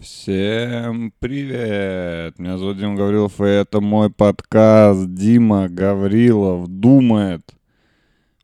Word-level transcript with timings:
Всем 0.00 1.12
привет! 1.18 2.38
Меня 2.38 2.56
зовут 2.56 2.78
Дима 2.78 2.94
Гаврилов, 2.94 3.40
и 3.40 3.46
это 3.46 3.80
мой 3.80 4.10
подкаст 4.10 5.12
«Дима 5.12 5.68
Гаврилов 5.68 6.68
думает». 6.68 7.52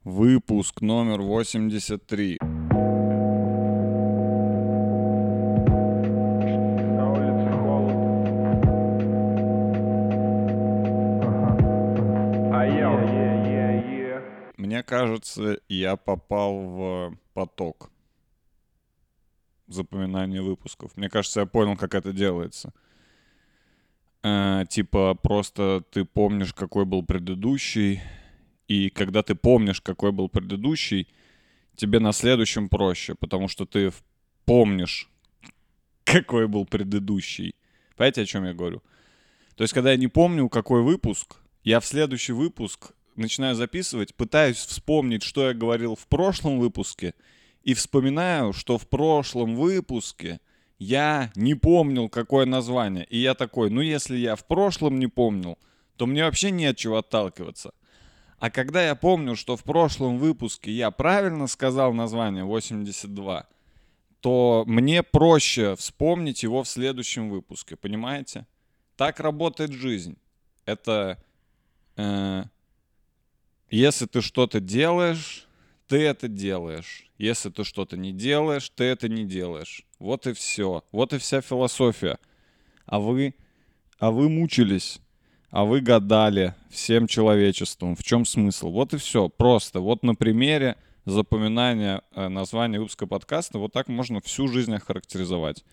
Выпуск 0.02 0.80
номер 0.80 1.22
83. 1.22 2.38
На 2.40 2.48
улице 7.12 7.52
холодно. 7.62 8.60
А 12.52 12.66
Мне 14.56 14.82
кажется, 14.82 15.60
я 15.68 15.94
попал 15.94 16.58
в 16.58 17.16
поток 17.32 17.92
запоминания 19.66 20.42
выпусков. 20.42 20.96
Мне 20.96 21.08
кажется, 21.08 21.40
я 21.40 21.46
понял, 21.46 21.76
как 21.76 21.94
это 21.94 22.12
делается. 22.12 22.72
Э, 24.22 24.64
типа, 24.68 25.14
просто 25.14 25.82
ты 25.90 26.04
помнишь, 26.04 26.54
какой 26.54 26.84
был 26.84 27.02
предыдущий, 27.02 28.00
и 28.68 28.90
когда 28.90 29.22
ты 29.22 29.34
помнишь, 29.34 29.80
какой 29.80 30.12
был 30.12 30.28
предыдущий, 30.28 31.08
тебе 31.76 31.98
на 31.98 32.12
следующем 32.12 32.68
проще, 32.68 33.14
потому 33.14 33.48
что 33.48 33.66
ты 33.66 33.92
помнишь, 34.44 35.10
какой 36.04 36.48
был 36.48 36.64
предыдущий. 36.64 37.54
Понимаете, 37.96 38.22
о 38.22 38.26
чем 38.26 38.44
я 38.44 38.54
говорю? 38.54 38.82
То 39.56 39.62
есть, 39.62 39.74
когда 39.74 39.92
я 39.92 39.96
не 39.96 40.08
помню, 40.08 40.48
какой 40.48 40.82
выпуск, 40.82 41.36
я 41.62 41.80
в 41.80 41.86
следующий 41.86 42.32
выпуск 42.32 42.92
начинаю 43.16 43.54
записывать, 43.54 44.14
пытаюсь 44.14 44.56
вспомнить, 44.56 45.22
что 45.22 45.48
я 45.48 45.54
говорил 45.54 45.94
в 45.94 46.06
прошлом 46.08 46.58
выпуске, 46.58 47.14
и 47.64 47.74
вспоминаю, 47.74 48.52
что 48.52 48.78
в 48.78 48.88
прошлом 48.88 49.56
выпуске 49.56 50.40
я 50.78 51.32
не 51.34 51.54
помнил, 51.54 52.08
какое 52.08 52.46
название. 52.46 53.06
И 53.06 53.18
я 53.18 53.34
такой, 53.34 53.70
ну 53.70 53.80
если 53.80 54.16
я 54.16 54.36
в 54.36 54.46
прошлом 54.46 54.98
не 54.98 55.06
помнил, 55.06 55.58
то 55.96 56.06
мне 56.06 56.24
вообще 56.24 56.50
не 56.50 56.66
от 56.66 56.76
чего 56.76 56.98
отталкиваться. 56.98 57.72
А 58.38 58.50
когда 58.50 58.84
я 58.84 58.94
помню, 58.94 59.36
что 59.36 59.56
в 59.56 59.64
прошлом 59.64 60.18
выпуске 60.18 60.70
я 60.70 60.90
правильно 60.90 61.46
сказал 61.46 61.94
название 61.94 62.44
82, 62.44 63.46
то 64.20 64.64
мне 64.66 65.02
проще 65.02 65.74
вспомнить 65.76 66.42
его 66.42 66.62
в 66.62 66.68
следующем 66.68 67.30
выпуске, 67.30 67.76
понимаете? 67.76 68.46
Так 68.96 69.20
работает 69.20 69.72
жизнь. 69.72 70.18
Это 70.66 71.22
э, 71.96 72.44
если 73.70 74.06
ты 74.06 74.20
что-то 74.20 74.60
делаешь, 74.60 75.46
ты 75.86 76.02
это 76.02 76.28
делаешь. 76.28 77.10
Если 77.18 77.50
ты 77.50 77.64
что-то 77.64 77.96
не 77.96 78.12
делаешь, 78.12 78.70
ты 78.70 78.84
это 78.84 79.08
не 79.08 79.24
делаешь. 79.24 79.84
Вот 79.98 80.26
и 80.26 80.32
все. 80.32 80.84
Вот 80.92 81.12
и 81.12 81.18
вся 81.18 81.40
философия. 81.40 82.18
А 82.86 82.98
вы, 82.98 83.34
а 83.98 84.10
вы 84.10 84.28
мучились, 84.28 85.00
а 85.50 85.64
вы 85.64 85.80
гадали 85.80 86.54
всем 86.70 87.06
человечеством. 87.06 87.96
В 87.96 88.02
чем 88.02 88.24
смысл? 88.24 88.70
Вот 88.70 88.94
и 88.94 88.98
все. 88.98 89.28
Просто. 89.28 89.80
Вот 89.80 90.02
на 90.02 90.14
примере 90.14 90.76
запоминания 91.04 92.02
э, 92.14 92.28
названия 92.28 92.78
выпуска 92.78 93.06
подкаста 93.06 93.58
вот 93.58 93.72
так 93.72 93.88
можно 93.88 94.20
всю 94.20 94.48
жизнь 94.48 94.74
охарактеризовать. 94.74 95.64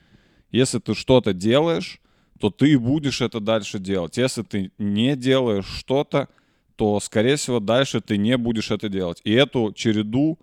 Если 0.51 0.79
ты 0.79 0.93
что-то 0.93 1.33
делаешь, 1.33 2.01
то 2.39 2.49
ты 2.49 2.71
и 2.71 2.75
будешь 2.75 3.21
это 3.21 3.39
дальше 3.39 3.79
делать. 3.79 4.17
Если 4.17 4.43
ты 4.43 4.71
не 4.77 5.15
делаешь 5.15 5.65
что-то, 5.65 6.27
то, 6.81 6.99
скорее 6.99 7.35
всего, 7.35 7.59
дальше 7.59 8.01
ты 8.01 8.17
не 8.17 8.37
будешь 8.37 8.71
это 8.71 8.89
делать. 8.89 9.21
И 9.23 9.31
эту 9.31 9.71
череду 9.71 10.39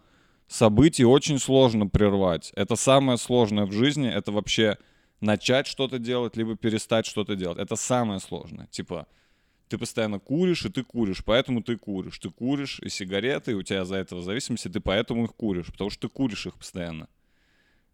событий 0.47 1.05
очень 1.05 1.41
сложно 1.41 1.89
прервать. 1.89 2.53
Это 2.55 2.77
самое 2.77 3.19
сложное 3.19 3.67
в 3.67 3.73
жизни. 3.73 4.09
Это 4.09 4.31
вообще 4.31 4.79
начать 5.21 5.67
что-то 5.67 5.99
делать, 5.99 6.37
либо 6.37 6.55
перестать 6.55 7.07
что-то 7.07 7.35
делать. 7.35 7.59
Это 7.59 7.75
самое 7.75 8.21
сложное. 8.21 8.69
Типа, 8.69 9.09
ты 9.69 9.79
постоянно 9.79 10.21
куришь, 10.21 10.65
и 10.65 10.69
ты 10.69 10.85
куришь, 10.85 11.25
поэтому 11.25 11.61
ты 11.61 11.77
куришь. 11.77 12.21
Ты 12.21 12.31
куришь 12.31 12.79
и 12.85 12.89
сигареты, 12.89 13.51
и 13.51 13.55
у 13.55 13.65
тебя 13.65 13.85
за 13.85 13.97
этого 13.97 14.23
зависимость, 14.23 14.67
и 14.67 14.69
ты 14.69 14.79
поэтому 14.79 15.25
их 15.25 15.35
куришь, 15.35 15.73
потому 15.73 15.91
что 15.91 16.07
ты 16.07 16.15
куришь 16.15 16.47
их 16.47 16.55
постоянно. 16.55 17.09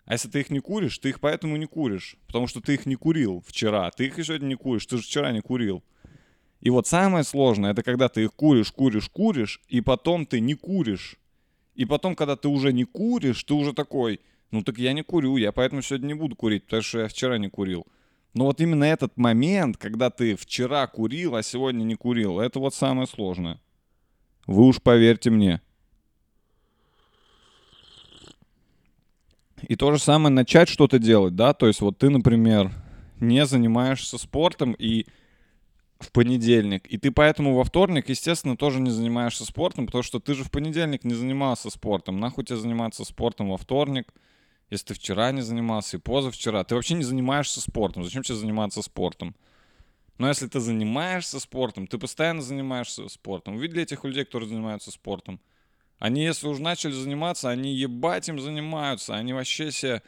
А 0.04 0.12
если 0.12 0.28
ты 0.28 0.40
их 0.40 0.50
не 0.50 0.60
куришь, 0.60 0.98
ты 0.98 1.08
их 1.08 1.20
поэтому 1.20 1.56
не 1.56 1.64
куришь, 1.64 2.16
потому 2.26 2.46
что 2.46 2.60
ты 2.60 2.74
их 2.74 2.84
не 2.84 2.96
курил 2.96 3.42
вчера, 3.46 3.90
ты 3.90 4.04
их 4.04 4.22
сегодня 4.22 4.48
не 4.48 4.56
куришь, 4.56 4.84
ты 4.84 4.98
же 4.98 5.02
вчера 5.02 5.32
не 5.32 5.40
курил. 5.40 5.82
И 6.64 6.70
вот 6.70 6.86
самое 6.86 7.24
сложное, 7.24 7.72
это 7.72 7.82
когда 7.82 8.08
ты 8.08 8.24
их 8.24 8.32
куришь, 8.32 8.72
куришь, 8.72 9.10
куришь, 9.10 9.60
и 9.68 9.82
потом 9.82 10.24
ты 10.24 10.40
не 10.40 10.54
куришь. 10.54 11.16
И 11.74 11.84
потом, 11.84 12.16
когда 12.16 12.36
ты 12.36 12.48
уже 12.48 12.72
не 12.72 12.84
куришь, 12.84 13.44
ты 13.44 13.52
уже 13.52 13.74
такой, 13.74 14.18
ну 14.50 14.62
так 14.62 14.78
я 14.78 14.94
не 14.94 15.02
курю, 15.02 15.36
я 15.36 15.52
поэтому 15.52 15.82
сегодня 15.82 16.06
не 16.06 16.14
буду 16.14 16.34
курить, 16.34 16.64
потому 16.64 16.80
что 16.80 17.00
я 17.00 17.08
вчера 17.08 17.36
не 17.36 17.50
курил. 17.50 17.86
Но 18.32 18.46
вот 18.46 18.62
именно 18.62 18.84
этот 18.84 19.14
момент, 19.18 19.76
когда 19.76 20.08
ты 20.08 20.36
вчера 20.36 20.86
курил, 20.86 21.36
а 21.36 21.42
сегодня 21.42 21.84
не 21.84 21.96
курил, 21.96 22.40
это 22.40 22.58
вот 22.60 22.74
самое 22.74 23.06
сложное. 23.06 23.60
Вы 24.46 24.64
уж 24.64 24.80
поверьте 24.80 25.28
мне. 25.28 25.60
И 29.68 29.76
то 29.76 29.92
же 29.92 29.98
самое 29.98 30.34
начать 30.34 30.70
что-то 30.70 30.98
делать, 30.98 31.36
да, 31.36 31.52
то 31.52 31.66
есть 31.66 31.82
вот 31.82 31.98
ты, 31.98 32.08
например, 32.08 32.72
не 33.20 33.44
занимаешься 33.44 34.16
спортом 34.16 34.72
и 34.78 35.06
в 36.04 36.12
понедельник, 36.12 36.86
и 36.86 36.98
ты 36.98 37.10
поэтому 37.10 37.54
во 37.54 37.64
вторник, 37.64 38.08
естественно, 38.08 38.56
тоже 38.56 38.80
не 38.80 38.90
занимаешься 38.90 39.44
спортом, 39.44 39.86
потому 39.86 40.02
что 40.02 40.20
ты 40.20 40.34
же 40.34 40.44
в 40.44 40.50
понедельник 40.50 41.04
не 41.04 41.14
занимался 41.14 41.70
спортом. 41.70 42.20
Нахуй 42.20 42.44
тебе 42.44 42.56
заниматься 42.56 43.04
спортом 43.04 43.50
во 43.50 43.56
вторник, 43.56 44.12
если 44.70 44.86
ты 44.86 44.94
вчера 44.94 45.32
не 45.32 45.42
занимался 45.42 45.96
и 45.96 46.00
позавчера. 46.00 46.64
Ты 46.64 46.74
вообще 46.74 46.94
не 46.94 47.04
занимаешься 47.04 47.60
спортом. 47.60 48.04
Зачем 48.04 48.22
тебе 48.22 48.36
заниматься 48.36 48.82
спортом? 48.82 49.34
Но 50.18 50.28
если 50.28 50.46
ты 50.46 50.60
занимаешься 50.60 51.40
спортом, 51.40 51.86
ты 51.86 51.98
постоянно 51.98 52.42
занимаешься 52.42 53.08
спортом. 53.08 53.56
Видели 53.56 53.82
этих 53.82 54.04
людей, 54.04 54.24
которые 54.24 54.48
занимаются 54.48 54.90
спортом? 54.90 55.40
Они, 55.98 56.22
если 56.22 56.46
уж 56.46 56.58
начали 56.58 56.92
заниматься, 56.92 57.50
они 57.50 57.74
ебать 57.74 58.28
им 58.28 58.38
занимаются. 58.38 59.14
Они 59.14 59.32
вообще 59.32 59.72
себе 59.72 60.02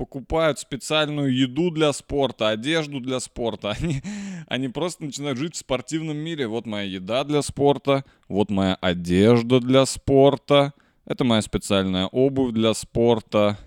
покупают 0.00 0.58
специальную 0.58 1.30
еду 1.30 1.70
для 1.70 1.92
спорта, 1.92 2.48
одежду 2.48 3.00
для 3.00 3.20
спорта. 3.20 3.70
Они, 3.78 4.00
они 4.46 4.68
просто 4.68 5.04
начинают 5.04 5.36
жить 5.36 5.56
в 5.56 5.58
спортивном 5.58 6.16
мире. 6.16 6.46
Вот 6.46 6.64
моя 6.64 6.84
еда 6.84 7.22
для 7.22 7.42
спорта, 7.42 8.06
вот 8.26 8.50
моя 8.50 8.76
одежда 8.76 9.60
для 9.60 9.84
спорта, 9.84 10.72
это 11.04 11.24
моя 11.24 11.42
специальная 11.42 12.06
обувь 12.06 12.54
для 12.54 12.72
спорта. 12.72 13.58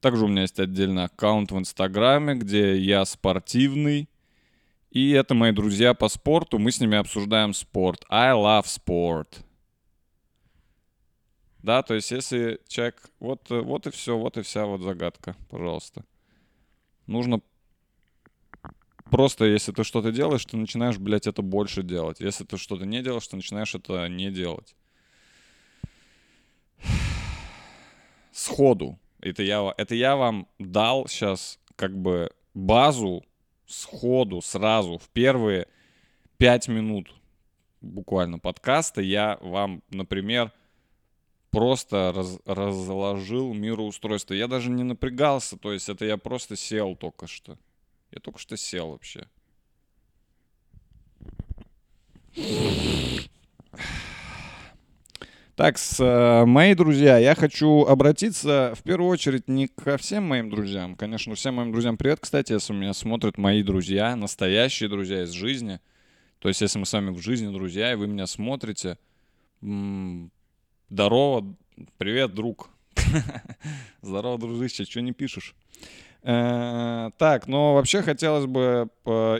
Также 0.00 0.24
у 0.24 0.28
меня 0.28 0.42
есть 0.42 0.58
отдельный 0.58 1.04
аккаунт 1.04 1.52
в 1.52 1.58
Инстаграме, 1.58 2.34
где 2.34 2.76
я 2.76 3.04
спортивный. 3.04 4.08
И 4.90 5.12
это 5.12 5.34
мои 5.34 5.52
друзья 5.52 5.94
по 5.94 6.08
спорту. 6.08 6.58
Мы 6.58 6.72
с 6.72 6.80
ними 6.80 6.98
обсуждаем 6.98 7.54
спорт. 7.54 8.04
I 8.10 8.32
love 8.32 8.64
sport. 8.64 9.28
Да, 11.62 11.82
то 11.82 11.94
есть 11.94 12.10
если 12.10 12.60
человек... 12.66 13.10
Вот, 13.20 13.48
вот 13.50 13.86
и 13.86 13.90
все, 13.90 14.18
вот 14.18 14.36
и 14.36 14.42
вся 14.42 14.66
вот 14.66 14.80
загадка, 14.82 15.36
пожалуйста. 15.48 16.04
Нужно 17.06 17.40
просто, 19.10 19.44
если 19.44 19.72
ты 19.72 19.84
что-то 19.84 20.10
делаешь, 20.10 20.44
ты 20.44 20.56
начинаешь, 20.56 20.98
блядь, 20.98 21.26
это 21.26 21.42
больше 21.42 21.82
делать. 21.82 22.20
Если 22.20 22.44
ты 22.44 22.56
что-то 22.56 22.84
не 22.84 23.02
делаешь, 23.02 23.28
ты 23.28 23.36
начинаешь 23.36 23.74
это 23.74 24.08
не 24.08 24.30
делать. 24.30 24.74
Сходу. 28.32 28.98
Это 29.20 29.42
я, 29.42 29.72
это 29.76 29.94
я 29.94 30.16
вам 30.16 30.48
дал 30.58 31.06
сейчас 31.06 31.60
как 31.76 31.96
бы 31.96 32.32
базу 32.54 33.24
сходу, 33.66 34.40
сразу, 34.42 34.98
в 34.98 35.08
первые 35.10 35.68
пять 36.36 36.68
минут 36.68 37.14
буквально 37.80 38.38
подкаста 38.38 39.00
я 39.00 39.38
вам, 39.40 39.82
например, 39.90 40.52
просто 41.52 42.12
раз- 42.16 42.40
разложил 42.46 43.54
мироустройство. 43.54 44.34
Я 44.34 44.48
даже 44.48 44.70
не 44.70 44.82
напрягался, 44.82 45.56
то 45.56 45.72
есть 45.72 45.88
это 45.88 46.04
я 46.04 46.16
просто 46.16 46.56
сел 46.56 46.96
только 46.96 47.28
что. 47.28 47.58
Я 48.10 48.20
только 48.20 48.40
что 48.40 48.56
сел 48.56 48.90
вообще. 48.90 49.26
Так, 55.54 55.76
с, 55.76 56.00
э, 56.00 56.46
мои 56.46 56.74
друзья, 56.74 57.18
я 57.18 57.34
хочу 57.34 57.84
обратиться 57.84 58.72
в 58.74 58.82
первую 58.82 59.10
очередь 59.10 59.48
не 59.48 59.68
ко 59.68 59.98
всем 59.98 60.24
моим 60.24 60.48
друзьям. 60.48 60.96
Конечно, 60.96 61.34
всем 61.34 61.56
моим 61.56 61.72
друзьям 61.72 61.98
привет, 61.98 62.20
кстати, 62.20 62.52
если 62.52 62.72
меня 62.72 62.94
смотрят 62.94 63.36
мои 63.36 63.62
друзья, 63.62 64.16
настоящие 64.16 64.88
друзья 64.88 65.24
из 65.24 65.30
жизни. 65.30 65.78
То 66.38 66.48
есть, 66.48 66.62
если 66.62 66.78
мы 66.78 66.86
с 66.86 66.92
вами 66.94 67.10
в 67.10 67.18
жизни 67.18 67.52
друзья, 67.52 67.92
и 67.92 67.96
вы 67.96 68.06
меня 68.06 68.26
смотрите, 68.26 68.98
здорово, 70.92 71.56
привет, 71.96 72.34
друг. 72.34 72.68
Здорово, 74.02 74.38
дружище, 74.38 74.84
что 74.84 75.00
не 75.00 75.12
пишешь? 75.12 75.54
Э, 76.22 77.10
Так, 77.16 77.48
но 77.48 77.74
вообще 77.74 78.02
хотелось 78.02 78.44
бы 78.44 78.90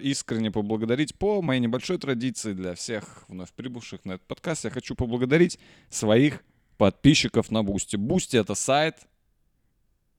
искренне 0.02 0.50
поблагодарить 0.50 1.14
по 1.14 1.42
моей 1.42 1.60
небольшой 1.60 1.98
традиции 1.98 2.54
для 2.54 2.74
всех 2.74 3.24
вновь 3.28 3.52
прибывших 3.52 4.04
на 4.06 4.12
этот 4.12 4.26
подкаст. 4.26 4.64
Я 4.64 4.70
хочу 4.70 4.94
поблагодарить 4.94 5.58
своих 5.90 6.42
подписчиков 6.78 7.50
на 7.50 7.62
Бусти. 7.62 7.96
Бусти— 7.96 8.36
это 8.38 8.54
сайт, 8.54 9.06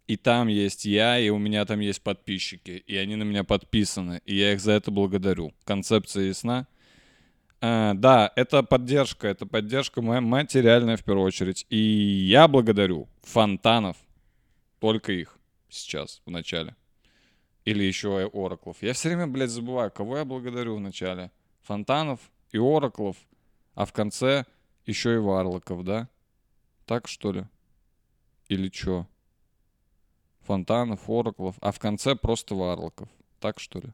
и 0.06 0.18
там 0.18 0.48
есть 0.48 0.86
я, 0.86 1.18
и 1.18 1.30
у 1.30 1.40
меня 1.40 1.66
там 1.66 1.80
есть 1.80 2.04
подписчики, 2.04 2.84
и 2.86 2.96
они 2.96 3.16
на 3.16 3.24
меня 3.24 3.44
подписаны, 3.44 4.22
и 4.26 4.36
я 4.36 4.54
их 4.54 4.62
за 4.62 4.74
это 4.74 4.92
благодарю. 4.92 5.52
Концепция 5.64 6.26
ясна? 6.26 6.68
А, 7.66 7.94
да, 7.94 8.30
это 8.36 8.62
поддержка, 8.62 9.30
это 9.30 9.46
поддержка 9.46 10.02
моя 10.02 10.20
материальная 10.20 10.98
в 10.98 11.04
первую 11.06 11.26
очередь. 11.26 11.66
И 11.70 11.78
я 11.78 12.50
благодарю 12.50 13.08
фонтанов, 13.22 13.96
только 14.80 15.14
их 15.14 15.38
сейчас, 15.70 16.22
в 16.26 16.30
начале. 16.30 16.76
Или 17.64 17.86
еще 17.86 18.22
и 18.22 18.38
Ораклов. 18.38 18.84
Я 18.84 18.92
все 18.92 19.08
время, 19.08 19.28
блядь, 19.28 19.50
забываю, 19.50 19.92
кого 19.92 20.18
я 20.18 20.26
благодарю 20.26 20.76
в 20.76 20.82
начале. 20.82 21.32
Фонтанов 21.62 22.20
и 22.52 22.58
Ораклов, 22.58 23.16
а 23.76 23.86
в 23.86 23.94
конце 23.94 24.44
еще 24.86 25.14
и 25.16 25.20
Варлоков, 25.20 25.86
да? 25.86 26.10
Так 26.86 27.08
что 27.08 27.32
ли? 27.32 27.46
Или 28.50 28.70
что? 28.74 29.08
Фонтанов, 30.42 31.10
Ораклов, 31.10 31.56
а 31.62 31.72
в 31.72 31.80
конце 31.80 32.18
просто 32.18 32.56
Варлоков. 32.56 33.08
Так 33.40 33.62
что 33.62 33.80
ли? 33.80 33.94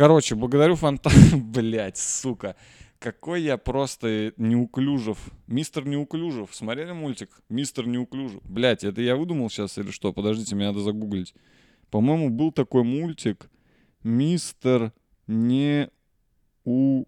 Короче, 0.00 0.34
благодарю 0.34 0.76
Фонтан... 0.76 1.12
Блять, 1.52 1.98
сука. 1.98 2.56
Какой 2.98 3.42
я 3.42 3.58
просто 3.58 4.32
неуклюжев. 4.38 5.18
Мистер 5.46 5.86
Неуклюжев. 5.86 6.54
Смотрели 6.54 6.92
мультик? 6.92 7.28
Мистер 7.50 7.86
Неуклюжев. 7.86 8.40
Блять, 8.44 8.82
это 8.82 9.02
я 9.02 9.14
выдумал 9.14 9.50
сейчас 9.50 9.76
или 9.76 9.90
что? 9.90 10.14
Подождите, 10.14 10.56
мне 10.56 10.68
надо 10.68 10.80
загуглить. 10.80 11.34
По-моему, 11.90 12.30
был 12.30 12.50
такой 12.50 12.82
мультик. 12.82 13.50
Мистер 14.02 14.94
Неуклюжев. 15.26 17.04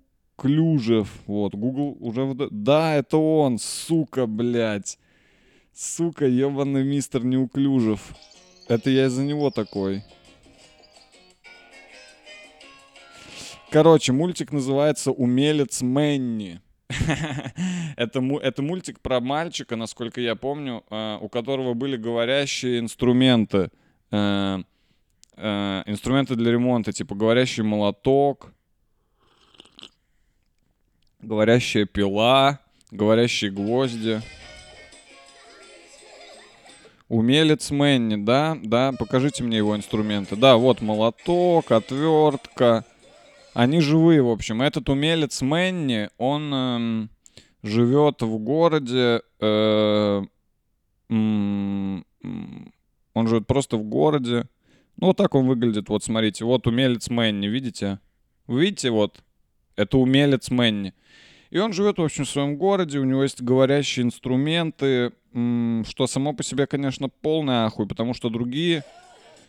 Вот, 1.27 1.55
Google 1.55 1.97
уже... 1.99 2.21
выда- 2.25 2.49
Да, 2.51 2.95
это 2.95 3.17
он, 3.17 3.57
сука, 3.59 4.27
блядь. 4.27 4.99
Сука, 5.73 6.27
ебаный 6.27 6.85
мистер 6.85 7.25
Неуклюжев. 7.25 8.15
Это 8.69 8.91
я 8.91 9.07
из-за 9.07 9.25
него 9.25 9.51
такой. 9.51 10.05
Короче, 13.73 14.13
мультик 14.13 14.53
называется 14.53 15.13
«Умелец 15.13 15.81
Мэнни». 15.81 16.61
это, 17.97 18.21
это 18.43 18.63
мультик 18.63 19.01
про 19.01 19.19
мальчика, 19.19 19.77
насколько 19.77 20.21
я 20.21 20.37
помню, 20.37 20.85
э, 20.91 21.17
у 21.19 21.31
которого 21.31 21.73
были 21.73 21.97
говорящие 21.97 22.81
инструменты. 22.81 23.71
Э, 24.11 24.59
э, 25.39 25.83
инструменты 25.87 26.35
для 26.35 26.53
ремонта, 26.53 26.93
типа 26.93 27.15
говорящий 27.15 27.63
молоток, 27.63 28.53
говорящая 31.23 31.87
пила, 31.87 32.59
говорящие 32.91 33.53
гвозди. 33.53 34.21
Умелец 37.09 37.71
Мэнни, 37.71 38.23
да, 38.23 38.59
да, 38.63 38.93
покажите 38.93 39.43
мне 39.45 39.57
его 39.57 39.75
инструменты. 39.75 40.37
Да, 40.37 40.59
вот 40.59 40.83
молоток, 40.83 41.73
отвертка. 41.73 42.85
Они 43.55 43.81
живые, 43.81 44.23
в 44.23 44.31
общем. 44.31 44.63
Этот 44.63 44.89
умелец 44.89 45.43
Мэнни, 45.43 46.09
он 46.19 46.55
эм, 46.55 47.11
живет 47.63 48.23
в 48.23 48.39
городе. 48.39 49.23
э, 49.41 50.23
он 51.09 52.05
живет 53.29 53.47
просто 53.47 53.77
в 53.77 53.85
городе. 53.85 54.47
Ну, 54.97 55.09
вот 55.09 55.17
так 55.17 55.35
он 55.35 55.47
выглядит. 55.47 55.89
Вот, 55.89 56.03
смотрите. 56.03 56.45
Вот 56.45 56.67
умелец 56.67 57.11
Мэнни, 57.11 57.47
видите? 57.47 57.99
Вы 58.47 58.63
видите, 58.63 58.91
вот? 58.91 59.23
Это 59.77 59.99
умелец 59.99 60.51
Мэнни. 60.51 60.95
И 61.51 61.59
он 61.59 61.75
живет, 61.75 61.99
в 61.99 62.03
общем, 62.03 62.25
в 62.25 62.31
своем 62.31 62.57
городе, 62.57 62.99
у 62.99 63.05
него 63.05 63.23
есть 63.23 63.43
говорящие 63.43 64.07
инструменты, 64.07 65.13
что 65.33 66.07
само 66.07 66.33
по 66.33 66.43
себе, 66.43 66.67
конечно, 66.67 67.11
полный 67.11 67.67
ахуй, 67.67 67.87
потому 67.87 68.15
что 68.15 68.31
другие, 68.31 68.85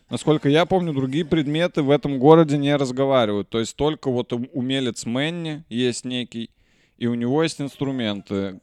насколько 0.09 0.49
я 0.49 0.65
помню, 0.65 0.93
другие 0.93 1.25
предметы 1.25 1.81
в 1.81 1.89
этом 1.89 2.19
городе 2.19 2.57
не 2.57 2.75
разговаривают. 2.75 3.49
То 3.49 3.59
есть 3.59 3.75
только 3.75 4.09
вот 4.09 4.33
ум- 4.33 4.49
умелец 4.53 5.05
Мэнни 5.05 5.63
есть 5.69 6.05
некий, 6.05 6.49
и 6.97 7.07
у 7.07 7.13
него 7.13 7.43
есть 7.43 7.59
инструменты. 7.61 8.59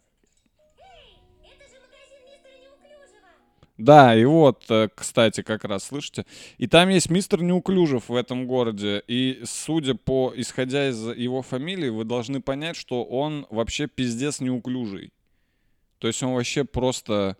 Да, 3.80 4.14
и 4.14 4.26
вот, 4.26 4.64
э, 4.68 4.88
кстати, 4.94 5.42
как 5.42 5.64
раз, 5.64 5.84
слышите? 5.84 6.26
И 6.58 6.66
там 6.66 6.90
есть 6.90 7.08
мистер 7.08 7.42
Неуклюжев 7.42 8.10
в 8.10 8.14
этом 8.14 8.46
городе. 8.46 9.02
И 9.08 9.40
судя 9.44 9.94
по, 9.94 10.34
исходя 10.36 10.90
из 10.90 11.02
его 11.16 11.40
фамилии, 11.40 11.88
вы 11.88 12.04
должны 12.04 12.42
понять, 12.42 12.76
что 12.76 13.02
он 13.04 13.46
вообще 13.48 13.86
пиздец 13.86 14.40
неуклюжий. 14.40 15.14
То 15.98 16.08
есть 16.08 16.22
он 16.22 16.34
вообще 16.34 16.64
просто... 16.64 17.38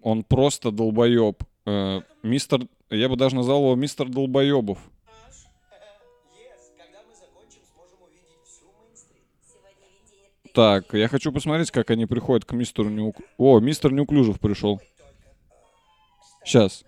Он 0.00 0.22
просто 0.22 0.70
долбоеб. 0.70 1.42
Э, 1.64 2.02
мистер... 2.22 2.60
Я 2.90 3.08
бы 3.08 3.16
даже 3.16 3.34
назвал 3.34 3.62
его 3.62 3.74
мистер 3.74 4.08
долбоебов. 4.08 4.78
Так, 10.52 10.94
я 10.94 11.08
хочу 11.08 11.32
посмотреть, 11.32 11.70
как 11.70 11.90
они 11.90 12.06
приходят 12.06 12.46
к 12.46 12.52
мистеру 12.52 12.88
Неук... 12.88 13.16
О, 13.36 13.60
мистер 13.60 13.92
Неуклюжев 13.92 14.40
пришел. 14.40 14.80
Сейчас. 16.44 16.82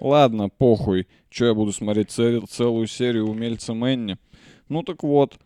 Ладно, 0.00 0.48
похуй. 0.48 1.06
Че 1.28 1.46
я 1.48 1.54
буду 1.54 1.72
смотреть 1.72 2.10
цел- 2.10 2.46
целую 2.46 2.86
серию 2.88 3.28
умельца 3.28 3.74
Мэнни? 3.74 4.16
Ну 4.68 4.82
так 4.82 5.02
вот, 5.02 5.38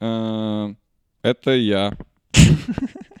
э, 0.00 0.74
это 1.22 1.50
я. 1.50 1.96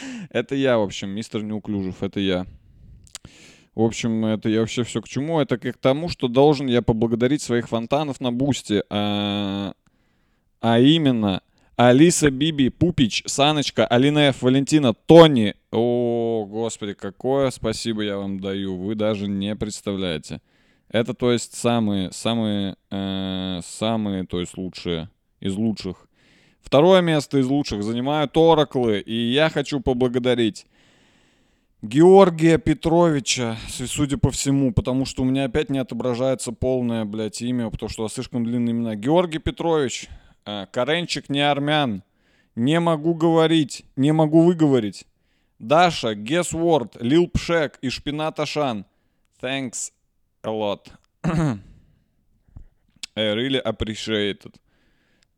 Это 0.30 0.54
я, 0.54 0.78
в 0.78 0.82
общем, 0.82 1.10
мистер 1.10 1.42
Неуклюжев, 1.42 2.02
это 2.02 2.20
я. 2.20 2.46
В 3.74 3.82
общем, 3.82 4.24
это 4.24 4.48
я 4.48 4.60
вообще 4.60 4.84
все 4.84 5.02
к 5.02 5.08
чему? 5.08 5.38
Это 5.38 5.58
как 5.58 5.76
к 5.76 5.78
тому, 5.78 6.08
что 6.08 6.28
должен 6.28 6.66
я 6.66 6.80
поблагодарить 6.80 7.42
своих 7.42 7.68
фонтанов 7.68 8.20
на 8.22 8.32
бусте. 8.32 8.84
А, 8.88 9.74
а 10.62 10.78
именно 10.80 11.42
Алиса, 11.76 12.30
Биби, 12.30 12.70
Пупич, 12.70 13.22
Саночка, 13.26 13.86
Алина 13.86 14.30
Ф, 14.30 14.40
Валентина, 14.40 14.94
Тони. 14.94 15.54
О, 15.70 16.46
господи, 16.48 16.94
какое 16.94 17.50
спасибо 17.50 18.02
я 18.02 18.16
вам 18.16 18.40
даю. 18.40 18.78
Вы 18.78 18.94
даже 18.94 19.28
не 19.28 19.54
представляете. 19.54 20.40
Это, 20.88 21.12
то 21.12 21.30
есть, 21.30 21.54
самые, 21.54 22.12
самые, 22.12 22.76
э, 22.90 23.60
самые, 23.62 24.24
то 24.24 24.40
есть, 24.40 24.56
лучшие 24.56 25.10
из 25.40 25.54
лучших. 25.54 26.08
Второе 26.66 27.00
место 27.00 27.38
из 27.38 27.46
лучших 27.46 27.84
занимают 27.84 28.36
Ораклы, 28.36 28.98
и 28.98 29.14
я 29.14 29.50
хочу 29.50 29.78
поблагодарить 29.78 30.66
Георгия 31.80 32.58
Петровича, 32.58 33.56
судя 33.68 34.18
по 34.18 34.32
всему, 34.32 34.72
потому 34.72 35.04
что 35.04 35.22
у 35.22 35.26
меня 35.26 35.44
опять 35.44 35.70
не 35.70 35.78
отображается 35.78 36.50
полное, 36.50 37.04
блядь, 37.04 37.40
имя, 37.40 37.70
потому 37.70 37.88
что 37.88 38.08
слишком 38.08 38.44
длинные 38.44 38.72
имена. 38.72 38.96
Георгий 38.96 39.38
Петрович, 39.38 40.08
э, 40.44 40.66
Каренчик 40.72 41.28
не 41.28 41.38
армян, 41.38 42.02
не 42.56 42.80
могу 42.80 43.14
говорить, 43.14 43.84
не 43.94 44.10
могу 44.10 44.42
выговорить. 44.42 45.06
Даша, 45.60 46.14
Guess 46.14 46.52
Word, 46.52 46.96
Лил 46.98 47.28
Пшек 47.28 47.78
и 47.80 47.90
Шпинат 47.90 48.40
Ашан. 48.40 48.86
Thanks 49.40 49.92
a 50.42 50.50
lot. 50.50 50.90
I 51.22 51.60
really 53.14 53.60
appreciate 53.60 54.44
it. 54.44 54.56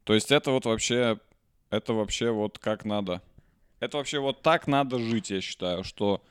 То 0.08 0.14
есть 0.14 0.32
это 0.32 0.52
вот 0.52 0.64
вообще, 0.64 1.20
это 1.68 1.92
вообще 1.92 2.30
вот 2.30 2.58
как 2.58 2.86
надо. 2.86 3.20
Это 3.78 3.98
вообще 3.98 4.20
вот 4.20 4.40
так 4.40 4.66
надо 4.66 4.98
жить, 4.98 5.28
я 5.28 5.42
считаю, 5.42 5.84
что 5.84 6.22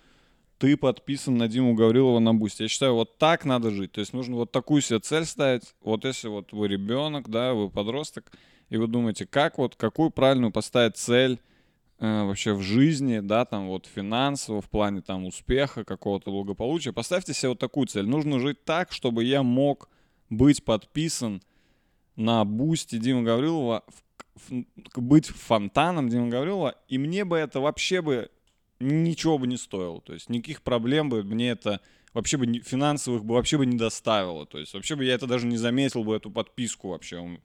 ты 0.58 0.76
подписан 0.76 1.38
на 1.38 1.48
Диму 1.48 1.76
Гаврилова 1.76 2.18
на 2.18 2.34
Бусти. 2.34 2.64
Я 2.64 2.70
считаю, 2.70 2.96
вот 2.96 3.20
так 3.20 3.46
надо 3.46 3.70
жить. 3.70 3.92
То 3.92 4.00
есть 4.00 4.14
нужно 4.14 4.36
вот 4.36 4.52
такую 4.52 4.82
себе 4.82 4.98
цель 4.98 5.26
ставить. 5.26 5.76
Вот 5.82 6.06
если 6.06 6.28
вот 6.28 6.54
вы 6.54 6.68
ребенок, 6.68 7.30
да, 7.30 7.54
вы 7.54 7.70
подросток, 7.70 8.32
и 8.70 8.78
вы 8.78 8.88
думаете, 8.88 9.28
как 9.28 9.60
вот, 9.60 9.76
какую 9.76 10.10
правильную 10.10 10.52
поставить 10.52 10.98
цель 10.98 11.40
э, 12.00 12.24
вообще 12.24 12.54
в 12.54 12.64
жизни, 12.64 13.20
да, 13.20 13.46
там 13.46 13.68
вот 13.68 13.86
финансово, 13.86 14.60
в 14.60 14.72
плане 14.72 15.02
там 15.02 15.28
успеха, 15.28 15.84
какого-то 15.84 16.32
благополучия. 16.32 16.94
Поставьте 16.94 17.36
себе 17.36 17.50
вот 17.50 17.60
такую 17.60 17.86
цель. 17.86 18.08
Нужно 18.08 18.40
жить 18.40 18.66
так, 18.66 18.92
чтобы 18.92 19.24
я 19.24 19.44
мог 19.44 19.88
быть 20.32 20.66
подписан 20.66 21.44
на 22.18 22.44
бусте 22.44 22.98
Дима 22.98 23.24
Гаврилова, 23.24 23.84
быть 24.96 25.28
фонтаном 25.28 26.10
Дима 26.10 26.28
Гаврилова, 26.28 26.76
и 26.90 26.98
мне 26.98 27.24
бы 27.24 27.38
это 27.38 27.62
вообще 27.62 28.02
бы 28.02 28.30
ничего 28.80 29.38
бы 29.38 29.48
не 29.48 29.58
стоило. 29.58 30.02
То 30.02 30.14
есть 30.14 30.30
никаких 30.30 30.62
проблем 30.62 31.10
бы 31.10 31.24
мне 31.24 31.52
это 31.52 31.80
вообще 32.14 32.38
бы 32.38 32.46
не- 32.46 32.60
финансовых 32.60 33.24
бы 33.24 33.36
вообще 33.36 33.58
бы 33.58 33.66
не 33.66 33.78
доставило. 33.78 34.46
То 34.46 34.58
есть 34.58 34.74
вообще 34.74 34.96
бы 34.96 35.06
я 35.06 35.14
это 35.14 35.28
даже 35.28 35.46
не 35.46 35.58
заметил 35.58 36.04
бы, 36.04 36.16
эту 36.16 36.30
подписку 36.30 36.90
вообще. 36.90 37.18
У 37.18 37.40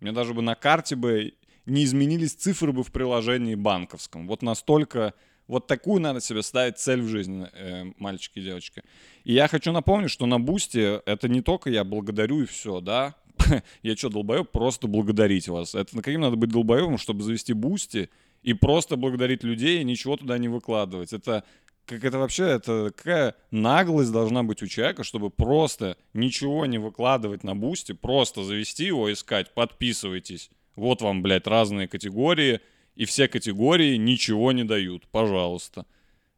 меня 0.00 0.12
даже 0.12 0.34
бы 0.34 0.42
на 0.42 0.54
карте 0.54 0.96
бы 0.96 1.34
не 1.66 1.84
изменились 1.84 2.34
цифры 2.34 2.72
бы 2.72 2.82
в 2.82 2.90
приложении 2.90 3.54
банковском. 3.54 4.26
Вот 4.26 4.42
настолько... 4.42 5.14
Вот 5.46 5.66
такую 5.66 6.00
надо 6.00 6.22
себе 6.22 6.42
ставить 6.42 6.78
цель 6.78 7.02
в 7.02 7.08
жизни, 7.08 7.46
э, 7.52 7.84
мальчики 7.98 8.38
и 8.38 8.42
девочки. 8.42 8.82
И 9.24 9.34
я 9.34 9.46
хочу 9.46 9.72
напомнить, 9.72 10.10
что 10.10 10.24
на 10.24 10.40
Бусте 10.40 11.02
это 11.04 11.28
не 11.28 11.42
только 11.42 11.68
я 11.68 11.84
благодарю 11.84 12.40
и 12.40 12.46
все, 12.46 12.80
да. 12.80 13.14
я 13.82 13.96
что, 13.96 14.08
долбоеб? 14.08 14.50
Просто 14.50 14.86
благодарить 14.86 15.48
вас. 15.48 15.74
Это 15.74 16.00
каким 16.02 16.20
надо 16.20 16.36
быть 16.36 16.50
долбоебом, 16.50 16.98
чтобы 16.98 17.22
завести 17.22 17.52
бусти 17.52 18.10
и 18.42 18.54
просто 18.54 18.96
благодарить 18.96 19.42
людей 19.42 19.80
и 19.80 19.84
ничего 19.84 20.16
туда 20.16 20.38
не 20.38 20.48
выкладывать? 20.48 21.12
Это 21.12 21.44
как 21.86 22.04
это 22.04 22.18
вообще, 22.18 22.44
это 22.44 22.92
какая 22.96 23.34
наглость 23.50 24.12
должна 24.12 24.42
быть 24.42 24.62
у 24.62 24.66
человека, 24.66 25.04
чтобы 25.04 25.30
просто 25.30 25.96
ничего 26.14 26.66
не 26.66 26.78
выкладывать 26.78 27.44
на 27.44 27.54
бусте, 27.54 27.94
просто 27.94 28.42
завести 28.42 28.86
его, 28.86 29.12
искать, 29.12 29.52
подписывайтесь. 29.52 30.50
Вот 30.76 31.02
вам, 31.02 31.22
блядь, 31.22 31.46
разные 31.46 31.86
категории, 31.86 32.60
и 32.94 33.04
все 33.04 33.28
категории 33.28 33.96
ничего 33.96 34.52
не 34.52 34.64
дают, 34.64 35.06
пожалуйста. 35.08 35.86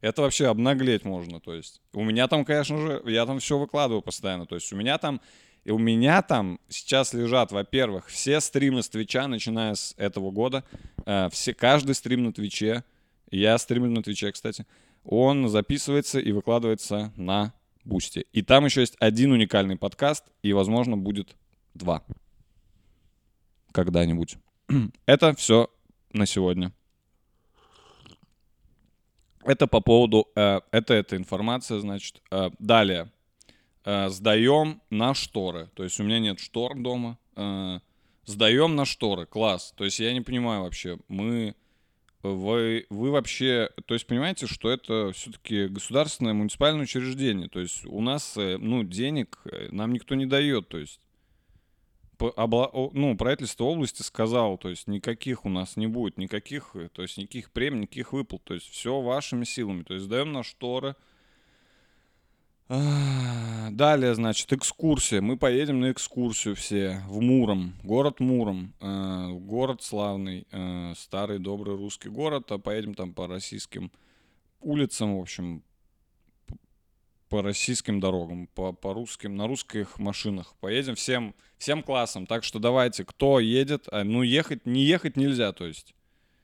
Это 0.00 0.22
вообще 0.22 0.46
обнаглеть 0.46 1.04
можно, 1.04 1.40
то 1.40 1.54
есть. 1.54 1.80
У 1.92 2.04
меня 2.04 2.28
там, 2.28 2.44
конечно 2.44 2.78
же, 2.78 3.02
я 3.06 3.25
там 3.25 3.38
все 3.38 3.58
выкладываю 3.58 4.02
постоянно, 4.02 4.46
то 4.46 4.54
есть 4.56 4.72
у 4.72 4.76
меня 4.76 4.98
там, 4.98 5.20
и 5.66 5.73
у 5.73 5.78
меня 5.78 6.23
там 6.23 6.61
сейчас 6.68 7.12
лежат, 7.12 7.50
во-первых, 7.50 8.06
все 8.06 8.40
стримы 8.40 8.85
с 8.85 8.88
Твича, 8.88 9.26
начиная 9.26 9.75
с 9.75 9.94
этого 9.96 10.30
года, 10.30 10.62
э, 11.04 11.28
все, 11.32 11.54
каждый 11.54 11.96
стрим 11.96 12.23
на 12.23 12.32
Твиче, 12.32 12.85
я 13.32 13.58
стримлю 13.58 13.90
на 13.90 14.00
Твиче, 14.00 14.30
кстати, 14.30 14.64
он 15.04 15.49
записывается 15.49 16.20
и 16.20 16.30
выкладывается 16.30 17.12
на 17.16 17.52
Бусти. 17.85 18.26
И 18.32 18.42
там 18.42 18.64
еще 18.64 18.82
есть 18.82 18.94
один 19.00 19.32
уникальный 19.32 19.76
подкаст, 19.76 20.25
и, 20.40 20.52
возможно, 20.52 20.96
будет 20.96 21.35
два. 21.75 22.04
Когда-нибудь. 23.73 24.37
Это 25.06 25.35
все 25.35 25.68
на 26.12 26.26
сегодня. 26.26 26.73
Это 29.42 29.66
по 29.66 29.80
поводу... 29.80 30.28
Э, 30.37 30.61
это 30.70 30.94
эта 30.94 31.16
информация, 31.16 31.80
значит. 31.80 32.23
Э, 32.30 32.50
далее. 32.61 33.11
Э, 33.86 34.08
сдаем 34.08 34.82
на 34.90 35.14
шторы. 35.14 35.70
То 35.74 35.84
есть 35.84 36.00
у 36.00 36.02
меня 36.02 36.18
нет 36.18 36.40
штор 36.40 36.76
дома. 36.76 37.18
Э, 37.36 37.78
сдаем 38.24 38.74
на 38.74 38.84
шторы. 38.84 39.26
Класс. 39.26 39.72
То 39.76 39.84
есть 39.84 40.00
я 40.00 40.12
не 40.12 40.20
понимаю 40.20 40.62
вообще. 40.62 40.98
Мы... 41.08 41.54
Вы, 42.22 42.86
вы 42.90 43.12
вообще, 43.12 43.70
то 43.84 43.94
есть 43.94 44.04
понимаете, 44.08 44.48
что 44.48 44.68
это 44.68 45.12
все-таки 45.12 45.68
государственное 45.68 46.32
муниципальное 46.32 46.82
учреждение, 46.82 47.48
то 47.48 47.60
есть 47.60 47.84
у 47.86 48.00
нас, 48.00 48.36
э, 48.36 48.56
ну, 48.58 48.82
денег 48.82 49.38
нам 49.70 49.92
никто 49.92 50.16
не 50.16 50.26
дает, 50.26 50.68
то 50.68 50.78
есть 50.78 50.98
обла- 52.18 52.90
ну, 52.92 53.16
правительство 53.16 53.64
области 53.64 54.02
сказало, 54.02 54.58
то 54.58 54.70
есть 54.70 54.88
никаких 54.88 55.44
у 55.44 55.48
нас 55.48 55.76
не 55.76 55.86
будет, 55.86 56.18
никаких, 56.18 56.74
то 56.94 57.02
есть 57.02 57.16
никаких 57.16 57.52
премий, 57.52 57.82
никаких 57.82 58.12
выплат, 58.12 58.42
то 58.42 58.54
есть 58.54 58.68
все 58.70 59.00
вашими 59.00 59.44
силами, 59.44 59.84
то 59.84 59.94
есть 59.94 60.08
даем 60.08 60.32
на 60.32 60.42
шторы. 60.42 60.96
Далее, 62.68 64.14
значит, 64.16 64.52
экскурсия. 64.52 65.20
Мы 65.20 65.37
поедем 65.37 65.80
на 65.80 65.92
экскурсию 65.92 66.56
все 66.56 67.00
в 67.06 67.20
Муром, 67.20 67.75
город 67.85 68.18
Муром, 68.18 68.75
э, 68.80 69.28
город 69.35 69.82
славный, 69.82 70.49
э, 70.50 70.94
старый 70.96 71.38
добрый 71.38 71.76
русский 71.76 72.08
город, 72.08 72.50
а 72.50 72.58
поедем 72.58 72.94
там 72.94 73.12
по 73.12 73.28
российским 73.28 73.92
улицам, 74.61 75.16
в 75.16 75.20
общем, 75.20 75.62
по 77.28 77.40
российским 77.40 78.00
дорогам, 78.00 78.49
по, 78.49 78.73
по 78.73 78.94
русским, 78.94 79.37
на 79.37 79.46
русских 79.46 80.00
машинах. 80.00 80.54
Поедем 80.58 80.96
всем, 80.96 81.37
всем 81.58 81.85
классом. 81.85 82.26
Так 82.26 82.42
что 82.42 82.58
давайте, 82.58 83.04
кто 83.04 83.38
едет, 83.38 83.87
а, 83.92 84.02
ну 84.02 84.23
ехать, 84.23 84.66
не 84.66 84.82
ехать 84.82 85.16
нельзя, 85.16 85.52
то 85.52 85.66
есть. 85.66 85.94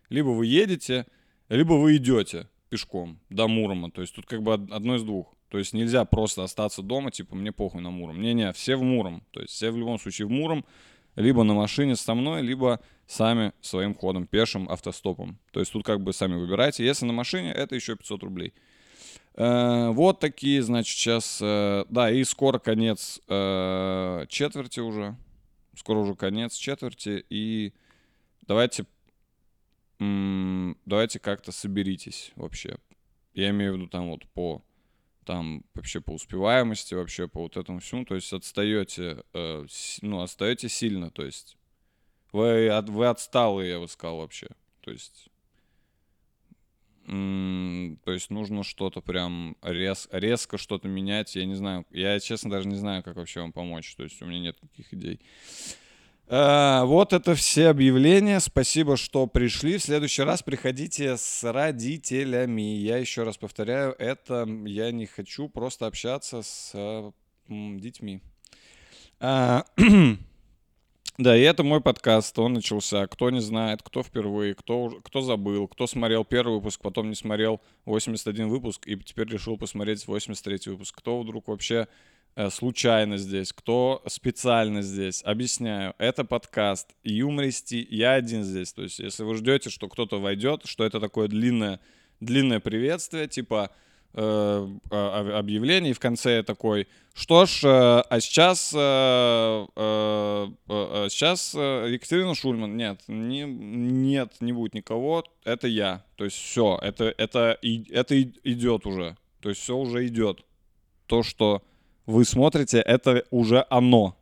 Либо 0.09 0.29
вы 0.29 0.47
едете, 0.47 1.07
либо 1.49 1.73
вы 1.73 1.97
идете 1.97 2.49
пешком 2.69 3.19
до 3.29 3.49
Мурома. 3.49 3.91
То 3.91 4.03
есть 4.03 4.15
тут 4.15 4.27
как 4.27 4.43
бы 4.43 4.53
од- 4.53 4.71
одно 4.71 4.95
из 4.97 5.03
двух. 5.03 5.35
То 5.53 5.59
есть 5.59 5.75
нельзя 5.75 6.07
просто 6.07 6.45
остаться 6.45 6.81
дома, 6.81 7.11
типа, 7.11 7.37
мне 7.37 7.53
похуй 7.53 7.83
на 7.83 7.91
Муром. 7.91 8.23
Не-не, 8.23 8.55
все 8.55 8.75
в 8.75 8.83
Муром. 8.83 9.23
То 9.33 9.43
есть 9.43 9.53
все 9.53 9.71
в 9.71 9.77
любом 9.77 9.99
случае 9.99 10.27
в 10.27 10.31
Муром, 10.31 10.65
либо 11.15 11.43
на 11.43 11.53
машине 11.53 11.95
со 11.95 12.15
мной, 12.15 12.41
либо 12.41 12.81
сами 13.07 13.53
своим 13.61 13.95
ходом, 13.95 14.27
пешим, 14.27 14.67
автостопом. 14.71 15.39
То 15.51 15.61
есть 15.61 15.71
тут 15.71 15.85
как 15.85 16.01
бы 16.01 16.15
сами 16.15 16.37
выбирайте. 16.37 16.87
Если 16.87 17.05
на 17.05 17.13
машине, 17.13 17.53
это 17.53 17.75
еще 17.75 17.97
500 17.97 18.23
рублей. 18.23 18.55
Э, 19.35 19.91
вот 19.91 20.21
такие, 20.21 20.63
значит, 20.63 20.97
сейчас... 20.97 21.39
э, 21.43 21.85
да, 21.91 22.11
и 22.11 22.25
скоро 22.25 22.59
конец 22.59 23.21
э, 23.29 24.25
четверти 24.31 24.81
уже. 24.81 25.19
Скоро 25.77 25.99
уже 25.99 26.15
конец 26.15 26.55
четверти. 26.55 27.27
И 27.29 27.75
давайте... 28.49 28.87
давайте 29.99 31.19
как-то 31.19 31.53
соберитесь 31.53 32.33
вообще. 32.37 32.79
Я 33.35 33.51
имею 33.51 33.75
в 33.75 33.77
виду 33.77 33.89
там 33.89 34.09
вот 34.09 34.27
по 34.33 34.63
там 35.25 35.65
вообще 35.75 36.01
по 36.01 36.13
успеваемости, 36.13 36.95
вообще 36.95 37.29
по 37.29 37.41
вот 37.43 37.57
этому 37.57 37.81
всему, 37.81 38.05
то 38.05 38.15
есть 38.15 38.33
отстаете, 38.33 39.23
э, 39.35 39.67
ну, 40.03 40.21
отстаете 40.23 40.69
сильно, 40.69 41.11
то 41.11 41.25
есть 41.25 41.57
вы, 42.33 42.69
от- 42.69 42.89
вы 42.89 43.07
отсталые, 43.09 43.73
я 43.73 43.81
бы 43.81 43.89
сказал, 43.89 44.19
вообще, 44.19 44.49
то 44.81 44.91
есть 44.91 45.29
м, 47.07 47.99
то 48.05 48.13
есть 48.13 48.31
нужно 48.31 48.63
что-то 48.63 49.01
прям 49.01 49.57
рез, 49.63 50.09
резко 50.13 50.57
что-то 50.57 50.89
менять, 50.89 51.35
я 51.35 51.45
не 51.45 51.55
знаю, 51.55 51.85
я, 51.91 52.19
честно, 52.21 52.51
даже 52.51 52.69
не 52.69 52.77
знаю, 52.77 53.03
как 53.03 53.17
вообще 53.17 53.41
вам 53.41 53.53
помочь, 53.53 53.95
то 53.97 54.05
есть 54.05 54.21
у 54.23 54.27
меня 54.27 54.39
нет 54.41 54.63
никаких 54.63 54.95
идей. 54.95 55.21
Э, 56.33 56.85
Вот 56.85 57.13
это 57.13 57.35
все 57.35 57.69
объявления. 57.69 58.41
Спасибо, 58.41 58.97
что 58.97 59.27
пришли. 59.27 59.77
В 59.77 59.83
следующий 59.83 60.23
раз 60.23 60.43
приходите 60.43 61.19
с 61.19 61.45
родителями. 61.45 62.63
Я 62.63 62.97
еще 62.97 63.25
раз 63.25 63.37
повторяю, 63.37 63.95
это 63.99 64.49
я 64.65 64.91
не 64.93 65.05
хочу 65.05 65.51
просто 65.51 65.87
общаться 65.87 66.41
с 66.41 66.71
э, 66.73 67.11
детьми. 67.49 68.23
А, 69.21 69.65
Да, 71.19 71.37
и 71.37 71.43
это 71.43 71.63
мой 71.63 71.83
подкаст, 71.83 72.39
он 72.39 72.55
начался. 72.55 73.07
Кто 73.07 73.29
не 73.29 73.41
знает, 73.41 73.83
кто 73.83 74.03
впервые, 74.03 74.55
кто, 74.55 74.89
кто 75.05 75.21
забыл, 75.21 75.69
кто 75.69 75.87
смотрел 75.87 76.25
первый 76.25 76.55
выпуск, 76.55 76.81
потом 76.81 77.11
не 77.11 77.15
смотрел 77.15 77.61
81 77.85 78.49
выпуск 78.49 78.87
и 78.87 78.97
теперь 78.97 79.29
решил 79.29 79.59
посмотреть 79.59 80.07
83 80.07 80.73
выпуск. 80.73 80.97
Кто 80.97 81.21
вдруг 81.21 81.49
вообще 81.49 81.75
э, 81.77 81.87
случайно 82.51 83.19
здесь, 83.19 83.53
кто 83.53 84.03
специально 84.07 84.83
здесь. 84.83 85.23
Объясняю, 85.25 85.95
это 85.99 86.25
подкаст 86.25 86.89
юмористи, 87.05 87.87
я 87.91 88.13
один 88.15 88.43
здесь. 88.45 88.73
То 88.73 88.83
есть, 88.83 88.99
если 88.99 89.23
вы 89.25 89.37
ждете, 89.37 89.71
что 89.71 89.89
кто-то 89.89 90.21
войдет, 90.21 90.63
что 90.65 90.85
это 90.85 91.01
такое 91.01 91.29
длинное, 91.29 91.81
длинное 92.21 92.61
приветствие, 92.61 93.29
типа 93.29 93.71
э, 94.15 94.69
а- 94.91 95.39
объявление, 95.39 95.91
и 95.91 95.95
в 95.95 96.01
конце 96.01 96.43
такой, 96.43 96.87
что 97.15 97.47
ж, 97.47 97.65
э, 97.65 97.69
а 98.09 98.21
сейчас, 98.21 98.73
э, 98.75 98.79
э, 98.79 100.49
э, 100.69 101.05
э, 101.05 101.09
сейчас 101.11 101.55
э, 101.55 101.89
Екатерина 101.91 102.35
Шульман, 102.35 102.77
нет, 102.77 103.01
не, 103.09 103.43
нет, 103.45 104.35
не 104.41 104.53
будет 104.53 104.75
никого, 104.75 105.25
это 105.45 105.67
я. 105.67 106.05
То 106.17 106.25
есть 106.25 106.37
все, 106.37 106.79
это, 106.83 107.15
это, 107.17 107.53
и- 107.63 107.91
это 107.93 108.21
идет 108.21 108.87
уже. 108.87 109.17
То 109.41 109.49
есть 109.51 109.61
все 109.63 109.77
уже 109.77 110.07
идет. 110.07 110.45
То, 111.07 111.23
что 111.23 111.63
вы 112.07 112.25
смотрите, 112.25 112.79
это 112.81 113.25
уже 113.31 113.65
оно. 113.71 114.17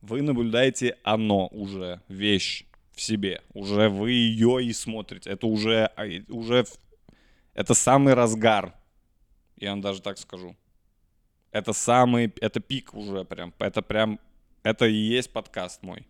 Вы 0.00 0.22
наблюдаете 0.22 0.98
оно 1.02 1.46
уже, 1.48 2.00
вещь 2.08 2.66
в 2.92 3.00
себе. 3.00 3.40
Уже 3.54 3.88
вы 3.88 4.12
ее 4.12 4.64
и 4.64 4.72
смотрите. 4.72 5.30
Это 5.30 5.46
уже, 5.46 5.90
а, 5.96 6.04
уже 6.28 6.64
это 7.54 7.74
самый 7.74 8.14
разгар. 8.14 8.74
Я 9.56 9.70
вам 9.70 9.80
даже 9.80 10.02
так 10.02 10.18
скажу. 10.18 10.56
Это 11.52 11.72
самый, 11.72 12.32
это 12.40 12.60
пик 12.60 12.94
уже 12.94 13.24
прям. 13.24 13.54
Это 13.58 13.82
прям, 13.82 14.18
это 14.62 14.86
и 14.86 14.94
есть 14.94 15.32
подкаст 15.32 15.82
мой. 15.82 16.06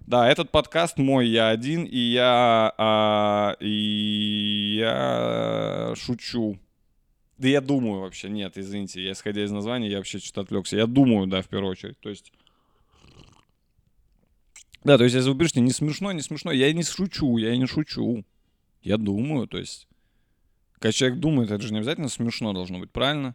Да, 0.00 0.30
этот 0.30 0.50
подкаст 0.50 0.96
мой, 0.96 1.28
я 1.28 1.48
один, 1.48 1.84
и 1.84 1.98
я, 1.98 2.72
а, 2.78 3.56
и 3.60 4.76
я 4.78 5.92
шучу. 5.96 6.58
Да 7.38 7.48
я 7.48 7.60
думаю 7.60 8.00
вообще, 8.00 8.28
нет, 8.28 8.58
извините, 8.58 9.02
я 9.02 9.12
исходя 9.12 9.44
из 9.44 9.50
названия, 9.50 9.88
я 9.88 9.98
вообще 9.98 10.18
что-то 10.18 10.42
отвлекся. 10.42 10.76
Я 10.76 10.86
думаю, 10.86 11.28
да, 11.28 11.40
в 11.40 11.48
первую 11.48 11.70
очередь. 11.70 11.98
То 12.00 12.10
есть 12.10 12.32
да, 14.84 14.96
то 14.96 15.04
есть, 15.04 15.16
если 15.16 15.28
вы 15.28 15.38
пишете 15.38 15.60
не 15.60 15.72
смешно, 15.72 16.12
не 16.12 16.22
смешно, 16.22 16.52
я 16.52 16.72
не 16.72 16.82
шучу, 16.82 17.36
я 17.36 17.56
не 17.56 17.66
шучу. 17.66 18.24
Я 18.82 18.96
думаю, 18.96 19.46
то 19.46 19.58
есть. 19.58 19.88
Когда 20.78 20.92
человек 20.92 21.18
думает, 21.18 21.50
это 21.50 21.62
же 21.62 21.72
не 21.72 21.78
обязательно 21.78 22.08
смешно 22.08 22.52
должно 22.52 22.78
быть, 22.78 22.90
правильно? 22.92 23.34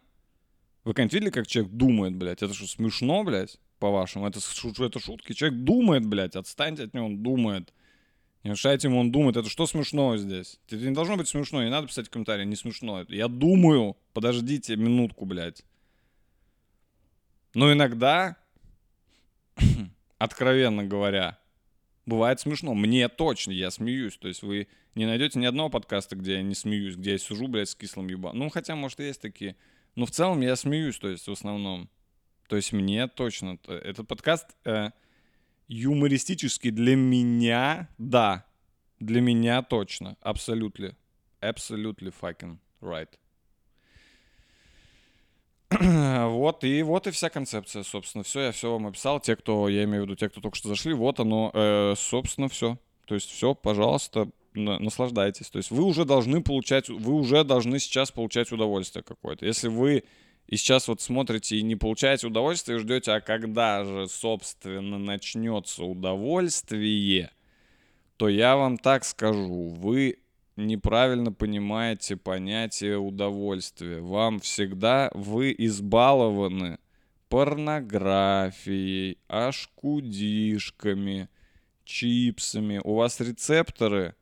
Вы 0.84 0.94
когда 0.94 1.14
видели, 1.14 1.30
как 1.30 1.46
человек 1.46 1.72
думает, 1.72 2.16
блядь? 2.16 2.42
Это 2.42 2.54
что, 2.54 2.66
смешно, 2.66 3.22
блядь, 3.22 3.58
по-вашему? 3.78 4.26
Это, 4.26 4.40
это 4.80 4.98
шутки? 4.98 5.34
Человек 5.34 5.60
думает, 5.60 6.06
блядь, 6.06 6.36
отстаньте 6.36 6.84
от 6.84 6.94
него, 6.94 7.06
он 7.06 7.22
думает. 7.22 7.72
Не 8.44 8.50
мешайте 8.50 8.88
ему, 8.88 9.00
он 9.00 9.10
думает. 9.10 9.38
Это 9.38 9.48
что 9.48 9.66
смешного 9.66 10.18
здесь? 10.18 10.60
Это 10.68 10.76
не 10.76 10.94
должно 10.94 11.16
быть 11.16 11.28
смешно, 11.28 11.64
не 11.64 11.70
надо 11.70 11.88
писать 11.88 12.10
комментарии, 12.10 12.44
не 12.44 12.56
смешно. 12.56 13.04
Я 13.08 13.28
думаю, 13.28 13.96
подождите 14.12 14.76
минутку, 14.76 15.24
блядь. 15.24 15.64
Но 17.54 17.72
иногда, 17.72 18.36
откровенно 20.18 20.84
говоря, 20.84 21.38
бывает 22.04 22.38
смешно. 22.38 22.74
Мне 22.74 23.08
точно, 23.08 23.50
я 23.50 23.70
смеюсь. 23.70 24.18
То 24.18 24.28
есть 24.28 24.42
вы 24.42 24.68
не 24.94 25.06
найдете 25.06 25.38
ни 25.38 25.46
одного 25.46 25.70
подкаста, 25.70 26.14
где 26.14 26.34
я 26.34 26.42
не 26.42 26.54
смеюсь, 26.54 26.96
где 26.96 27.12
я 27.12 27.18
сижу, 27.18 27.48
блядь, 27.48 27.70
с 27.70 27.74
кислым 27.74 28.08
еба. 28.08 28.34
Ну, 28.34 28.50
хотя, 28.50 28.76
может, 28.76 29.00
и 29.00 29.04
есть 29.04 29.22
такие. 29.22 29.56
Но 29.94 30.04
в 30.04 30.10
целом 30.10 30.42
я 30.42 30.54
смеюсь, 30.56 30.98
то 30.98 31.08
есть 31.08 31.26
в 31.26 31.32
основном. 31.32 31.88
То 32.48 32.56
есть 32.56 32.74
мне 32.74 33.08
точно... 33.08 33.58
Этот 33.66 34.06
подкаст 34.06 34.48
э, 34.66 34.90
юмористический 35.68 36.70
для 36.70 36.96
меня, 36.96 37.88
да. 37.98 38.46
Для 39.00 39.20
меня 39.20 39.62
точно. 39.62 40.16
Абсолютно. 40.20 40.96
Absolutely 41.40 42.12
fucking 42.20 42.58
right. 42.80 43.08
Вот 46.30 46.64
и 46.64 46.82
вот 46.82 47.06
и 47.06 47.10
вся 47.10 47.30
концепция, 47.30 47.82
собственно, 47.82 48.24
все, 48.24 48.42
я 48.42 48.52
все 48.52 48.72
вам 48.72 48.86
описал. 48.86 49.20
Те, 49.20 49.36
кто, 49.36 49.68
я 49.68 49.84
имею 49.84 50.02
в 50.02 50.06
виду, 50.06 50.16
те, 50.16 50.28
кто 50.28 50.40
только 50.40 50.56
что 50.56 50.68
зашли, 50.68 50.94
вот 50.94 51.20
оно, 51.20 51.50
э, 51.52 51.94
собственно, 51.96 52.48
все. 52.48 52.78
То 53.06 53.14
есть 53.14 53.30
все, 53.30 53.54
пожалуйста, 53.54 54.28
на- 54.54 54.78
наслаждайтесь. 54.78 55.50
То 55.50 55.58
есть 55.58 55.70
вы 55.70 55.82
уже 55.82 56.04
должны 56.04 56.42
получать, 56.42 56.88
вы 56.88 57.12
уже 57.12 57.44
должны 57.44 57.78
сейчас 57.78 58.10
получать 58.10 58.52
удовольствие 58.52 59.02
какое-то. 59.02 59.46
Если 59.46 59.68
вы 59.68 60.04
и 60.46 60.56
сейчас 60.56 60.88
вот 60.88 61.00
смотрите 61.00 61.56
и 61.56 61.62
не 61.62 61.76
получаете 61.76 62.26
удовольствие, 62.26 62.78
ждете, 62.78 63.12
а 63.12 63.20
когда 63.20 63.84
же, 63.84 64.08
собственно, 64.08 64.98
начнется 64.98 65.84
удовольствие, 65.84 67.30
то 68.16 68.28
я 68.28 68.56
вам 68.56 68.76
так 68.76 69.04
скажу, 69.04 69.68
вы 69.68 70.18
неправильно 70.56 71.32
понимаете 71.32 72.16
понятие 72.16 72.98
удовольствия. 72.98 74.00
Вам 74.00 74.40
всегда, 74.40 75.10
вы 75.14 75.54
избалованы 75.56 76.78
порнографией, 77.28 79.18
ашкудишками, 79.28 81.28
чипсами. 81.84 82.80
У 82.84 82.94
вас 82.94 83.20
рецепторы 83.20 84.14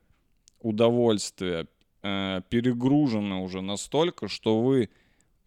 удовольствия 0.60 1.66
э, 2.02 2.40
перегружены 2.48 3.42
уже 3.42 3.60
настолько, 3.60 4.28
что 4.28 4.62
вы 4.62 4.88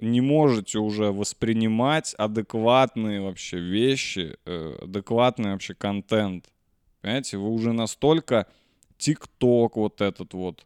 не 0.05 0.21
можете 0.21 0.79
уже 0.79 1.11
воспринимать 1.11 2.13
адекватные 2.15 3.21
вообще 3.21 3.59
вещи, 3.59 4.37
э, 4.45 4.77
адекватный 4.81 5.51
вообще 5.51 5.73
контент. 5.73 6.49
Понимаете, 7.01 7.37
вы 7.37 7.49
уже 7.49 7.73
настолько 7.73 8.47
ТикТок 8.97 9.75
вот 9.75 10.01
этот 10.01 10.33
вот, 10.33 10.65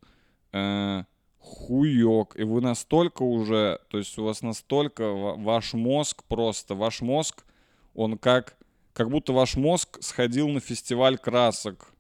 э, 0.54 1.04
хуёк, 1.40 2.38
и 2.38 2.44
вы 2.44 2.62
настолько 2.62 3.24
уже, 3.24 3.80
то 3.90 3.98
есть 3.98 4.18
у 4.18 4.24
вас 4.24 4.42
настолько 4.42 5.10
ва- 5.10 5.36
ваш 5.36 5.74
мозг 5.74 6.24
просто, 6.28 6.76
ваш 6.76 7.02
мозг, 7.02 7.44
он 7.96 8.18
как, 8.18 8.58
как 8.94 9.10
будто 9.10 9.34
ваш 9.34 9.56
мозг 9.56 9.98
сходил 10.02 10.50
на 10.50 10.60
фестиваль 10.60 11.18
красок 11.18 11.94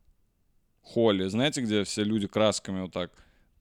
Холли. 0.82 1.28
Знаете, 1.28 1.62
где 1.62 1.84
все 1.84 2.04
люди 2.04 2.28
красками 2.28 2.82
вот 2.82 2.92
так 2.94 3.12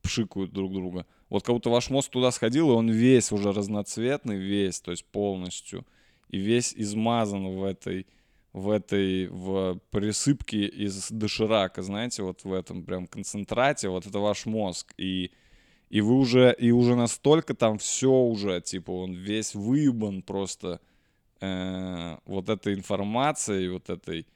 пшикают 0.02 0.52
друг 0.52 0.72
друга? 0.72 1.06
Вот 1.30 1.44
как 1.44 1.54
будто 1.54 1.70
ваш 1.70 1.90
мозг 1.90 2.10
туда 2.10 2.30
сходил, 2.30 2.70
и 2.70 2.74
он 2.74 2.90
весь 2.90 3.32
уже 3.32 3.52
разноцветный, 3.52 4.36
весь, 4.36 4.80
то 4.80 4.90
есть 4.90 5.04
полностью, 5.04 5.86
и 6.30 6.38
весь 6.38 6.72
измазан 6.74 7.48
в 7.56 7.64
этой, 7.64 8.06
в 8.52 8.70
этой, 8.70 9.26
в 9.26 9.78
присыпке 9.90 10.66
из 10.66 11.10
доширака, 11.10 11.82
знаете, 11.82 12.22
вот 12.22 12.44
в 12.44 12.52
этом 12.52 12.82
прям 12.82 13.06
концентрате, 13.06 13.88
вот 13.88 14.06
это 14.06 14.18
ваш 14.18 14.46
мозг, 14.46 14.94
и, 14.96 15.30
и 15.90 16.00
вы 16.00 16.14
уже, 16.14 16.54
и 16.58 16.70
уже 16.70 16.94
настолько 16.94 17.54
там 17.54 17.78
все 17.78 18.10
уже, 18.10 18.60
типа, 18.62 18.90
он 18.90 19.12
весь 19.12 19.54
выебан 19.54 20.22
просто 20.22 20.80
э, 21.40 22.16
вот 22.24 22.48
этой 22.48 22.72
информацией, 22.72 23.68
вот 23.68 23.90
этой, 23.90 24.26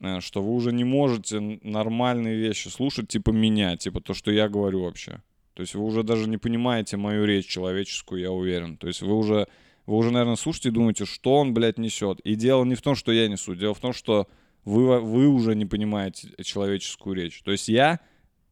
э, 0.00 0.20
что 0.20 0.42
вы 0.42 0.52
уже 0.52 0.72
не 0.72 0.84
можете 0.84 1.40
нормальные 1.40 2.36
вещи 2.36 2.68
слушать, 2.68 3.08
типа 3.08 3.30
меня, 3.30 3.76
типа 3.76 4.00
то, 4.00 4.14
что 4.14 4.30
я 4.30 4.48
говорю 4.48 4.82
вообще. 4.82 5.20
То 5.60 5.64
есть 5.64 5.74
вы 5.74 5.84
уже 5.84 6.02
даже 6.02 6.26
не 6.26 6.38
понимаете 6.38 6.96
мою 6.96 7.26
речь 7.26 7.44
человеческую, 7.44 8.22
я 8.22 8.32
уверен. 8.32 8.78
То 8.78 8.86
есть 8.86 9.02
вы 9.02 9.12
уже, 9.12 9.46
вы 9.84 9.98
уже, 9.98 10.10
наверное, 10.10 10.36
слушаете 10.36 10.70
и 10.70 10.72
думаете, 10.72 11.04
что 11.04 11.34
он, 11.34 11.52
блядь, 11.52 11.76
несет. 11.76 12.18
И 12.20 12.34
дело 12.34 12.64
не 12.64 12.76
в 12.76 12.80
том, 12.80 12.94
что 12.94 13.12
я 13.12 13.28
несу, 13.28 13.54
дело 13.54 13.74
в 13.74 13.78
том, 13.78 13.92
что 13.92 14.26
вы, 14.64 14.98
вы 15.00 15.28
уже 15.28 15.54
не 15.54 15.66
понимаете 15.66 16.30
человеческую 16.42 17.14
речь. 17.14 17.42
То 17.42 17.50
есть 17.52 17.68
я 17.68 18.00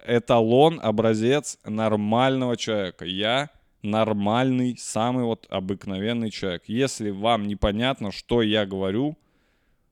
эталон, 0.07 0.81
образец 0.83 1.59
нормального 1.65 2.59
человека. 2.59 3.07
Я 3.07 3.49
нормальный, 3.81 4.77
самый 4.77 5.25
вот 5.25 5.47
обыкновенный 5.49 6.31
человек. 6.31 6.65
Если 6.67 7.09
вам 7.09 7.49
непонятно, 7.49 8.13
что 8.13 8.43
я 8.43 8.67
говорю, 8.67 9.17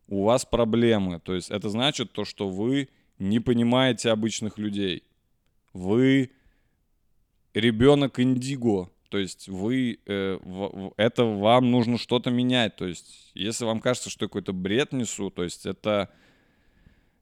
у 0.07 0.25
вас 0.25 0.45
проблемы. 0.45 1.19
То 1.21 1.35
есть 1.35 1.51
это 1.51 1.71
значит 1.71 2.13
то, 2.13 2.27
что 2.27 2.51
вы 2.51 2.91
не 3.19 3.41
понимаете 3.41 4.11
обычных 4.11 4.59
людей. 4.59 5.03
Вы 5.73 6.33
ребенок 7.61 8.21
индиго. 8.21 8.91
То 9.09 9.19
есть 9.19 9.49
вы, 9.49 9.99
э, 10.07 10.39
в- 10.43 10.93
это 10.97 11.25
вам 11.25 11.71
нужно 11.71 11.97
что-то 11.97 12.31
менять. 12.31 12.77
То 12.77 12.87
есть 12.87 13.31
если 13.35 13.65
вам 13.65 13.81
кажется, 13.81 14.11
что 14.11 14.25
я 14.25 14.29
какой-то 14.29 14.53
бред 14.53 14.93
несу, 14.93 15.31
то 15.31 15.43
есть 15.43 15.65
это, 15.65 16.11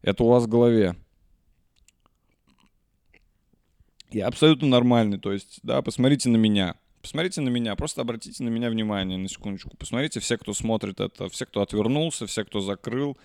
это 0.02 0.24
у 0.24 0.28
вас 0.28 0.44
в 0.44 0.48
голове. 0.48 0.96
Я 4.10 4.26
абсолютно 4.28 4.68
нормальный. 4.68 5.18
То 5.18 5.32
есть, 5.32 5.60
да, 5.62 5.82
посмотрите 5.82 6.28
на 6.28 6.36
меня. 6.36 6.76
Посмотрите 7.02 7.42
на 7.42 7.50
меня, 7.50 7.76
просто 7.76 8.00
обратите 8.00 8.42
на 8.42 8.48
меня 8.48 8.70
внимание 8.70 9.18
на 9.18 9.28
секундочку. 9.28 9.76
Посмотрите, 9.76 10.20
все, 10.20 10.38
кто 10.38 10.54
смотрит 10.54 11.00
это, 11.00 11.28
все, 11.28 11.44
кто 11.44 11.60
отвернулся, 11.60 12.26
все, 12.26 12.44
кто 12.44 12.60
закрыл 12.60 13.18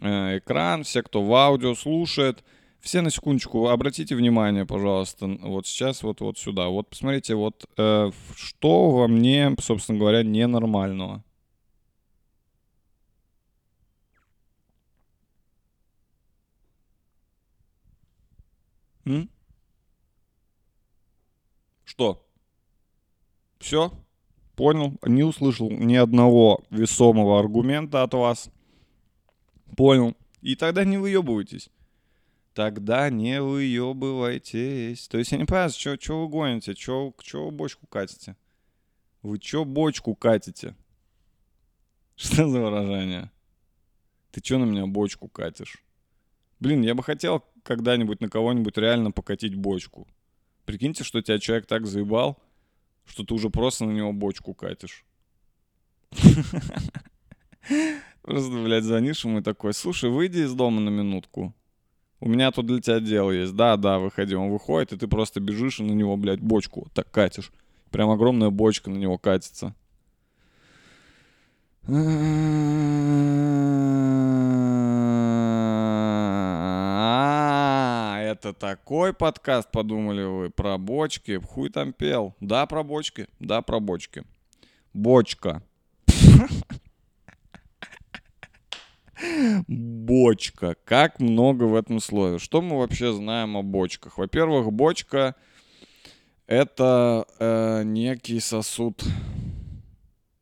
э, 0.00 0.38
экран, 0.38 0.82
все, 0.82 1.04
кто 1.04 1.22
в 1.22 1.32
аудио 1.32 1.76
слушает, 1.76 2.42
все 2.82 3.00
на 3.00 3.10
секундочку, 3.10 3.68
обратите 3.68 4.16
внимание, 4.16 4.66
пожалуйста, 4.66 5.26
вот 5.26 5.66
сейчас 5.66 6.02
вот, 6.02 6.20
вот 6.20 6.36
сюда. 6.36 6.68
Вот 6.68 6.90
посмотрите, 6.90 7.36
вот 7.36 7.64
э, 7.76 8.10
что 8.34 8.90
во 8.90 9.06
мне, 9.06 9.54
собственно 9.60 9.98
говоря, 9.98 10.24
ненормального. 10.24 11.24
М? 19.04 19.30
Что? 21.84 22.26
Все? 23.60 23.92
Понял? 24.56 24.98
Не 25.06 25.22
услышал 25.22 25.70
ни 25.70 25.94
одного 25.94 26.64
весомого 26.70 27.38
аргумента 27.38 28.02
от 28.02 28.14
вас. 28.14 28.50
Понял. 29.76 30.16
И 30.40 30.56
тогда 30.56 30.84
не 30.84 30.98
выебывайтесь. 30.98 31.70
Тогда 32.54 33.08
не 33.08 33.40
выебывайтесь. 33.40 35.08
То 35.08 35.18
есть 35.18 35.32
я 35.32 35.38
не 35.38 35.46
понимаю, 35.46 35.70
что 35.70 36.20
вы 36.20 36.28
гоните, 36.28 36.74
что 36.74 37.14
вы 37.32 37.50
бочку 37.50 37.86
катите? 37.86 38.36
Вы 39.22 39.38
чё 39.38 39.64
бочку 39.64 40.14
катите? 40.14 40.76
Что 42.16 42.48
за 42.48 42.60
выражение? 42.60 43.30
Ты 44.32 44.40
чё 44.40 44.58
на 44.58 44.64
меня 44.64 44.86
бочку 44.86 45.28
катишь? 45.28 45.82
Блин, 46.60 46.82
я 46.82 46.94
бы 46.94 47.02
хотел 47.02 47.44
когда-нибудь 47.62 48.20
на 48.20 48.28
кого-нибудь 48.28 48.76
реально 48.76 49.12
покатить 49.12 49.54
бочку. 49.54 50.06
Прикиньте, 50.64 51.04
что 51.04 51.22
тебя 51.22 51.38
человек 51.38 51.66
так 51.66 51.86
заебал, 51.86 52.38
что 53.04 53.24
ты 53.24 53.34
уже 53.34 53.48
просто 53.50 53.84
на 53.84 53.92
него 53.92 54.12
бочку 54.12 54.54
катишь. 54.54 55.04
Просто, 58.22 58.50
блядь, 58.62 58.84
звонишь 58.84 59.24
ему 59.24 59.38
и 59.38 59.42
такой, 59.42 59.72
слушай, 59.72 60.10
выйди 60.10 60.40
из 60.40 60.52
дома 60.54 60.80
на 60.80 60.90
минутку. 60.90 61.54
У 62.24 62.28
меня 62.28 62.52
тут 62.52 62.66
для 62.66 62.80
тебя 62.80 63.00
дело 63.00 63.32
есть. 63.32 63.56
Да, 63.56 63.76
да, 63.76 63.98
выходи. 63.98 64.36
Он 64.36 64.48
выходит, 64.48 64.92
и 64.92 64.96
ты 64.96 65.08
просто 65.08 65.40
бежишь 65.40 65.80
и 65.80 65.82
на 65.82 65.90
него, 65.90 66.16
блядь, 66.16 66.38
бочку 66.38 66.82
вот 66.82 66.92
так 66.92 67.10
катишь. 67.10 67.50
Прям 67.90 68.10
огромная 68.10 68.50
бочка 68.50 68.90
на 68.90 68.96
него 68.96 69.18
катится. 69.18 69.74
А, 71.84 71.90
это 78.20 78.52
такой 78.52 79.12
подкаст, 79.12 79.72
подумали 79.72 80.22
вы, 80.22 80.50
про 80.50 80.78
бочки. 80.78 81.40
Хуй 81.44 81.70
там 81.70 81.92
пел. 81.92 82.36
Да, 82.38 82.66
про 82.66 82.84
бочки. 82.84 83.26
Да, 83.40 83.62
про 83.62 83.80
бочки. 83.80 84.22
Бочка. 84.94 85.64
Бочка. 89.66 90.76
Как 90.84 91.20
много 91.20 91.64
в 91.64 91.74
этом 91.74 92.00
слове. 92.00 92.38
Что 92.38 92.62
мы 92.62 92.78
вообще 92.78 93.12
знаем 93.12 93.56
о 93.56 93.62
бочках? 93.62 94.18
Во-первых, 94.18 94.72
бочка 94.72 95.34
это 96.46 97.26
э, 97.38 97.82
некий 97.84 98.40
сосуд. 98.40 99.02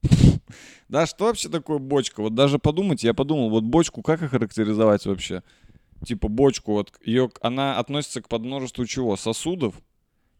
Да, 0.88 1.07
что 1.07 1.27
вообще 1.27 1.49
такое 1.49 1.79
бочка? 1.79 2.21
Вот 2.21 2.35
даже 2.35 2.59
подумать, 2.59 3.05
я 3.05 3.14
подумал, 3.14 3.49
вот 3.49 3.62
бочку 3.62 4.03
как 4.03 4.23
охарактеризовать 4.23 5.07
вообще? 5.07 5.45
Типа 6.05 6.27
бочку, 6.27 6.73
вот 6.73 6.93
ее, 7.05 7.31
она 7.43 7.79
относится 7.79 8.21
к 8.21 8.29
подмножеству 8.29 8.85
чего? 8.87 9.16
Сосудов? 9.16 9.77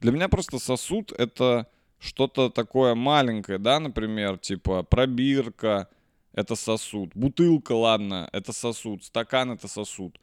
Для 0.00 0.11
меня 0.11 0.29
просто 0.29 0.59
сосуд 0.59 1.12
это 1.12 1.68
что-то 2.00 2.50
такое 2.50 2.96
маленькое, 2.96 3.59
да, 3.59 3.79
например, 3.79 4.38
типа 4.38 4.83
пробирка, 4.83 5.88
это 6.32 6.54
сосуд. 6.54 7.10
Бутылка, 7.14 7.72
ладно, 7.72 8.28
это 8.32 8.52
сосуд. 8.52 9.04
Стакан 9.04 9.52
это 9.52 9.68
сосуд. 9.68 10.18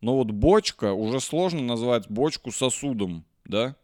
Но 0.00 0.16
вот 0.16 0.30
бочка, 0.30 0.92
уже 0.92 1.20
сложно 1.20 1.62
назвать 1.62 2.10
бочку 2.10 2.50
сосудом, 2.50 3.24
да? 3.44 3.76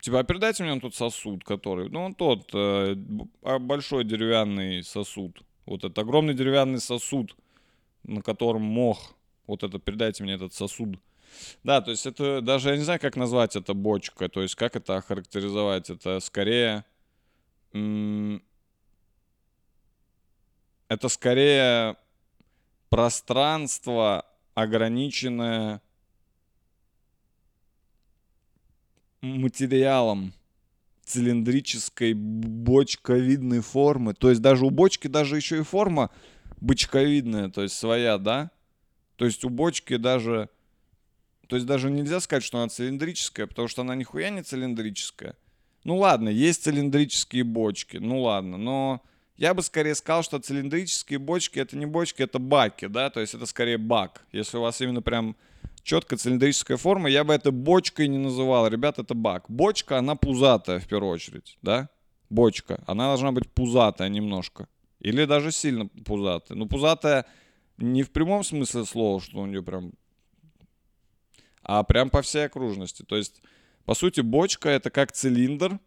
Типа, 0.00 0.20
а 0.20 0.24
передайте 0.24 0.64
мне 0.64 0.80
тот 0.80 0.94
сосуд, 0.94 1.44
который... 1.44 1.90
Ну, 1.90 2.04
он 2.04 2.14
тот, 2.14 2.50
э, 2.54 2.96
а, 3.42 3.58
большой 3.58 4.04
деревянный 4.04 4.82
сосуд. 4.82 5.42
Вот 5.66 5.84
этот 5.84 5.98
огромный 5.98 6.32
деревянный 6.32 6.80
сосуд, 6.80 7.36
на 8.02 8.22
котором 8.22 8.62
мох. 8.62 9.14
Вот 9.46 9.62
это, 9.62 9.78
передайте 9.78 10.24
мне 10.24 10.32
этот 10.32 10.54
сосуд. 10.54 10.98
Да, 11.62 11.82
то 11.82 11.90
есть 11.90 12.06
это 12.06 12.40
даже, 12.40 12.70
я 12.70 12.76
не 12.76 12.82
знаю, 12.82 12.98
как 12.98 13.16
назвать 13.16 13.56
это 13.56 13.74
бочка. 13.74 14.28
То 14.30 14.40
есть 14.40 14.54
как 14.54 14.74
это 14.74 14.96
охарактеризовать. 14.96 15.90
Это 15.90 16.18
скорее... 16.20 16.84
м, 17.74 18.42
это 20.90 21.08
скорее 21.08 21.96
пространство, 22.88 24.26
ограниченное 24.54 25.80
материалом 29.20 30.32
цилиндрической 31.04 32.14
бочковидной 32.14 33.60
формы. 33.60 34.14
То 34.14 34.30
есть 34.30 34.42
даже 34.42 34.66
у 34.66 34.70
бочки 34.70 35.06
даже 35.06 35.36
еще 35.36 35.60
и 35.60 35.62
форма 35.62 36.10
бочковидная, 36.60 37.50
то 37.50 37.62
есть 37.62 37.76
своя, 37.76 38.18
да? 38.18 38.50
То 39.14 39.26
есть 39.26 39.44
у 39.44 39.48
бочки 39.48 39.96
даже... 39.96 40.50
То 41.46 41.54
есть 41.54 41.66
даже 41.66 41.88
нельзя 41.88 42.18
сказать, 42.18 42.42
что 42.42 42.58
она 42.58 42.68
цилиндрическая, 42.68 43.46
потому 43.46 43.68
что 43.68 43.82
она 43.82 43.94
нихуя 43.94 44.30
не 44.30 44.42
цилиндрическая. 44.42 45.36
Ну 45.84 45.98
ладно, 45.98 46.28
есть 46.28 46.64
цилиндрические 46.64 47.44
бочки, 47.44 47.98
ну 47.98 48.22
ладно, 48.22 48.56
но 48.56 49.02
я 49.40 49.54
бы 49.54 49.62
скорее 49.62 49.94
сказал, 49.94 50.22
что 50.22 50.38
цилиндрические 50.38 51.18
бочки 51.18 51.58
это 51.58 51.74
не 51.74 51.86
бочки, 51.86 52.22
это 52.22 52.38
баки, 52.38 52.86
да, 52.88 53.08
то 53.08 53.20
есть 53.20 53.32
это 53.34 53.46
скорее 53.46 53.78
бак. 53.78 54.22
Если 54.32 54.58
у 54.58 54.60
вас 54.60 54.82
именно 54.82 55.00
прям 55.00 55.34
четко 55.82 56.18
цилиндрическая 56.18 56.76
форма, 56.76 57.08
я 57.08 57.24
бы 57.24 57.32
это 57.32 57.50
бочкой 57.50 58.08
не 58.08 58.18
называл. 58.18 58.68
Ребят, 58.68 58.98
это 58.98 59.14
бак. 59.14 59.46
Бочка, 59.48 59.96
она 59.96 60.14
пузатая 60.14 60.78
в 60.78 60.86
первую 60.86 61.14
очередь, 61.14 61.56
да? 61.62 61.88
Бочка. 62.28 62.84
Она 62.86 63.06
должна 63.06 63.32
быть 63.32 63.50
пузатая 63.50 64.10
немножко. 64.10 64.68
Или 65.00 65.24
даже 65.24 65.52
сильно 65.52 65.86
пузатая. 65.86 66.58
Ну, 66.58 66.66
пузатая 66.66 67.24
не 67.78 68.02
в 68.02 68.10
прямом 68.10 68.44
смысле 68.44 68.84
слова, 68.84 69.22
что 69.22 69.38
у 69.38 69.46
нее 69.46 69.62
прям... 69.62 69.92
А 71.62 71.82
прям 71.82 72.10
по 72.10 72.20
всей 72.20 72.44
окружности. 72.44 73.04
То 73.04 73.16
есть, 73.16 73.40
по 73.86 73.94
сути, 73.94 74.20
бочка 74.20 74.68
это 74.68 74.90
как 74.90 75.12
цилиндр, 75.12 75.80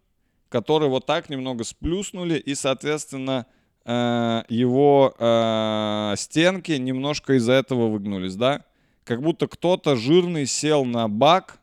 который 0.54 0.88
вот 0.88 1.08
так 1.08 1.30
немного 1.30 1.64
сплюснули, 1.64 2.38
и, 2.38 2.54
соответственно, 2.54 3.48
э, 3.86 4.44
его 4.50 5.16
э, 5.18 6.14
стенки 6.16 6.74
немножко 6.74 7.34
из-за 7.38 7.54
этого 7.54 7.88
выгнулись, 7.88 8.36
да? 8.36 8.64
Как 9.04 9.24
будто 9.24 9.48
кто-то 9.48 9.96
жирный 9.96 10.46
сел 10.46 10.86
на 10.86 11.10
бак 11.10 11.60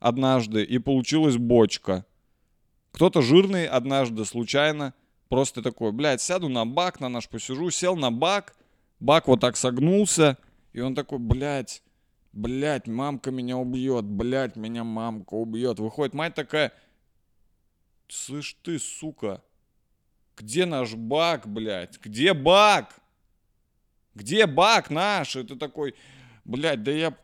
однажды, 0.00 0.62
и 0.64 0.78
получилась 0.78 1.38
бочка. 1.38 2.04
Кто-то 2.92 3.22
жирный 3.22 3.66
однажды 3.66 4.26
случайно 4.26 4.92
просто 5.30 5.62
такой, 5.62 5.92
блядь, 5.92 6.20
сяду 6.20 6.50
на 6.50 6.66
бак, 6.66 7.00
на 7.00 7.08
наш 7.08 7.30
посижу, 7.30 7.70
сел 7.70 7.96
на 7.96 8.12
бак, 8.12 8.54
бак 9.00 9.28
вот 9.28 9.40
так 9.40 9.56
согнулся, 9.56 10.36
и 10.74 10.80
он 10.80 10.94
такой, 10.94 11.20
блядь, 11.20 11.82
блядь, 12.34 12.86
мамка 12.86 13.30
меня 13.30 13.56
убьет, 13.56 14.04
блядь, 14.04 14.56
меня 14.56 14.84
мамка 14.84 15.32
убьет. 15.32 15.78
Выходит 15.78 16.12
мать 16.12 16.34
такая, 16.34 16.74
слышь 18.08 18.56
ты, 18.62 18.78
сука, 18.78 19.42
где 20.36 20.66
наш 20.66 20.94
бак, 20.94 21.48
блядь, 21.48 21.98
где 21.98 22.34
бак? 22.34 22.94
Где 24.14 24.46
бак 24.46 24.90
наш? 24.90 25.36
И 25.36 25.42
ты 25.42 25.56
такой, 25.56 25.94
блядь, 26.44 26.82
да 26.82 26.90
я, 26.90 27.16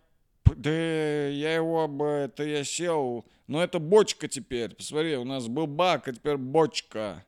да 0.45 0.71
я 0.71 1.55
его, 1.55 1.89
бы, 1.89 2.07
это 2.07 2.45
я 2.45 2.65
сел, 2.65 3.27
но 3.47 3.63
это 3.63 3.79
бочка 3.79 4.29
теперь, 4.29 4.75
посмотри, 4.75 5.17
у 5.17 5.25
нас 5.25 5.49
был 5.49 5.67
бак, 5.67 6.09
а 6.09 6.13
теперь 6.13 6.37
бочка. 6.37 7.25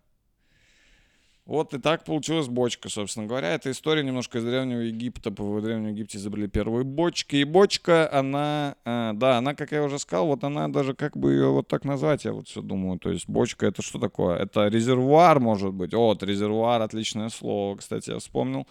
Вот 1.47 1.75
и 1.75 1.79
так 1.79 2.05
получилась 2.05 2.49
бочка, 2.49 2.89
собственно 2.89 3.27
говоря. 3.27 3.55
Это 3.55 3.71
история 3.71 4.03
немножко 4.03 4.39
из 4.39 4.45
Древнего 4.45 4.81
Египта. 4.81 5.31
В 5.31 5.61
Древнем 5.61 5.91
Египте 5.91 6.17
изобрели 6.17 6.49
первые 6.49 6.85
бочки. 6.85 7.37
И 7.37 7.45
бочка, 7.45 8.11
она, 8.11 8.77
э, 8.87 9.11
да, 9.15 9.37
она, 9.37 9.55
как 9.55 9.73
я 9.73 9.83
уже 9.83 9.99
сказал, 9.99 10.27
вот 10.29 10.43
она 10.43 10.69
даже, 10.69 10.95
как 10.95 11.19
бы 11.19 11.33
ее 11.33 11.51
вот 11.51 11.69
так 11.69 11.85
назвать, 11.85 12.25
я 12.25 12.33
вот 12.33 12.49
все 12.49 12.63
думаю. 12.63 12.99
То 12.99 13.11
есть 13.11 13.29
бочка 13.29 13.67
это 13.67 13.83
что 13.83 13.99
такое? 13.99 14.39
Это 14.39 14.69
резервуар, 14.69 15.39
может 15.39 15.75
быть. 15.75 15.93
Вот, 15.93 16.23
резервуар, 16.23 16.81
отличное 16.81 17.29
слово, 17.29 17.77
кстати, 17.77 18.09
я 18.11 18.19
вспомнил. 18.21 18.67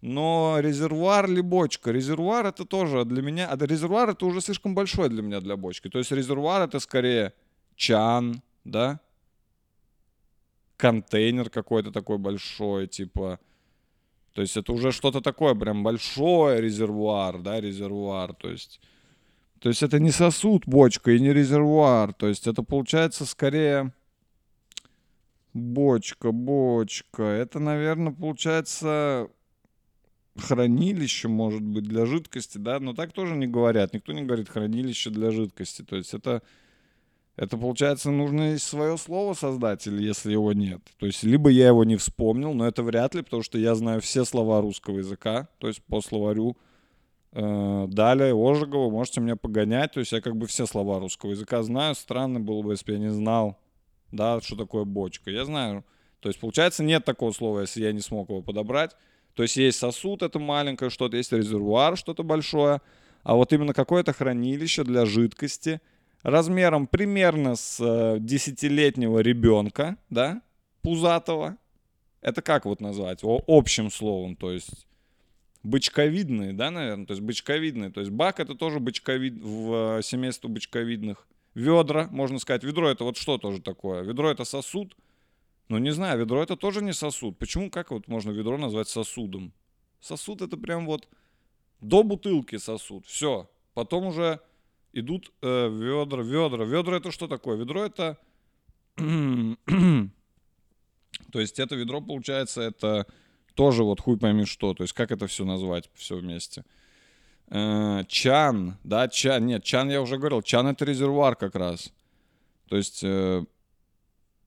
Но 0.00 0.58
резервуар 0.60 1.28
ли 1.28 1.40
бочка? 1.40 1.90
Резервуар 1.90 2.46
это 2.46 2.64
тоже 2.64 3.04
для 3.04 3.22
меня... 3.22 3.48
А 3.48 3.56
резервуар 3.56 4.10
это 4.10 4.24
уже 4.26 4.40
слишком 4.40 4.76
большой 4.76 5.08
для 5.08 5.22
меня 5.22 5.40
для 5.40 5.56
бочки. 5.56 5.88
То 5.88 5.98
есть 5.98 6.12
резервуар 6.12 6.62
это 6.62 6.78
скорее 6.78 7.32
чан, 7.74 8.40
да? 8.64 9.00
Контейнер 10.76 11.50
какой-то 11.50 11.90
такой 11.90 12.18
большой, 12.18 12.86
типа. 12.86 13.38
То 14.32 14.40
есть 14.42 14.56
это 14.56 14.72
уже 14.72 14.90
что-то 14.90 15.20
такое, 15.20 15.54
прям 15.54 15.82
большой 15.82 16.60
резервуар, 16.60 17.40
да, 17.40 17.60
резервуар. 17.60 18.34
То 18.34 18.50
есть, 18.50 18.80
то 19.60 19.68
есть 19.68 19.82
это 19.82 20.00
не 20.00 20.10
сосуд, 20.10 20.66
бочка 20.66 21.12
и 21.12 21.20
не 21.20 21.32
резервуар. 21.32 22.12
То 22.12 22.26
есть 22.26 22.46
это 22.46 22.62
получается 22.62 23.26
скорее 23.26 23.92
бочка, 25.52 26.32
бочка. 26.32 27.22
Это, 27.22 27.60
наверное, 27.60 28.12
получается 28.12 29.28
хранилище, 30.36 31.28
может 31.28 31.62
быть, 31.62 31.84
для 31.84 32.06
жидкости, 32.06 32.58
да, 32.58 32.80
но 32.80 32.92
так 32.92 33.12
тоже 33.12 33.36
не 33.36 33.46
говорят. 33.46 33.94
Никто 33.94 34.12
не 34.12 34.22
говорит 34.22 34.48
хранилище 34.48 35.10
для 35.10 35.30
жидкости. 35.30 35.82
То 35.82 35.96
есть 35.96 36.12
это 36.12 36.42
это, 37.36 37.56
получается, 37.58 38.10
нужно 38.10 38.56
свое 38.58 38.96
слово 38.96 39.34
создать, 39.34 39.86
или 39.88 40.04
если 40.04 40.32
его 40.32 40.52
нет. 40.52 40.80
То 40.98 41.06
есть, 41.06 41.24
либо 41.24 41.50
я 41.50 41.66
его 41.68 41.82
не 41.82 41.96
вспомнил, 41.96 42.54
но 42.54 42.66
это 42.66 42.82
вряд 42.84 43.14
ли, 43.14 43.22
потому 43.22 43.42
что 43.42 43.58
я 43.58 43.74
знаю 43.74 44.00
все 44.00 44.24
слова 44.24 44.60
русского 44.60 44.98
языка, 44.98 45.48
то 45.58 45.66
есть 45.66 45.82
по 45.82 46.00
словарю 46.00 46.56
э, 47.32 47.86
Далее, 47.88 48.34
Ожегова, 48.34 48.88
можете 48.88 49.20
меня 49.20 49.34
погонять, 49.34 49.92
то 49.92 50.00
есть 50.00 50.12
я 50.12 50.20
как 50.20 50.36
бы 50.36 50.46
все 50.46 50.64
слова 50.66 51.00
русского 51.00 51.32
языка 51.32 51.64
знаю, 51.64 51.96
странно 51.96 52.38
было 52.38 52.62
бы, 52.62 52.72
если 52.72 52.86
бы 52.86 52.92
я 52.92 52.98
не 52.98 53.10
знал, 53.10 53.58
да, 54.12 54.40
что 54.40 54.54
такое 54.54 54.84
бочка. 54.84 55.32
Я 55.32 55.44
знаю, 55.44 55.84
то 56.20 56.28
есть, 56.28 56.38
получается, 56.38 56.84
нет 56.84 57.04
такого 57.04 57.32
слова, 57.32 57.62
если 57.62 57.82
я 57.82 57.92
не 57.92 58.00
смог 58.00 58.28
его 58.28 58.42
подобрать. 58.42 58.92
То 59.34 59.42
есть 59.42 59.56
есть 59.56 59.80
сосуд, 59.80 60.22
это 60.22 60.38
маленькое 60.38 60.88
что-то, 60.88 61.16
есть 61.16 61.32
резервуар, 61.32 61.96
что-то 61.96 62.22
большое, 62.22 62.80
а 63.24 63.34
вот 63.34 63.52
именно 63.52 63.74
какое-то 63.74 64.12
хранилище 64.12 64.84
для 64.84 65.04
жидкости– 65.04 65.80
размером 66.24 66.86
примерно 66.88 67.54
с 67.54 67.78
э, 67.80 68.18
десятилетнего 68.18 69.20
ребенка, 69.20 69.96
да, 70.10 70.42
пузатого. 70.82 71.56
Это 72.22 72.42
как 72.42 72.64
вот 72.64 72.80
назвать? 72.80 73.22
О, 73.22 73.40
общим 73.46 73.90
словом, 73.90 74.34
то 74.34 74.50
есть 74.50 74.86
бычковидные, 75.62 76.54
да, 76.54 76.70
наверное, 76.70 77.06
то 77.06 77.12
есть 77.12 77.22
бычковидные. 77.22 77.90
То 77.90 78.00
есть 78.00 78.10
бак 78.10 78.40
это 78.40 78.54
тоже 78.54 78.80
бычковид 78.80 79.34
в 79.40 79.98
э, 79.98 80.02
семейство 80.02 80.48
бычковидных. 80.48 81.28
Ведра, 81.54 82.08
можно 82.10 82.38
сказать, 82.38 82.64
ведро 82.64 82.88
это 82.88 83.04
вот 83.04 83.16
что 83.16 83.38
тоже 83.38 83.60
такое? 83.60 84.02
Ведро 84.02 84.30
это 84.30 84.44
сосуд? 84.44 84.96
Ну, 85.68 85.78
не 85.78 85.90
знаю, 85.90 86.18
ведро 86.18 86.42
это 86.42 86.56
тоже 86.56 86.82
не 86.82 86.92
сосуд. 86.92 87.38
Почему, 87.38 87.70
как 87.70 87.90
вот 87.90 88.08
можно 88.08 88.30
ведро 88.30 88.56
назвать 88.56 88.88
сосудом? 88.88 89.52
Сосуд 90.00 90.40
это 90.42 90.56
прям 90.56 90.86
вот 90.86 91.06
до 91.80 92.02
бутылки 92.02 92.56
сосуд. 92.56 93.06
Все. 93.06 93.48
Потом 93.74 94.06
уже 94.06 94.40
идут 94.94 95.32
э, 95.42 95.68
ведра, 95.68 96.22
ведра. 96.22 96.64
Ведра 96.64 96.96
это 96.96 97.10
что 97.10 97.28
такое? 97.28 97.56
Ведро 97.56 97.84
это... 97.84 98.18
То 98.96 100.08
есть 101.40 101.58
это 101.58 101.74
ведро, 101.74 102.00
получается, 102.00 102.62
это 102.62 103.06
тоже 103.54 103.82
вот 103.82 104.00
хуй 104.00 104.16
пойми 104.16 104.44
что. 104.44 104.74
То 104.74 104.84
есть 104.84 104.92
как 104.92 105.10
это 105.10 105.26
все 105.26 105.44
назвать, 105.44 105.90
все 105.94 106.16
вместе. 106.16 106.64
Э, 107.48 108.04
чан, 108.08 108.76
да, 108.84 109.08
чан. 109.08 109.46
Нет, 109.46 109.64
чан 109.64 109.90
я 109.90 110.00
уже 110.00 110.16
говорил. 110.16 110.42
Чан 110.42 110.68
это 110.68 110.84
резервуар 110.84 111.36
как 111.36 111.54
раз. 111.54 111.92
То 112.68 112.76
есть... 112.76 113.02
э, 113.02 113.44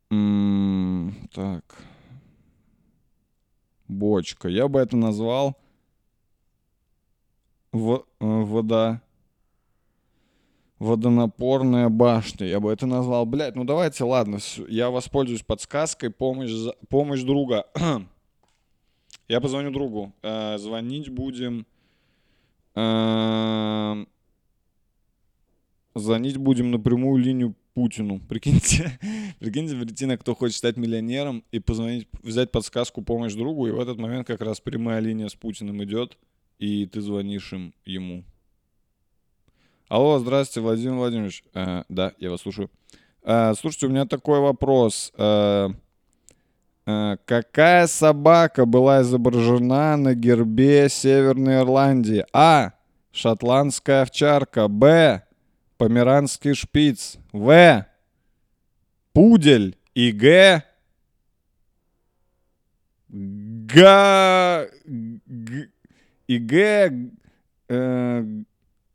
м, 0.10 1.30
так. 1.34 1.64
Бочка. 3.88 4.48
Я 4.48 4.68
бы 4.68 4.80
это 4.80 4.98
назвал... 4.98 5.58
В, 7.74 7.96
э, 7.96 8.02
вода 8.20 9.02
водонапорная 10.80 11.90
башня. 11.90 12.48
Я 12.48 12.60
бы 12.60 12.72
это 12.72 12.86
назвал. 12.86 13.26
Блять, 13.26 13.56
ну 13.56 13.64
давайте, 13.64 14.04
ладно, 14.04 14.40
я 14.68 14.90
воспользуюсь 14.90 15.42
подсказкой. 15.42 16.10
Помощь, 16.10 16.52
помощь 16.90 17.22
друга. 17.22 17.66
я 19.28 19.42
позвоню 19.42 19.72
другу. 19.72 20.14
Э, 20.22 20.58
звонить 20.58 21.10
будем... 21.10 21.66
э, 22.76 24.06
звонить 25.96 26.38
будем 26.38 26.72
на 26.72 26.80
прямую 26.80 27.24
линию 27.24 27.56
Путину. 27.74 28.20
Прикиньте, 28.30 29.00
прикиньте, 29.40 29.76
прийти 29.76 30.06
на 30.06 30.18
кто 30.18 30.36
хочет 30.36 30.58
стать 30.58 30.78
миллионером 30.78 31.44
и 31.52 31.60
позвонить, 31.60 32.08
взять 32.24 32.52
подсказку 32.52 33.02
помощь 33.04 33.34
другу, 33.34 33.68
и 33.68 33.72
в 33.72 33.80
этот 33.80 34.00
момент 34.00 34.26
как 34.26 34.42
раз 34.42 34.60
прямая 34.60 35.00
линия 35.00 35.28
с 35.28 35.36
Путиным 35.36 35.84
идет, 35.84 36.18
и 36.58 36.88
ты 36.88 37.02
звонишь 37.02 37.54
им 37.54 37.74
ему. 37.86 38.24
Алло, 39.90 40.20
здравствуйте, 40.20 40.60
Владимир 40.60 40.96
Владимирович. 40.96 41.46
Э, 41.54 41.84
да, 41.88 42.12
я 42.18 42.30
вас 42.30 42.42
слушаю. 42.42 42.70
Э, 43.24 43.54
слушайте, 43.58 43.88
у 43.88 43.90
меня 43.90 44.06
такой 44.06 44.42
вопрос. 44.42 45.14
Э, 45.18 45.70
э, 46.86 47.18
какая 47.24 47.88
собака 47.88 48.66
была 48.66 49.02
изображена 49.02 49.96
на 49.96 50.14
гербе 50.14 50.90
Северной 50.90 51.60
Ирландии? 51.60 52.26
А. 52.34 52.74
Шотландская 53.14 54.02
овчарка. 54.02 54.68
Б. 54.68 55.24
Померанский 55.78 56.54
шпиц. 56.54 57.16
В. 57.32 57.86
Пудель. 59.14 59.78
И 59.94 60.12
Г. 60.12 60.64
Га... 63.08 64.66
Г... 64.86 65.70
И 66.28 66.40
Г... 66.40 66.92
э, 67.70 68.26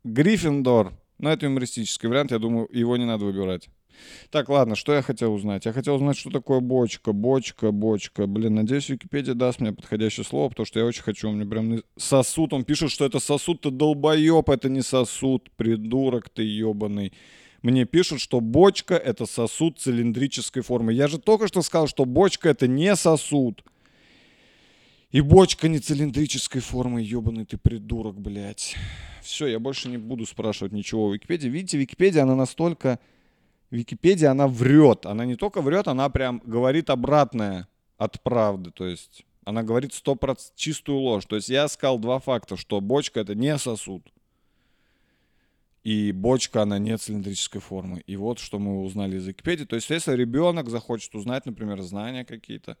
Гриффиндор. 0.03 0.93
Но 1.19 1.31
это 1.31 1.45
юмористический 1.45 2.09
вариант, 2.09 2.31
я 2.31 2.39
думаю, 2.39 2.67
его 2.71 2.97
не 2.97 3.05
надо 3.05 3.25
выбирать. 3.25 3.69
Так, 4.31 4.49
ладно, 4.49 4.75
что 4.75 4.93
я 4.93 5.01
хотел 5.01 5.33
узнать? 5.33 5.65
Я 5.65 5.73
хотел 5.73 5.95
узнать, 5.95 6.17
что 6.17 6.29
такое 6.29 6.59
бочка, 6.59 7.13
бочка, 7.13 7.71
бочка. 7.71 8.27
Блин, 8.27 8.55
надеюсь, 8.55 8.89
Википедия 8.89 9.33
даст 9.33 9.59
мне 9.59 9.71
подходящее 9.71 10.25
слово, 10.25 10.49
потому 10.49 10.65
что 10.65 10.79
я 10.79 10.85
очень 10.85 11.03
хочу. 11.03 11.29
У 11.29 11.33
меня 11.33 11.45
прям 11.45 11.81
сосуд. 11.95 12.53
Он 12.53 12.63
пишет, 12.63 12.91
что 12.91 13.05
это 13.05 13.19
сосуд, 13.19 13.61
ты 13.61 13.71
долбоеб, 13.71 14.49
это 14.49 14.69
не 14.69 14.81
сосуд, 14.81 15.49
придурок 15.55 16.29
ты 16.29 16.43
ебаный. 16.43 17.13
Мне 17.61 17.85
пишут, 17.85 18.19
что 18.19 18.41
бочка 18.41 18.95
это 18.95 19.25
сосуд 19.25 19.79
цилиндрической 19.79 20.63
формы. 20.63 20.91
Я 20.93 21.07
же 21.07 21.17
только 21.17 21.47
что 21.47 21.61
сказал, 21.61 21.87
что 21.87 22.03
бочка 22.05 22.49
это 22.49 22.67
не 22.67 22.95
сосуд. 22.95 23.63
И 25.13 25.21
бочка 25.21 25.67
не 25.67 25.77
цилиндрической 25.77 26.59
формы, 26.59 27.03
ебаный 27.03 27.45
ты 27.45 27.55
придурок, 27.59 28.19
блядь. 28.19 28.75
Все, 29.21 29.45
я 29.45 29.59
больше 29.59 29.87
не 29.87 29.99
буду 29.99 30.25
спрашивать 30.25 30.73
ничего 30.73 31.07
в 31.07 31.13
Википедии. 31.13 31.47
Видите, 31.47 31.77
Википедия, 31.77 32.23
она 32.23 32.35
настолько... 32.35 32.99
Википедия, 33.69 34.31
она 34.31 34.47
врет. 34.47 35.05
Она 35.05 35.25
не 35.25 35.35
только 35.35 35.61
врет, 35.61 35.87
она 35.87 36.09
прям 36.09 36.41
говорит 36.43 36.89
обратное 36.89 37.67
от 37.99 38.23
правды. 38.23 38.71
То 38.71 38.87
есть 38.87 39.23
она 39.45 39.61
говорит 39.61 39.91
100% 39.91 40.39
чистую 40.55 40.97
ложь. 40.97 41.25
То 41.27 41.35
есть 41.35 41.47
я 41.47 41.67
сказал 41.67 41.99
два 41.99 42.17
факта, 42.17 42.57
что 42.57 42.81
бочка 42.81 43.19
это 43.19 43.35
не 43.35 43.55
сосуд. 43.59 44.11
И 45.83 46.11
бочка, 46.11 46.63
она 46.63 46.79
не 46.79 46.97
цилиндрической 46.97 47.61
формы. 47.61 48.01
И 48.07 48.15
вот 48.15 48.39
что 48.39 48.57
мы 48.57 48.81
узнали 48.81 49.17
из 49.17 49.27
Википедии. 49.27 49.65
То 49.65 49.75
есть 49.75 49.91
если 49.91 50.15
ребенок 50.15 50.69
захочет 50.69 51.13
узнать, 51.13 51.45
например, 51.45 51.79
знания 51.83 52.25
какие-то, 52.25 52.77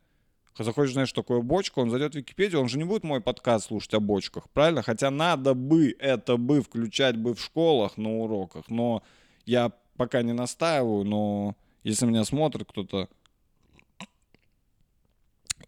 захочет 0.57 0.93
знать, 0.93 1.09
что 1.09 1.21
такое 1.21 1.41
бочка, 1.41 1.79
он 1.79 1.89
зайдет 1.89 2.13
в 2.13 2.17
Википедию, 2.17 2.61
он 2.61 2.69
же 2.69 2.77
не 2.77 2.83
будет 2.83 3.03
мой 3.03 3.21
подкаст 3.21 3.67
слушать 3.67 3.93
о 3.95 3.99
бочках, 3.99 4.49
правильно? 4.49 4.83
Хотя 4.83 5.09
надо 5.09 5.53
бы 5.53 5.95
это 5.99 6.37
бы 6.37 6.61
включать 6.61 7.17
бы 7.17 7.33
в 7.33 7.41
школах 7.41 7.97
на 7.97 8.09
уроках, 8.17 8.65
но 8.69 9.03
я 9.45 9.71
пока 9.97 10.21
не 10.21 10.33
настаиваю, 10.33 11.03
но 11.03 11.55
если 11.83 12.05
меня 12.05 12.23
смотрит 12.23 12.67
кто-то 12.69 13.09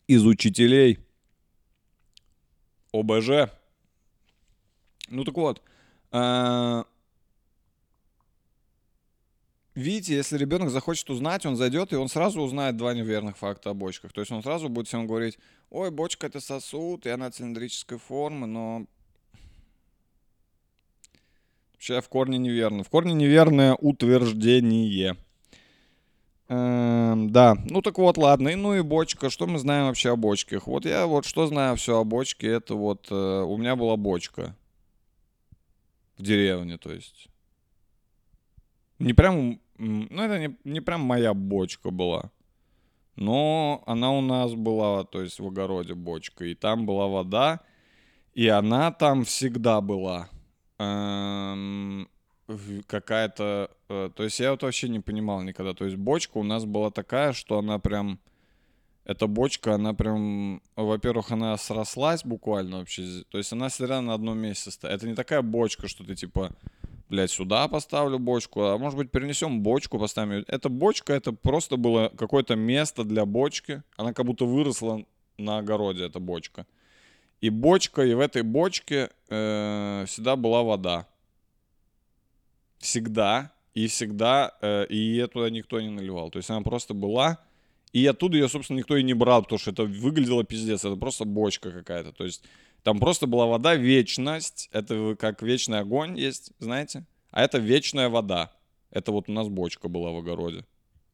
из 0.07 0.25
учителей 0.25 0.99
ОБЖ, 2.93 3.51
ну 5.09 5.23
так 5.23 5.35
вот, 5.35 5.61
а, 6.11 6.85
Видите, 9.75 10.15
если 10.15 10.37
ребенок 10.37 10.69
захочет 10.69 11.09
узнать, 11.09 11.45
он 11.45 11.57
зайдет, 11.57 11.91
и 11.91 11.97
он 11.97 12.07
сразу 12.07 12.41
узнает 12.41 12.77
два 12.77 12.93
неверных 12.93 13.37
факта 13.37 13.71
о 13.71 13.73
бочках. 13.73 14.13
То 14.13 14.21
есть 14.21 14.31
он 14.31 14.41
сразу 14.41 14.69
будет 14.69 14.87
всем 14.87 15.05
говорить, 15.05 15.37
ой, 15.69 15.91
бочка 15.91 16.27
это 16.27 16.39
сосуд, 16.39 17.05
и 17.05 17.09
она 17.09 17.29
цилиндрической 17.29 17.97
формы, 17.97 18.47
но... 18.47 18.85
Вообще 21.73 21.99
в 21.99 22.07
корне 22.07 22.37
неверно. 22.37 22.85
В 22.85 22.89
корне 22.89 23.13
неверное 23.13 23.75
утверждение. 23.75 25.17
Эм, 26.47 27.31
да, 27.31 27.57
ну 27.69 27.81
так 27.81 27.97
вот, 27.97 28.17
ладно. 28.17 28.49
И, 28.49 28.55
ну 28.55 28.75
и 28.75 28.81
бочка. 28.81 29.29
Что 29.29 29.45
мы 29.45 29.59
знаем 29.59 29.87
вообще 29.87 30.13
о 30.13 30.15
бочках? 30.15 30.67
Вот 30.67 30.85
я 30.85 31.05
вот 31.05 31.25
что 31.25 31.47
знаю 31.47 31.75
все 31.75 31.99
о 31.99 32.05
бочке. 32.05 32.47
Это 32.47 32.75
вот 32.75 33.07
э, 33.11 33.13
у 33.13 33.57
меня 33.57 33.75
была 33.75 33.97
бочка 33.97 34.55
в 36.17 36.23
деревне, 36.23 36.77
то 36.77 36.93
есть. 36.93 37.27
Не 38.99 39.13
прям 39.13 39.59
ну, 39.77 40.23
это 40.23 40.39
не, 40.39 40.57
не 40.63 40.81
прям 40.81 41.01
моя 41.01 41.33
бочка 41.33 41.91
была. 41.91 42.31
Но 43.15 43.83
она 43.85 44.11
у 44.11 44.21
нас 44.21 44.53
была, 44.53 45.03
то 45.05 45.21
есть 45.21 45.39
в 45.39 45.47
огороде 45.47 45.93
бочка. 45.93 46.45
И 46.45 46.53
там 46.53 46.85
была 46.85 47.07
вода. 47.07 47.61
И 48.33 48.47
она 48.47 48.91
там 48.91 49.23
всегда 49.23 49.79
была. 49.81 50.29
Эм, 50.77 52.09
какая-то... 52.87 53.71
Э, 53.87 54.09
то 54.13 54.23
есть 54.23 54.39
я 54.39 54.51
вот 54.51 54.63
вообще 54.63 54.89
не 54.89 54.99
понимал 54.99 55.41
никогда. 55.41 55.73
То 55.73 55.85
есть 55.85 55.95
бочка 55.95 56.37
у 56.37 56.43
нас 56.43 56.65
была 56.65 56.91
такая, 56.91 57.33
что 57.33 57.57
она 57.57 57.79
прям... 57.79 58.19
Эта 59.05 59.27
бочка, 59.27 59.75
она 59.75 59.93
прям... 59.93 60.61
Во-первых, 60.75 61.31
она 61.31 61.55
срослась 61.57 62.25
буквально 62.25 62.79
вообще. 62.79 63.23
То 63.29 63.37
есть 63.37 63.53
она 63.53 63.69
всегда 63.69 64.01
на 64.01 64.13
одном 64.13 64.37
месте 64.39 64.71
стоит. 64.71 64.93
Это 64.93 65.07
не 65.07 65.15
такая 65.15 65.41
бочка, 65.41 65.87
что 65.87 66.03
ты 66.03 66.15
типа 66.15 66.51
блядь, 67.09 67.31
сюда 67.31 67.67
поставлю 67.67 68.19
бочку, 68.19 68.61
а 68.61 68.77
может 68.77 68.97
быть 68.97 69.11
перенесем 69.11 69.61
бочку, 69.61 69.99
поставим. 69.99 70.43
Эта 70.47 70.69
бочка, 70.69 71.13
это 71.13 71.31
просто 71.31 71.77
было 71.77 72.11
какое-то 72.17 72.55
место 72.55 73.03
для 73.03 73.25
бочки. 73.25 73.83
Она 73.97 74.13
как 74.13 74.25
будто 74.25 74.45
выросла 74.45 75.05
на 75.37 75.57
огороде, 75.59 76.05
эта 76.05 76.19
бочка. 76.19 76.65
И 77.41 77.49
бочка, 77.49 78.03
и 78.03 78.13
в 78.13 78.19
этой 78.19 78.43
бочке 78.43 79.09
э, 79.29 80.05
всегда 80.07 80.35
была 80.35 80.63
вода. 80.63 81.07
Всегда. 82.79 83.51
И 83.73 83.87
всегда, 83.87 84.55
э, 84.61 84.85
и 84.87 84.95
ее 84.95 85.27
туда 85.27 85.49
никто 85.49 85.81
не 85.81 85.89
наливал. 85.89 86.31
То 86.31 86.37
есть 86.37 86.49
она 86.49 86.61
просто 86.61 86.93
была, 86.93 87.39
и 87.91 88.05
оттуда 88.05 88.37
ее, 88.37 88.47
собственно, 88.47 88.77
никто 88.77 88.95
и 88.95 89.03
не 89.03 89.13
брал, 89.13 89.43
потому 89.43 89.59
что 89.59 89.71
это 89.71 89.83
выглядело 89.83 90.43
пиздец. 90.43 90.85
Это 90.85 90.95
просто 90.95 91.25
бочка 91.25 91.71
какая-то. 91.71 92.13
То 92.13 92.23
есть 92.23 92.43
там 92.85 92.99
просто 92.99 93.25
была 93.25 93.47
вода, 93.47 93.73
вечность. 93.73 94.69
Это 94.71 95.15
как 95.19 95.41
вечный 95.41 95.79
огонь 95.79 96.19
есть, 96.19 96.51
знаете? 96.59 97.03
А 97.31 97.41
это 97.41 97.57
вечная 97.57 98.09
вода. 98.09 98.51
Это 98.91 99.11
вот 99.11 99.27
у 99.27 99.31
нас 99.31 99.47
бочка 99.47 99.89
была 99.89 100.11
в 100.11 100.17
огороде. 100.17 100.65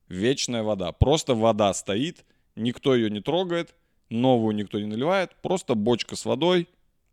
Вечная 0.09 0.63
вода. 0.63 0.91
Просто 0.91 1.33
вода 1.33 1.73
стоит, 1.73 2.25
никто 2.57 2.93
ее 2.93 3.09
не 3.09 3.21
трогает, 3.21 3.73
новую 4.09 4.53
никто 4.53 4.81
не 4.81 4.85
наливает. 4.85 5.33
Просто 5.41 5.73
бочка 5.75 6.17
с 6.17 6.25
водой 6.25 6.67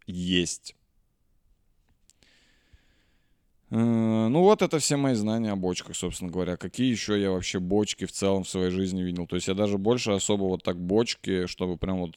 есть. 0.09 0.75
Э, 3.71 3.77
ну 3.77 4.43
вот 4.43 4.61
это 4.63 4.81
все 4.81 4.97
мои 4.97 5.15
знания 5.15 5.53
о 5.53 5.57
бочках, 5.57 5.95
собственно 5.95 6.33
говоря. 6.33 6.57
Какие 6.57 6.91
еще 6.91 7.21
я 7.21 7.31
вообще 7.31 7.61
бочки 7.61 8.07
в 8.07 8.13
целом 8.13 8.43
в 8.43 8.49
своей 8.49 8.71
жизни 8.71 9.03
видел. 9.03 9.29
То 9.29 9.37
есть 9.37 9.47
я 9.47 9.55
даже 9.55 9.79
больше 9.79 10.11
особо 10.11 10.47
вот 10.47 10.65
так 10.65 10.81
бочки, 10.81 11.47
чтобы 11.47 11.77
прям 11.77 11.99
вот 11.99 12.17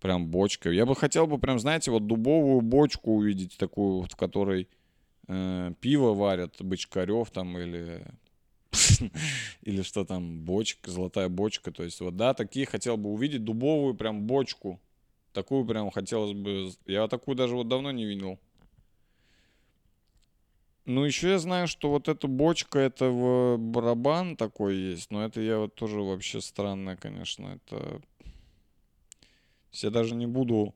Прям 0.00 0.28
бочка. 0.28 0.70
Я 0.70 0.86
бы 0.86 0.94
хотел 0.94 1.26
бы 1.26 1.38
прям, 1.38 1.58
знаете, 1.58 1.90
вот 1.90 2.06
дубовую 2.06 2.60
бочку 2.60 3.16
увидеть, 3.16 3.56
такую, 3.58 4.02
вот, 4.02 4.12
в 4.12 4.16
которой 4.16 4.68
э, 5.26 5.72
пиво 5.80 6.14
варят, 6.14 6.56
бычкарев 6.60 7.30
там 7.30 7.58
или 7.58 8.06
или 9.62 9.82
что 9.82 10.04
там, 10.04 10.40
бочка, 10.40 10.90
золотая 10.90 11.28
бочка. 11.28 11.72
То 11.72 11.82
есть 11.82 12.00
вот, 12.00 12.16
да, 12.16 12.34
такие 12.34 12.66
хотел 12.66 12.96
бы 12.96 13.10
увидеть, 13.10 13.44
дубовую 13.44 13.94
прям 13.94 14.22
бочку. 14.22 14.80
Такую 15.32 15.64
прям 15.66 15.90
хотелось 15.90 16.32
бы... 16.32 16.70
Я 16.86 17.06
такую 17.08 17.36
даже 17.36 17.54
вот 17.54 17.68
давно 17.68 17.90
не 17.90 18.06
видел. 18.06 18.38
Ну, 20.84 21.04
еще 21.04 21.30
я 21.30 21.38
знаю, 21.38 21.68
что 21.68 21.90
вот 21.90 22.08
эта 22.08 22.26
бочка, 22.28 22.78
это 22.78 23.56
барабан 23.58 24.36
такой 24.36 24.74
есть, 24.74 25.10
но 25.10 25.22
это 25.22 25.38
я 25.40 25.58
вот 25.58 25.74
тоже 25.74 26.00
вообще 26.00 26.40
странное, 26.40 26.96
конечно. 26.96 27.58
Это 27.66 28.00
я 29.84 29.90
даже 29.90 30.14
не 30.14 30.26
буду, 30.26 30.74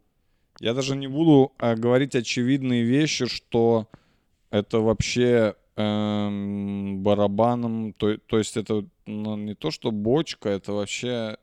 я 0.60 0.74
даже 0.74 0.96
не 0.96 1.06
буду 1.06 1.52
а, 1.58 1.74
говорить 1.76 2.14
очевидные 2.14 2.82
вещи, 2.82 3.26
что 3.26 3.88
это 4.50 4.80
вообще 4.80 5.56
эм, 5.76 7.02
барабаном, 7.02 7.92
то, 7.94 8.16
то 8.18 8.38
есть 8.38 8.56
это 8.56 8.84
ну, 9.06 9.36
не 9.36 9.54
то, 9.54 9.70
что 9.70 9.90
бочка, 9.90 10.48
это 10.48 10.72
вообще, 10.72 11.36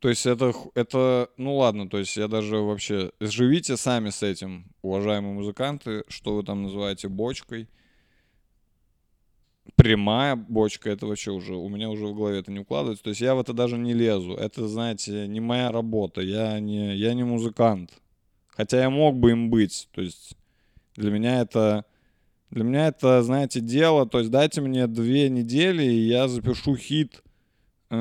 то 0.00 0.08
есть 0.08 0.26
это, 0.26 0.52
это, 0.74 1.30
ну 1.36 1.56
ладно, 1.56 1.88
то 1.88 1.98
есть 1.98 2.16
я 2.16 2.28
даже 2.28 2.56
вообще, 2.58 3.12
живите 3.20 3.76
сами 3.76 4.10
с 4.10 4.22
этим, 4.22 4.66
уважаемые 4.82 5.34
музыканты, 5.34 6.04
что 6.08 6.36
вы 6.36 6.42
там 6.42 6.62
называете 6.62 7.08
бочкой, 7.08 7.68
прямая 9.82 10.36
бочка, 10.36 10.90
это 10.90 11.06
вообще 11.06 11.32
уже, 11.32 11.56
у 11.56 11.68
меня 11.68 11.90
уже 11.90 12.06
в 12.06 12.14
голове 12.14 12.38
это 12.38 12.52
не 12.52 12.60
укладывается. 12.60 13.02
То 13.02 13.10
есть 13.10 13.20
я 13.20 13.34
в 13.34 13.40
это 13.40 13.52
даже 13.52 13.76
не 13.76 13.92
лезу. 13.94 14.34
Это, 14.34 14.68
знаете, 14.68 15.26
не 15.26 15.40
моя 15.40 15.72
работа. 15.72 16.20
Я 16.20 16.60
не, 16.60 16.94
я 16.94 17.14
не 17.14 17.24
музыкант. 17.24 17.90
Хотя 18.46 18.80
я 18.80 18.90
мог 18.90 19.16
бы 19.16 19.32
им 19.32 19.50
быть. 19.50 19.88
То 19.90 20.00
есть 20.00 20.36
для 20.94 21.10
меня 21.10 21.40
это, 21.40 21.84
для 22.50 22.62
меня 22.62 22.86
это, 22.86 23.24
знаете, 23.24 23.60
дело. 23.60 24.06
То 24.06 24.20
есть 24.20 24.30
дайте 24.30 24.60
мне 24.60 24.86
две 24.86 25.28
недели, 25.28 25.82
и 25.82 26.06
я 26.06 26.28
запишу 26.28 26.76
хит 26.76 27.20
э, 27.90 27.96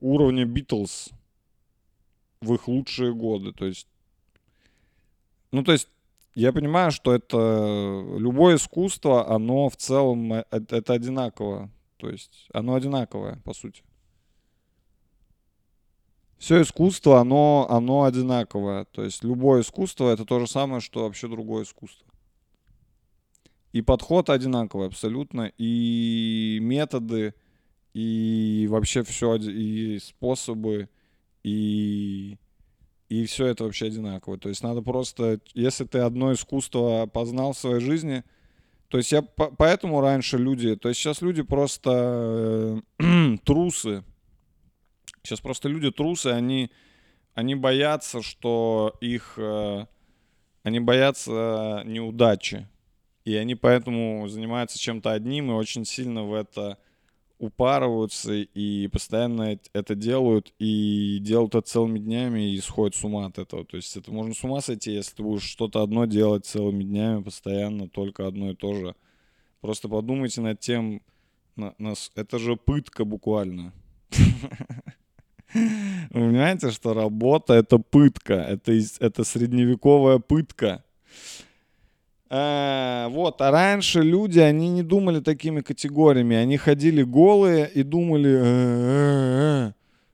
уровня 0.00 0.46
Битлз 0.46 1.10
в 2.40 2.54
их 2.54 2.66
лучшие 2.66 3.12
годы. 3.12 3.52
То 3.52 3.66
есть, 3.66 3.86
ну, 5.50 5.62
то 5.64 5.72
есть 5.72 5.88
я 6.34 6.52
понимаю, 6.52 6.90
что 6.90 7.14
это 7.14 8.16
любое 8.16 8.56
искусство, 8.56 9.28
оно 9.28 9.68
в 9.68 9.76
целом 9.76 10.32
э, 10.32 10.44
это, 10.50 10.76
это 10.76 10.92
одинаково. 10.94 11.70
То 11.96 12.08
есть 12.08 12.48
оно 12.52 12.74
одинаковое, 12.74 13.40
по 13.44 13.54
сути. 13.54 13.82
Все 16.38 16.62
искусство, 16.62 17.20
оно, 17.20 17.66
оно 17.70 18.04
одинаковое. 18.04 18.86
То 18.86 19.04
есть 19.04 19.22
любое 19.22 19.62
искусство 19.62 20.10
это 20.10 20.24
то 20.24 20.40
же 20.40 20.46
самое, 20.48 20.80
что 20.80 21.04
вообще 21.04 21.28
другое 21.28 21.62
искусство. 21.64 22.06
И 23.72 23.80
подход 23.80 24.28
одинаковый 24.28 24.88
абсолютно, 24.88 25.52
и 25.56 26.58
методы, 26.60 27.34
и 27.94 28.66
вообще 28.70 29.02
все, 29.02 29.36
и 29.36 29.98
способы, 29.98 30.88
и, 31.42 32.36
и 33.12 33.26
все 33.26 33.44
это 33.44 33.64
вообще 33.64 33.86
одинаково. 33.86 34.38
То 34.38 34.48
есть 34.48 34.62
надо 34.62 34.80
просто, 34.80 35.38
если 35.52 35.84
ты 35.84 35.98
одно 35.98 36.32
искусство 36.32 37.06
познал 37.12 37.52
в 37.52 37.58
своей 37.58 37.80
жизни, 37.80 38.24
то 38.88 38.96
есть 38.96 39.12
я 39.12 39.20
по- 39.20 39.50
поэтому 39.50 40.00
раньше 40.00 40.38
люди, 40.38 40.76
то 40.76 40.88
есть 40.88 40.98
сейчас 40.98 41.20
люди 41.20 41.42
просто 41.42 42.82
э, 42.98 43.36
трусы. 43.44 44.02
Сейчас 45.22 45.40
просто 45.40 45.68
люди 45.68 45.90
трусы, 45.90 46.28
они, 46.28 46.70
они 47.34 47.54
боятся, 47.54 48.22
что 48.22 48.96
их, 49.02 49.34
э, 49.36 49.84
они 50.62 50.80
боятся 50.80 51.82
неудачи. 51.84 52.66
И 53.26 53.36
они 53.36 53.54
поэтому 53.56 54.26
занимаются 54.28 54.78
чем-то 54.78 55.12
одним 55.12 55.50
и 55.50 55.54
очень 55.54 55.84
сильно 55.84 56.24
в 56.24 56.32
это 56.32 56.78
упарываются 57.42 58.34
и 58.34 58.86
постоянно 58.86 59.58
это 59.72 59.96
делают, 59.96 60.54
и 60.60 61.18
делают 61.20 61.56
это 61.56 61.66
целыми 61.66 61.98
днями 61.98 62.54
и 62.54 62.60
сходят 62.60 62.94
с 62.94 63.02
ума 63.02 63.26
от 63.26 63.38
этого. 63.38 63.64
То 63.64 63.76
есть 63.76 63.96
это 63.96 64.12
можно 64.12 64.32
с 64.32 64.44
ума 64.44 64.60
сойти, 64.60 64.92
если 64.92 65.16
ты 65.16 65.24
будешь 65.24 65.42
что-то 65.42 65.82
одно 65.82 66.04
делать 66.04 66.46
целыми 66.46 66.84
днями, 66.84 67.24
постоянно 67.24 67.88
только 67.88 68.28
одно 68.28 68.52
и 68.52 68.54
то 68.54 68.74
же. 68.74 68.94
Просто 69.60 69.88
подумайте 69.88 70.40
над 70.40 70.60
тем, 70.60 71.02
на, 71.56 71.74
на, 71.78 71.94
это 72.14 72.38
же 72.38 72.54
пытка 72.54 73.04
буквально. 73.04 73.72
Вы 75.52 76.10
понимаете, 76.10 76.70
что 76.70 76.94
работа— 76.94 77.54
это 77.54 77.78
пытка, 77.78 78.34
это, 78.34 78.72
это 79.00 79.24
средневековая 79.24 80.20
пытка. 80.20 80.84
А, 82.34 83.10
вот, 83.10 83.42
а 83.42 83.50
раньше 83.50 84.00
люди, 84.00 84.38
они 84.38 84.70
не 84.70 84.82
думали 84.82 85.20
такими 85.20 85.60
категориями. 85.60 86.34
Они 86.34 86.56
ходили 86.56 87.02
голые 87.02 87.70
и 87.70 87.82
думали... 87.82 88.40
«Э, 88.42 89.72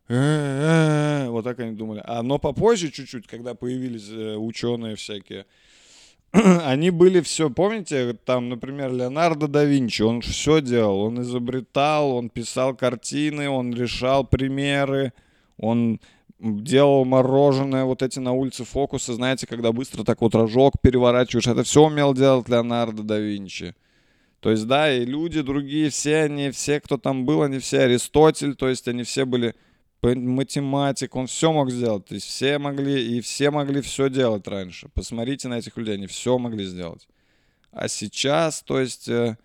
э, 0.08 1.26
э, 1.26 1.28
вот 1.28 1.44
так 1.44 1.60
они 1.60 1.76
думали. 1.76 2.02
А, 2.04 2.24
но 2.24 2.40
попозже 2.40 2.90
чуть-чуть, 2.90 3.28
когда 3.28 3.54
появились 3.54 4.10
ученые 4.36 4.96
всякие, 4.96 5.46
они 6.32 6.90
были 6.90 7.20
все, 7.20 7.50
помните, 7.50 8.14
там, 8.24 8.48
например, 8.48 8.92
Леонардо 8.92 9.46
да 9.46 9.62
Винчи, 9.62 10.02
он 10.02 10.20
все 10.20 10.60
делал, 10.60 11.02
он 11.02 11.22
изобретал, 11.22 12.16
он 12.16 12.30
писал 12.30 12.74
картины, 12.74 13.48
он 13.48 13.72
решал 13.72 14.24
примеры, 14.24 15.12
он 15.56 16.00
делал 16.38 17.04
мороженое, 17.04 17.84
вот 17.84 18.02
эти 18.02 18.18
на 18.18 18.32
улице 18.32 18.64
фокусы, 18.64 19.12
знаете, 19.12 19.46
когда 19.46 19.72
быстро 19.72 20.04
так 20.04 20.20
вот 20.20 20.34
рожок 20.34 20.74
переворачиваешь, 20.80 21.46
это 21.46 21.62
все 21.64 21.84
умел 21.84 22.14
делать 22.14 22.48
Леонардо 22.48 23.02
да 23.02 23.18
Винчи. 23.18 23.74
То 24.40 24.50
есть, 24.50 24.66
да, 24.66 24.92
и 24.92 25.04
люди 25.04 25.42
другие, 25.42 25.90
все 25.90 26.22
они, 26.22 26.50
все, 26.50 26.80
кто 26.80 26.96
там 26.96 27.24
был, 27.24 27.42
они 27.42 27.58
все 27.58 27.80
Аристотель, 27.80 28.54
то 28.54 28.68
есть 28.68 28.86
они 28.86 29.02
все 29.02 29.24
были 29.24 29.56
математик, 30.00 31.16
он 31.16 31.26
все 31.26 31.52
мог 31.52 31.70
сделать. 31.70 32.04
То 32.06 32.14
есть 32.14 32.26
все 32.26 32.58
могли, 32.58 33.16
и 33.16 33.20
все 33.20 33.50
могли 33.50 33.80
все 33.80 34.08
делать 34.08 34.46
раньше. 34.46 34.88
Посмотрите 34.94 35.48
на 35.48 35.58
этих 35.58 35.76
людей, 35.76 35.94
они 35.94 36.06
все 36.06 36.38
могли 36.38 36.64
сделать. 36.64 37.08
А 37.72 37.88
сейчас, 37.88 38.62
то 38.62 38.78
есть, 38.78 39.08
э, 39.08 39.36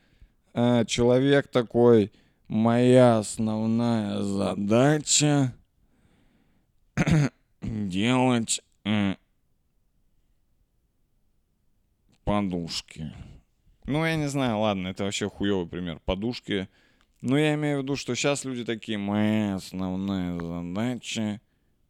э, 0.54 0.86
человек 0.86 1.48
такой, 1.48 2.12
моя 2.48 3.18
основная 3.18 4.22
задача 4.22 5.56
делать 7.62 8.62
э, 8.86 9.16
подушки. 12.24 13.14
Ну, 13.86 14.06
я 14.06 14.16
не 14.16 14.28
знаю, 14.28 14.60
ладно, 14.60 14.88
это 14.88 15.04
вообще 15.04 15.30
хуёвый 15.30 15.68
пример. 15.68 16.00
Подушки. 16.06 16.70
Но 17.22 17.38
я 17.38 17.54
имею 17.56 17.80
в 17.80 17.84
виду, 17.84 17.96
что 17.96 18.16
сейчас 18.16 18.46
люди 18.46 18.66
такие, 18.66 18.98
моя 18.98 19.56
основная 19.56 20.40
задача 20.40 21.42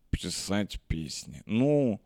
писать 0.10 0.80
песни. 0.88 1.42
Ну, 1.46 2.00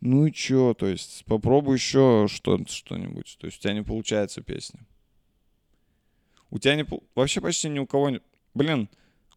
ну 0.00 0.26
и 0.26 0.32
чё, 0.32 0.74
то 0.74 0.86
есть 0.86 1.24
попробуй 1.26 1.76
еще 1.76 2.26
что, 2.30 2.58
что-нибудь. 2.66 3.36
То 3.40 3.46
есть 3.46 3.58
у 3.58 3.62
тебя 3.62 3.74
не 3.74 3.82
получается 3.82 4.42
песня. 4.42 4.86
У 6.50 6.58
тебя 6.58 6.76
не... 6.76 6.86
Вообще 7.14 7.40
почти 7.40 7.68
ни 7.68 7.78
у 7.78 7.86
кого 7.86 8.10
не... 8.10 8.20
Блин, 8.54 8.88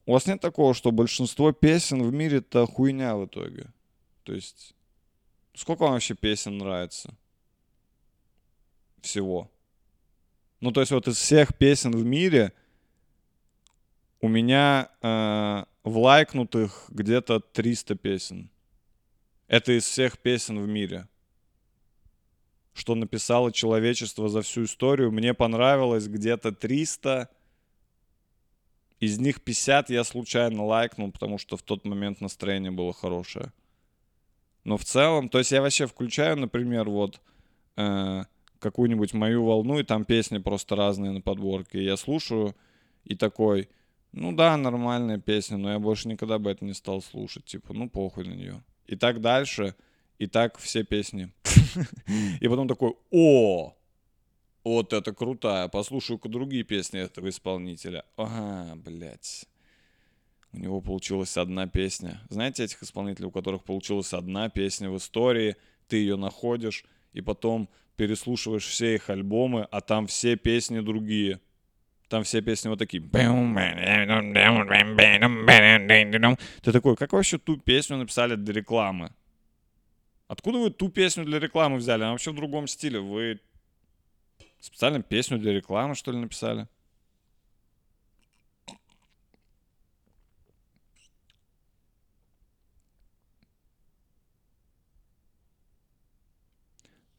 у 0.06 0.14
вас 0.14 0.26
нет 0.26 0.42
такого, 0.42 0.74
что 0.74 0.92
большинство 0.92 1.52
песен 1.52 2.04
в 2.04 2.12
мире 2.12 2.40
это 2.40 2.66
хуйня 2.66 3.16
в 3.16 3.26
итоге? 3.26 3.68
То 4.24 4.34
есть, 4.34 4.76
сколько 5.54 5.84
вам 5.84 5.94
вообще 5.94 6.16
песен 6.16 6.58
нравится? 6.58 7.16
Всего. 9.02 9.50
Ну, 10.60 10.72
то 10.72 10.82
есть 10.82 10.92
вот 10.92 11.08
из 11.08 11.18
всех 11.18 11.58
песен 11.58 11.92
в 11.92 12.04
мире 12.06 12.54
у 14.22 14.30
меня 14.30 14.90
э, 15.02 15.66
в 15.84 15.98
лайкнутых 15.98 16.86
где-то 16.90 17.40
300 17.42 17.96
песен. 17.96 18.50
Это 19.48 19.78
из 19.78 19.84
всех 19.84 20.18
песен 20.20 20.62
в 20.62 20.68
мире. 20.68 21.08
Что 22.74 22.96
написало 22.96 23.52
человечество 23.52 24.30
за 24.30 24.42
всю 24.42 24.64
историю. 24.64 25.12
Мне 25.12 25.34
понравилось 25.34 26.08
где-то 26.08 26.54
300 26.54 27.30
из 29.04 29.20
них 29.20 29.42
50 29.42 29.90
я 29.90 30.04
случайно 30.04 30.66
лайкнул, 30.66 31.12
потому 31.12 31.38
что 31.38 31.58
в 31.58 31.62
тот 31.62 31.86
момент 31.86 32.22
настроение 32.22 32.72
было 32.72 32.94
хорошее. 32.94 33.52
Но 34.64 34.78
в 34.78 34.86
целом, 34.86 35.30
то 35.30 35.40
есть 35.40 35.52
я 35.52 35.62
вообще 35.62 35.88
включаю, 35.88 36.38
например, 36.38 36.90
вот 36.90 37.20
э, 37.76 38.24
какую-нибудь 38.60 39.14
мою 39.14 39.44
волну, 39.44 39.80
и 39.80 39.84
там 39.84 40.06
песни 40.06 40.38
просто 40.38 40.76
разные 40.76 41.12
на 41.12 41.22
подборке. 41.22 41.84
Я 41.84 41.98
слушаю 41.98 42.56
и 43.04 43.16
такой, 43.16 43.70
ну 44.14 44.32
да, 44.32 44.56
нормальная 44.56 45.20
песня, 45.20 45.58
но 45.58 45.72
я 45.72 45.80
больше 45.80 46.08
никогда 46.08 46.40
бы 46.40 46.50
это 46.50 46.64
не 46.64 46.74
стал 46.74 47.02
слушать. 47.02 47.46
Типа, 47.46 47.74
ну 47.74 47.90
похуй 47.90 48.26
на 48.26 48.34
нее. 48.34 48.64
И 48.88 48.96
так 48.96 49.20
дальше, 49.20 49.76
и 50.18 50.28
так 50.28 50.58
все 50.58 50.84
песни. 50.84 51.34
И 52.40 52.48
потом 52.48 52.68
такой, 52.68 52.96
о, 53.12 53.76
вот 54.64 54.94
это 54.94 55.14
крутая. 55.14 55.68
Послушаю-ка 55.68 56.30
другие 56.30 56.64
песни 56.64 57.00
этого 57.00 57.30
исполнителя. 57.30 58.06
Ага, 58.18 58.76
блядь. 58.76 59.46
У 60.54 60.58
него 60.60 60.82
получилась 60.82 61.36
одна 61.38 61.68
песня. 61.68 62.22
Знаете 62.30 62.64
этих 62.64 62.84
исполнителей, 62.84 63.28
у 63.28 63.32
которых 63.32 63.64
получилась 63.64 64.14
одна 64.14 64.50
песня 64.50 64.90
в 64.90 64.98
истории, 64.98 65.56
ты 65.88 65.98
ее 65.98 66.16
находишь, 66.16 66.86
и 67.12 67.22
потом 67.22 67.70
переслушиваешь 67.96 68.66
все 68.66 68.96
их 68.96 69.10
альбомы, 69.10 69.68
а 69.72 69.82
там 69.82 70.08
все 70.08 70.36
песни 70.36 70.80
другие. 70.80 71.40
Там 72.08 72.24
все 72.24 72.42
песни 72.42 72.70
вот 72.70 72.78
такие. 72.78 73.02
Ты 76.62 76.72
такой, 76.72 76.96
как 76.96 77.14
вообще 77.14 77.40
ту 77.40 77.58
песню 77.58 77.98
написали 77.98 78.36
для 78.36 78.54
рекламы? 78.54 79.12
Откуда 80.28 80.60
вы 80.60 80.70
ту 80.70 80.90
песню 80.90 81.26
для 81.26 81.40
рекламы 81.40 81.78
взяли? 81.78 82.04
Она 82.04 82.12
вообще 82.12 82.32
в 82.32 82.36
другом 82.36 82.68
стиле. 82.68 83.00
Вы 83.00 83.40
Специально 84.64 85.02
песню 85.02 85.40
для 85.40 85.52
рекламы, 85.52 85.94
что 85.94 86.14
ли, 86.14 86.18
написали? 86.18 86.70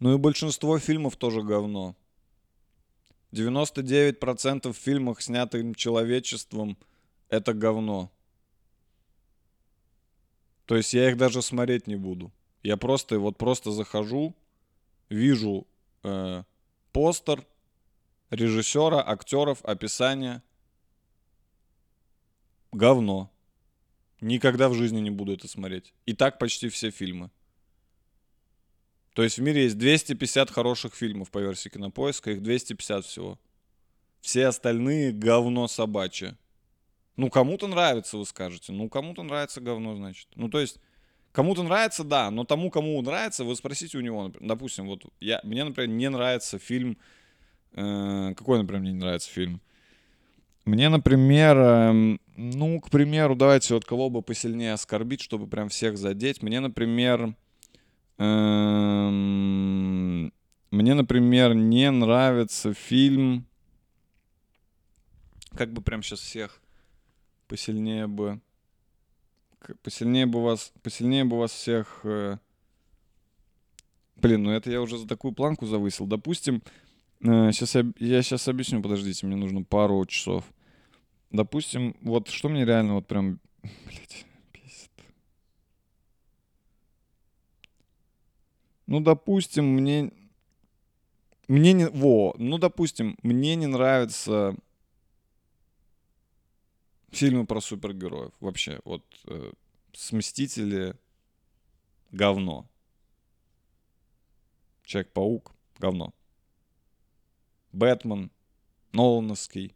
Ну 0.00 0.14
и 0.14 0.16
большинство 0.16 0.78
фильмов 0.78 1.16
тоже 1.16 1.42
говно. 1.42 1.94
99% 3.32 4.72
фильмов, 4.72 5.22
снятых 5.22 5.76
человечеством, 5.76 6.78
это 7.28 7.52
говно. 7.52 8.10
То 10.64 10.76
есть 10.76 10.94
я 10.94 11.10
их 11.10 11.18
даже 11.18 11.42
смотреть 11.42 11.86
не 11.86 11.96
буду. 11.96 12.32
Я 12.62 12.78
просто 12.78 13.18
вот 13.18 13.36
просто 13.36 13.70
захожу, 13.70 14.34
вижу 15.10 15.66
э, 16.04 16.44
постер 16.94 17.44
режиссера, 18.30 19.06
актеров, 19.06 19.62
описание. 19.64 20.42
Говно. 22.72 23.30
Никогда 24.20 24.68
в 24.68 24.74
жизни 24.74 25.00
не 25.00 25.10
буду 25.10 25.34
это 25.34 25.48
смотреть. 25.48 25.92
И 26.06 26.14
так 26.14 26.38
почти 26.38 26.68
все 26.70 26.90
фильмы. 26.90 27.30
То 29.14 29.22
есть 29.22 29.38
в 29.38 29.42
мире 29.42 29.64
есть 29.64 29.76
250 29.76 30.50
хороших 30.50 30.94
фильмов 30.94 31.30
по 31.30 31.38
версии 31.38 31.68
кинопоиска, 31.68 32.30
их 32.30 32.42
250 32.42 33.04
всего. 33.04 33.38
Все 34.20 34.46
остальные 34.46 35.12
говно 35.12 35.68
собачье. 35.68 36.38
Ну, 37.16 37.28
кому-то 37.28 37.66
нравится, 37.66 38.16
вы 38.16 38.24
скажете. 38.24 38.72
Ну, 38.72 38.88
кому-то 38.88 39.22
нравится 39.22 39.60
говно, 39.60 39.94
значит. 39.94 40.28
Ну, 40.36 40.48
то 40.48 40.60
есть, 40.60 40.78
Кому-то 41.34 41.64
нравится, 41.64 42.04
да, 42.04 42.30
но 42.30 42.44
тому, 42.44 42.70
кому 42.70 43.02
нравится, 43.02 43.42
вы 43.42 43.56
спросите 43.56 43.98
у 43.98 44.00
него, 44.00 44.32
допустим, 44.38 44.86
вот 44.86 45.02
я, 45.18 45.40
мне, 45.42 45.64
например, 45.64 45.90
не 45.90 46.08
нравится 46.08 46.60
фильм, 46.60 46.96
э, 47.72 48.34
какой, 48.36 48.58
например, 48.58 48.82
мне 48.82 48.92
не 48.92 49.00
нравится 49.00 49.28
фильм? 49.28 49.60
Мне, 50.64 50.88
например, 50.88 51.58
эм, 51.58 52.20
ну, 52.36 52.80
к 52.80 52.88
примеру, 52.88 53.34
давайте 53.34 53.74
вот 53.74 53.84
кого 53.84 54.10
бы 54.10 54.22
посильнее 54.22 54.74
оскорбить, 54.74 55.22
чтобы 55.22 55.48
прям 55.48 55.68
всех 55.70 55.98
задеть. 55.98 56.40
Мне, 56.40 56.60
например, 56.60 57.34
эм, 58.18 59.12
мне, 60.70 60.94
например, 60.94 61.54
не 61.54 61.90
нравится 61.90 62.74
фильм, 62.74 63.44
как 65.56 65.72
бы 65.72 65.82
прям 65.82 66.00
сейчас 66.04 66.20
всех 66.20 66.62
посильнее 67.48 68.06
бы, 68.06 68.40
посильнее 69.82 70.26
бы 70.26 70.42
вас, 70.42 70.72
посильнее 70.82 71.24
бы 71.24 71.38
вас 71.38 71.52
всех, 71.52 72.00
э, 72.04 72.38
блин, 74.16 74.44
ну 74.44 74.50
это 74.50 74.70
я 74.70 74.80
уже 74.80 74.98
за 74.98 75.06
такую 75.06 75.32
планку 75.32 75.66
завысил. 75.66 76.06
Допустим, 76.06 76.62
сейчас 77.20 77.74
я, 77.74 77.84
я 77.98 78.22
сейчас 78.22 78.48
объясню, 78.48 78.82
подождите, 78.82 79.26
мне 79.26 79.36
нужно 79.36 79.62
пару 79.62 80.04
часов. 80.06 80.44
Допустим, 81.30 81.96
вот 82.02 82.28
что 82.28 82.48
мне 82.48 82.64
реально 82.64 82.94
вот 82.94 83.06
прям, 83.06 83.40
блядь, 83.62 84.24
бесит. 84.52 84.90
Ну, 88.86 89.00
допустим, 89.00 89.66
мне, 89.66 90.12
мне 91.48 91.72
не, 91.72 91.88
во, 91.88 92.34
ну, 92.38 92.58
допустим, 92.58 93.16
мне 93.22 93.56
не 93.56 93.66
нравятся 93.66 94.54
фильмы 97.14 97.46
про 97.46 97.60
супергероев 97.60 98.32
вообще. 98.40 98.80
Вот 98.84 99.04
э, 99.26 99.52
с 99.92 100.12
Мстители 100.12 100.94
говно. 102.10 102.68
Человек-паук 104.84 105.52
говно. 105.78 106.12
Бэтмен, 107.72 108.30
Нолановский 108.92 109.74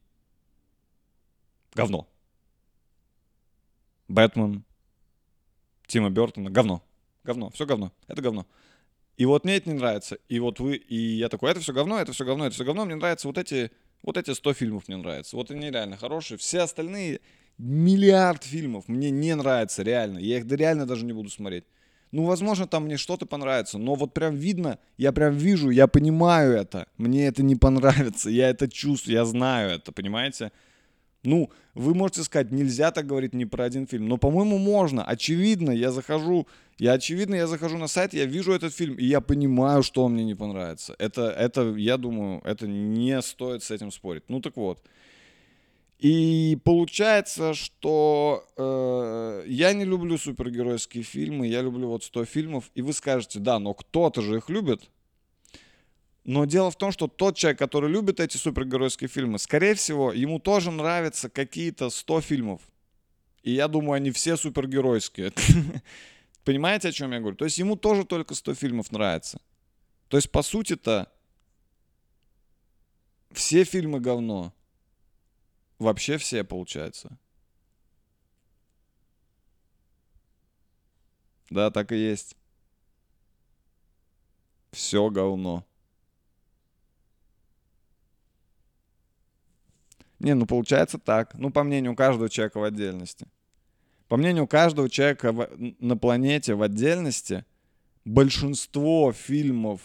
говно. 1.74 2.08
Бэтмен, 4.08 4.64
Тима 5.86 6.10
Бертона 6.10 6.50
говно. 6.50 6.82
Говно, 7.24 7.50
все 7.50 7.66
говно. 7.66 7.92
Это 8.06 8.22
говно. 8.22 8.46
И 9.16 9.24
вот 9.26 9.44
мне 9.44 9.56
это 9.56 9.68
не 9.68 9.74
нравится. 9.74 10.18
И 10.28 10.38
вот 10.38 10.60
вы, 10.60 10.76
и 10.76 10.96
я 10.96 11.28
такой, 11.28 11.50
это 11.50 11.60
все 11.60 11.72
говно, 11.72 11.98
это 11.98 12.12
все 12.12 12.24
говно, 12.24 12.46
это 12.46 12.54
все 12.54 12.64
говно. 12.64 12.84
Мне 12.84 12.94
нравятся 12.94 13.26
вот 13.26 13.36
эти, 13.36 13.72
вот 14.02 14.16
эти 14.16 14.32
100 14.32 14.54
фильмов 14.54 14.88
мне 14.88 14.96
нравятся. 14.96 15.36
Вот 15.36 15.50
они 15.50 15.70
реально 15.70 15.96
хорошие. 15.96 16.38
Все 16.38 16.60
остальные, 16.60 17.20
миллиард 17.58 18.44
фильмов 18.44 18.88
мне 18.88 19.10
не 19.10 19.34
нравятся, 19.34 19.82
реально. 19.82 20.18
Я 20.18 20.38
их 20.38 20.46
реально 20.50 20.86
даже 20.86 21.04
не 21.04 21.12
буду 21.12 21.30
смотреть. 21.30 21.64
Ну, 22.10 22.24
возможно, 22.24 22.66
там 22.66 22.84
мне 22.84 22.96
что-то 22.96 23.26
понравится, 23.26 23.76
но 23.76 23.94
вот 23.94 24.14
прям 24.14 24.34
видно, 24.34 24.78
я 24.96 25.12
прям 25.12 25.36
вижу, 25.36 25.68
я 25.68 25.86
понимаю 25.86 26.52
это. 26.54 26.86
Мне 26.96 27.26
это 27.26 27.42
не 27.42 27.54
понравится, 27.54 28.30
я 28.30 28.48
это 28.48 28.66
чувствую, 28.66 29.14
я 29.14 29.24
знаю 29.26 29.70
это, 29.70 29.92
понимаете? 29.92 30.50
Ну, 31.22 31.50
вы 31.74 31.94
можете 31.94 32.22
сказать, 32.22 32.50
нельзя 32.50 32.92
так 32.92 33.06
говорить 33.06 33.34
ни 33.34 33.44
про 33.44 33.64
один 33.64 33.86
фильм, 33.86 34.08
но, 34.08 34.16
по-моему, 34.16 34.56
можно. 34.56 35.04
Очевидно, 35.04 35.70
я 35.70 35.90
захожу, 35.90 36.46
я 36.78 36.92
очевидно, 36.92 37.34
я 37.34 37.46
захожу 37.46 37.76
на 37.76 37.88
сайт, 37.88 38.14
я 38.14 38.24
вижу 38.24 38.52
этот 38.52 38.72
фильм, 38.72 38.94
и 38.94 39.04
я 39.04 39.20
понимаю, 39.20 39.82
что 39.82 40.04
он 40.04 40.12
мне 40.12 40.24
не 40.24 40.34
понравится. 40.34 40.94
Это, 40.98 41.30
это, 41.30 41.74
я 41.76 41.96
думаю, 41.96 42.40
это 42.44 42.68
не 42.68 43.20
стоит 43.20 43.62
с 43.64 43.70
этим 43.72 43.90
спорить. 43.90 44.22
Ну, 44.28 44.40
так 44.40 44.56
вот. 44.56 44.80
И 45.98 46.56
получается, 46.62 47.54
что 47.54 48.46
э, 48.56 49.44
я 49.48 49.72
не 49.72 49.84
люблю 49.84 50.16
супергеройские 50.16 51.02
фильмы, 51.02 51.48
я 51.48 51.62
люблю 51.62 51.88
вот 51.88 52.04
100 52.04 52.24
фильмов, 52.24 52.70
и 52.76 52.82
вы 52.82 52.92
скажете, 52.92 53.40
да, 53.40 53.58
но 53.58 53.74
кто-то 53.74 54.22
же 54.22 54.36
их 54.36 54.48
любит. 54.48 54.88
Но 56.22 56.44
дело 56.44 56.70
в 56.70 56.76
том, 56.76 56.92
что 56.92 57.08
тот 57.08 57.36
человек, 57.36 57.58
который 57.58 57.90
любит 57.90 58.20
эти 58.20 58.36
супергеройские 58.36 59.08
фильмы, 59.08 59.40
скорее 59.40 59.74
всего, 59.74 60.12
ему 60.12 60.38
тоже 60.38 60.70
нравятся 60.70 61.28
какие-то 61.28 61.90
100 61.90 62.20
фильмов. 62.20 62.60
И 63.42 63.52
я 63.52 63.66
думаю, 63.66 63.94
они 63.94 64.12
все 64.12 64.36
супергеройские. 64.36 65.32
Понимаете, 66.48 66.88
о 66.88 66.92
чем 66.92 67.12
я 67.12 67.20
говорю? 67.20 67.36
То 67.36 67.44
есть 67.44 67.58
ему 67.58 67.76
тоже 67.76 68.06
только 68.06 68.34
100 68.34 68.54
фильмов 68.54 68.90
нравится. 68.90 69.38
То 70.08 70.16
есть, 70.16 70.32
по 70.32 70.40
сути-то, 70.40 71.12
все 73.32 73.64
фильмы 73.64 74.00
говно. 74.00 74.54
Вообще 75.78 76.16
все, 76.16 76.44
получается. 76.44 77.18
Да, 81.50 81.70
так 81.70 81.92
и 81.92 81.98
есть. 81.98 82.34
Все 84.70 85.10
говно. 85.10 85.66
Не, 90.18 90.32
ну 90.32 90.46
получается 90.46 90.98
так. 90.98 91.34
Ну, 91.34 91.50
по 91.50 91.62
мнению 91.62 91.94
каждого 91.94 92.30
человека 92.30 92.58
в 92.58 92.64
отдельности. 92.64 93.28
По 94.08 94.16
мнению 94.16 94.46
каждого 94.46 94.88
человека 94.88 95.32
в- 95.32 95.50
на 95.78 95.96
планете 95.96 96.54
в 96.54 96.62
отдельности, 96.62 97.44
большинство 98.04 99.12
фильмов, 99.12 99.80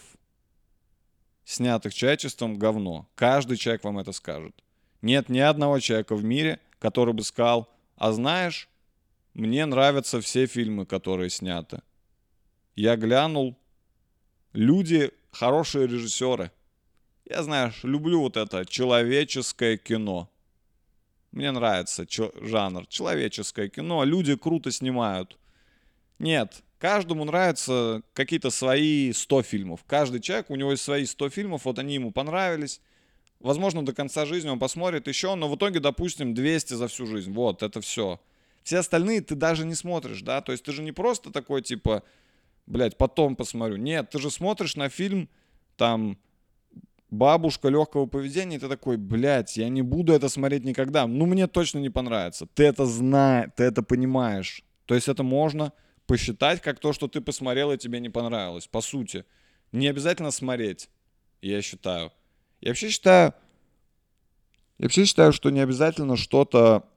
снятых 1.44 1.92
человечеством, 1.94 2.58
говно. 2.58 3.06
Каждый 3.14 3.58
человек 3.58 3.84
вам 3.84 3.98
это 3.98 4.12
скажет. 4.12 4.54
Нет 5.02 5.28
ни 5.28 5.38
одного 5.38 5.78
человека 5.78 6.16
в 6.16 6.24
мире, 6.24 6.58
который 6.78 7.12
бы 7.12 7.22
сказал, 7.22 7.68
а 7.96 8.12
знаешь, 8.12 8.68
мне 9.34 9.66
нравятся 9.66 10.20
все 10.22 10.46
фильмы, 10.46 10.86
которые 10.86 11.28
сняты. 11.28 11.82
Я 12.76 12.96
глянул, 12.96 13.58
люди 14.54 15.10
хорошие 15.32 15.86
режиссеры. 15.86 16.50
Я, 17.28 17.42
знаешь, 17.42 17.84
люблю 17.84 18.20
вот 18.20 18.36
это 18.36 18.64
человеческое 18.64 19.76
кино. 19.76 20.30
Мне 21.34 21.50
нравится 21.50 22.06
чё- 22.06 22.32
жанр 22.40 22.86
человеческое 22.86 23.68
кино. 23.68 24.04
Люди 24.04 24.36
круто 24.36 24.70
снимают. 24.70 25.36
Нет, 26.20 26.62
каждому 26.78 27.24
нравятся 27.24 28.02
какие-то 28.12 28.50
свои 28.50 29.12
100 29.12 29.42
фильмов. 29.42 29.80
Каждый 29.84 30.20
человек, 30.20 30.48
у 30.48 30.54
него 30.54 30.70
есть 30.70 30.84
свои 30.84 31.04
100 31.04 31.30
фильмов, 31.30 31.64
вот 31.64 31.80
они 31.80 31.94
ему 31.94 32.12
понравились. 32.12 32.80
Возможно, 33.40 33.84
до 33.84 33.92
конца 33.92 34.26
жизни 34.26 34.48
он 34.48 34.60
посмотрит 34.60 35.08
еще, 35.08 35.34
но 35.34 35.48
в 35.50 35.56
итоге, 35.56 35.80
допустим, 35.80 36.34
200 36.34 36.74
за 36.74 36.86
всю 36.86 37.04
жизнь. 37.04 37.32
Вот, 37.32 37.64
это 37.64 37.80
все. 37.80 38.20
Все 38.62 38.78
остальные 38.78 39.20
ты 39.22 39.34
даже 39.34 39.66
не 39.66 39.74
смотришь, 39.74 40.22
да? 40.22 40.40
То 40.40 40.52
есть 40.52 40.62
ты 40.62 40.70
же 40.70 40.84
не 40.84 40.92
просто 40.92 41.32
такой, 41.32 41.62
типа, 41.62 42.04
блядь, 42.66 42.96
потом 42.96 43.34
посмотрю. 43.34 43.74
Нет, 43.74 44.08
ты 44.08 44.20
же 44.20 44.30
смотришь 44.30 44.76
на 44.76 44.88
фильм, 44.88 45.28
там, 45.76 46.16
бабушка 47.14 47.68
легкого 47.68 48.06
поведения, 48.06 48.56
и 48.56 48.58
ты 48.58 48.68
такой, 48.68 48.96
блядь, 48.96 49.56
я 49.56 49.68
не 49.68 49.82
буду 49.82 50.12
это 50.12 50.28
смотреть 50.28 50.64
никогда. 50.64 51.06
Ну, 51.06 51.26
мне 51.26 51.46
точно 51.46 51.78
не 51.78 51.90
понравится. 51.90 52.46
Ты 52.54 52.64
это 52.64 52.86
знаешь, 52.86 53.50
ты 53.56 53.64
это 53.64 53.82
понимаешь. 53.82 54.62
То 54.86 54.94
есть 54.94 55.08
это 55.08 55.22
можно 55.22 55.72
посчитать 56.06 56.60
как 56.60 56.78
то, 56.78 56.92
что 56.92 57.08
ты 57.08 57.20
посмотрел 57.20 57.72
и 57.72 57.78
тебе 57.78 58.00
не 58.00 58.10
понравилось. 58.10 58.66
По 58.66 58.80
сути. 58.80 59.24
Не 59.72 59.88
обязательно 59.88 60.30
смотреть, 60.30 60.90
я 61.40 61.62
считаю. 61.62 62.12
Я 62.60 62.70
вообще 62.70 62.90
считаю, 62.90 63.34
я 64.78 64.84
вообще 64.84 65.04
считаю, 65.04 65.32
что 65.32 65.50
не 65.50 65.60
обязательно 65.60 66.16
что-то 66.16 66.88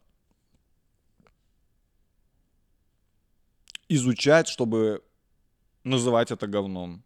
изучать, 3.90 4.48
чтобы 4.48 5.04
называть 5.84 6.32
это 6.32 6.48
говном. 6.48 7.04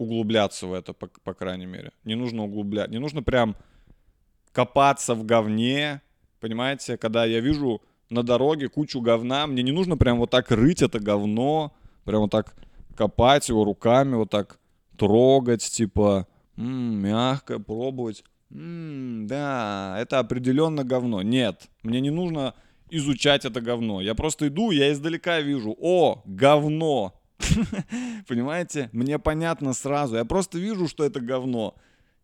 Углубляться 0.00 0.66
в 0.66 0.72
это, 0.72 0.94
по, 0.94 1.08
по 1.24 1.34
крайней 1.34 1.66
мере. 1.66 1.92
Не 2.04 2.14
нужно 2.14 2.44
углублять. 2.44 2.88
Не 2.90 2.98
нужно 2.98 3.22
прям 3.22 3.54
копаться 4.50 5.14
в 5.14 5.26
говне. 5.26 6.00
Понимаете, 6.40 6.96
когда 6.96 7.26
я 7.26 7.40
вижу 7.40 7.82
на 8.08 8.22
дороге 8.22 8.70
кучу 8.70 9.02
говна, 9.02 9.46
мне 9.46 9.62
не 9.62 9.72
нужно 9.72 9.98
прям 9.98 10.18
вот 10.18 10.30
так 10.30 10.50
рыть 10.52 10.80
это 10.80 11.00
говно, 11.00 11.74
прям 12.04 12.22
вот 12.22 12.30
так 12.30 12.54
копать 12.96 13.50
его 13.50 13.62
руками, 13.62 14.14
вот 14.14 14.30
так 14.30 14.58
трогать, 14.96 15.64
типа, 15.64 16.26
«М, 16.56 17.02
мягко 17.02 17.58
пробовать. 17.58 18.24
М, 18.50 19.26
да, 19.26 19.96
это 20.00 20.18
определенно 20.18 20.82
говно. 20.82 21.20
Нет, 21.20 21.68
мне 21.82 22.00
не 22.00 22.10
нужно 22.10 22.54
изучать 22.88 23.44
это 23.44 23.60
говно. 23.60 24.00
Я 24.00 24.14
просто 24.14 24.48
иду, 24.48 24.70
я 24.70 24.90
издалека 24.92 25.42
вижу, 25.42 25.76
о, 25.78 26.22
говно. 26.24 27.19
Понимаете? 28.28 28.90
Мне 28.92 29.18
понятно 29.18 29.72
сразу. 29.72 30.16
Я 30.16 30.24
просто 30.24 30.58
вижу, 30.58 30.88
что 30.88 31.04
это 31.04 31.20
говно. 31.20 31.74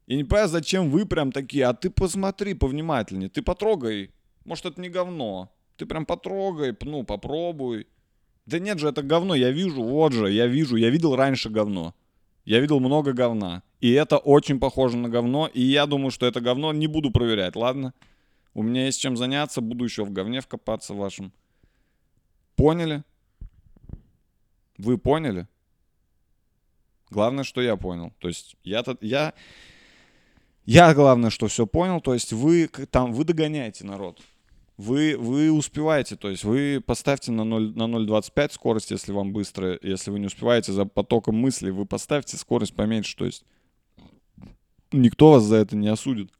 Я 0.06 0.16
не 0.16 0.24
понимаю, 0.24 0.48
зачем 0.48 0.90
вы 0.90 1.04
прям 1.04 1.32
такие, 1.32 1.66
а 1.66 1.74
ты 1.74 1.90
посмотри 1.90 2.54
повнимательнее, 2.54 3.28
ты 3.28 3.42
потрогай. 3.42 4.10
Может, 4.44 4.66
это 4.66 4.80
не 4.80 4.88
говно. 4.88 5.50
Ты 5.76 5.84
прям 5.86 6.06
потрогай, 6.06 6.74
ну, 6.82 7.02
попробуй. 7.02 7.86
Да 8.46 8.60
нет 8.60 8.78
же, 8.78 8.88
это 8.88 9.02
говно, 9.02 9.34
я 9.34 9.50
вижу, 9.50 9.82
вот 9.82 10.12
же, 10.12 10.30
я 10.30 10.46
вижу, 10.46 10.76
я 10.76 10.90
видел 10.90 11.16
раньше 11.16 11.50
говно. 11.50 11.94
Я 12.44 12.60
видел 12.60 12.78
много 12.78 13.12
говна. 13.12 13.64
И 13.80 13.90
это 13.90 14.18
очень 14.18 14.60
похоже 14.60 14.96
на 14.96 15.08
говно, 15.08 15.50
и 15.52 15.60
я 15.60 15.86
думаю, 15.86 16.12
что 16.12 16.26
это 16.26 16.40
говно 16.40 16.72
не 16.72 16.86
буду 16.86 17.10
проверять, 17.10 17.56
ладно? 17.56 17.92
У 18.54 18.62
меня 18.62 18.86
есть 18.86 19.00
чем 19.00 19.16
заняться, 19.16 19.60
буду 19.60 19.84
еще 19.84 20.04
в 20.04 20.12
говне 20.12 20.40
вкопаться 20.40 20.94
вашем. 20.94 21.32
Поняли? 22.54 23.02
Вы 24.78 24.98
поняли? 24.98 25.46
Главное, 27.10 27.44
что 27.44 27.60
я 27.60 27.76
понял. 27.76 28.12
То 28.18 28.28
есть 28.28 28.56
я, 28.64 28.84
я, 29.00 29.34
я 30.64 30.94
главное, 30.94 31.30
что 31.30 31.46
все 31.46 31.66
понял. 31.66 32.00
То 32.00 32.14
есть 32.14 32.32
вы 32.32 32.68
там, 32.68 33.12
вы 33.12 33.24
догоняете 33.24 33.84
народ. 33.84 34.20
Вы, 34.76 35.16
вы 35.16 35.50
успеваете, 35.50 36.16
то 36.16 36.28
есть 36.28 36.44
вы 36.44 36.82
поставьте 36.84 37.32
на 37.32 37.44
0 37.44 37.74
на 37.76 37.84
0,25 37.84 38.52
скорость, 38.52 38.90
если 38.90 39.10
вам 39.10 39.32
быстро, 39.32 39.78
если 39.80 40.10
вы 40.10 40.18
не 40.18 40.26
успеваете 40.26 40.72
за 40.72 40.84
потоком 40.84 41.34
мыслей, 41.36 41.70
вы 41.70 41.86
поставьте 41.86 42.36
скорость 42.36 42.74
поменьше, 42.74 43.16
то 43.16 43.24
есть 43.24 43.42
никто 44.92 45.32
вас 45.32 45.44
за 45.44 45.56
это 45.56 45.76
не 45.76 45.88
осудит. 45.88 46.30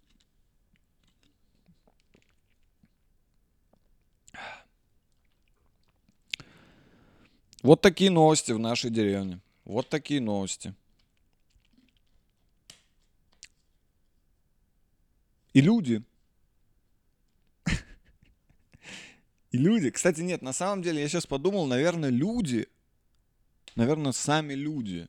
Вот 7.67 7.81
такие 7.81 8.13
новости 8.13 8.53
в 8.53 8.61
нашей 8.61 8.91
деревне. 8.91 9.41
Вот 9.65 9.89
такие 9.89 10.21
новости. 10.21 10.73
И 15.53 15.61
люди. 15.61 16.05
И 19.51 19.59
люди. 19.59 19.91
Кстати, 19.91 20.21
нет, 20.21 20.43
на 20.43 20.53
самом 20.53 20.81
деле, 20.81 21.03
я 21.03 21.09
сейчас 21.09 21.27
подумал, 21.27 21.67
наверное, 21.67 22.11
люди, 22.11 22.69
наверное, 23.75 24.13
сами 24.13 24.55
люди. 24.55 25.09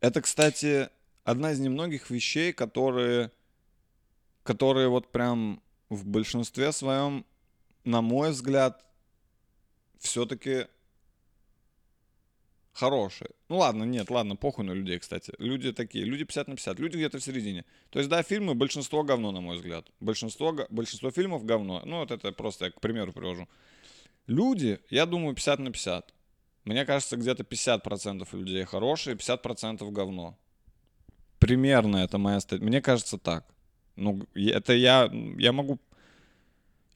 Это, 0.00 0.20
кстати, 0.20 0.90
одна 1.22 1.52
из 1.52 1.60
немногих 1.60 2.10
вещей, 2.10 2.52
которые, 2.52 3.30
которые 4.42 4.88
вот 4.88 5.12
прям 5.12 5.62
в 5.90 6.04
большинстве 6.04 6.72
своем, 6.72 7.24
на 7.84 8.02
мой 8.02 8.32
взгляд, 8.32 8.84
все-таки 9.98 10.66
хорошие. 12.76 13.30
Ну 13.48 13.58
ладно, 13.58 13.84
нет, 13.84 14.10
ладно, 14.10 14.36
похуй 14.36 14.64
на 14.64 14.72
людей, 14.72 14.98
кстати. 14.98 15.32
Люди 15.38 15.72
такие, 15.72 16.04
люди 16.04 16.24
50 16.24 16.48
на 16.48 16.56
50, 16.56 16.78
люди 16.78 16.96
где-то 16.96 17.18
в 17.18 17.24
середине. 17.24 17.64
То 17.90 17.98
есть, 17.98 18.10
да, 18.10 18.22
фильмы, 18.22 18.54
большинство 18.54 19.02
говно, 19.02 19.32
на 19.32 19.40
мой 19.40 19.56
взгляд. 19.56 19.90
Большинство, 20.00 20.54
большинство 20.68 21.10
фильмов 21.10 21.44
говно. 21.44 21.82
Ну, 21.84 22.00
вот 22.00 22.10
это 22.10 22.32
просто 22.32 22.66
я 22.66 22.70
к 22.70 22.80
примеру 22.80 23.12
привожу. 23.12 23.48
Люди, 24.26 24.78
я 24.90 25.06
думаю, 25.06 25.34
50 25.34 25.58
на 25.60 25.72
50. 25.72 26.12
Мне 26.64 26.84
кажется, 26.84 27.16
где-то 27.16 27.44
50% 27.44 28.26
людей 28.36 28.64
хорошие, 28.64 29.16
50% 29.16 29.90
говно. 29.90 30.36
Примерно 31.38 31.98
это 31.98 32.18
моя 32.18 32.40
стать. 32.40 32.60
Мне 32.60 32.82
кажется 32.82 33.18
так. 33.18 33.46
Ну, 33.94 34.26
это 34.34 34.74
я, 34.74 35.10
я 35.38 35.52
могу 35.52 35.78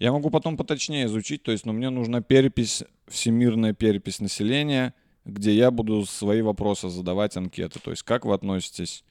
я 0.00 0.12
могу 0.12 0.30
потом 0.30 0.56
поточнее 0.56 1.04
изучить, 1.04 1.42
то 1.42 1.52
есть, 1.52 1.66
но 1.66 1.74
мне 1.74 1.90
нужна 1.90 2.22
перепись, 2.22 2.82
всемирная 3.06 3.74
перепись 3.74 4.18
населения, 4.18 4.94
где 5.26 5.54
я 5.54 5.70
буду 5.70 6.06
свои 6.06 6.40
вопросы 6.40 6.88
задавать, 6.88 7.36
анкеты. 7.36 7.78
То 7.80 7.90
есть, 7.90 8.02
как 8.02 8.24
вы 8.24 8.32
относитесь 8.32 9.04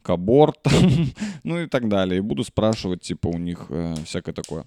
к 0.00 0.08
абортам, 0.08 0.72
ну 1.44 1.60
и 1.60 1.66
так 1.66 1.88
далее. 1.88 2.18
И 2.18 2.22
буду 2.22 2.42
спрашивать, 2.42 3.02
типа, 3.02 3.28
у 3.28 3.36
них 3.36 3.66
э, 3.68 3.96
всякое 4.06 4.32
такое. 4.32 4.64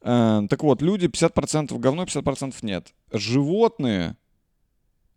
Э, 0.00 0.40
так 0.48 0.62
вот, 0.62 0.80
люди 0.80 1.06
50% 1.06 1.78
говно, 1.78 2.04
50% 2.04 2.54
нет. 2.62 2.94
Животные 3.12 4.16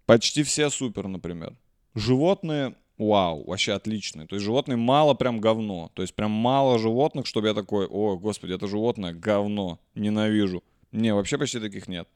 почти 0.05 0.43
все 0.43 0.69
супер, 0.69 1.07
например. 1.07 1.55
Животные, 1.95 2.75
вау, 3.07 3.43
вообще 3.45 3.73
отличные. 3.73 4.27
То 4.27 4.35
есть 4.35 4.45
животные 4.45 4.77
мало 4.77 5.13
прям 5.13 5.39
говно. 5.39 5.91
То 5.93 6.01
есть 6.01 6.13
прям 6.13 6.31
мало 6.31 6.79
животных, 6.79 7.25
чтобы 7.25 7.47
я 7.47 7.53
такой, 7.53 7.87
о, 7.87 8.17
господи, 8.17 8.53
это 8.53 8.67
животное 8.67 9.13
говно, 9.13 9.79
ненавижу. 9.95 10.63
Не, 10.91 11.13
вообще 11.13 11.37
почти 11.37 11.59
таких 11.59 11.87
нет. 11.87 12.07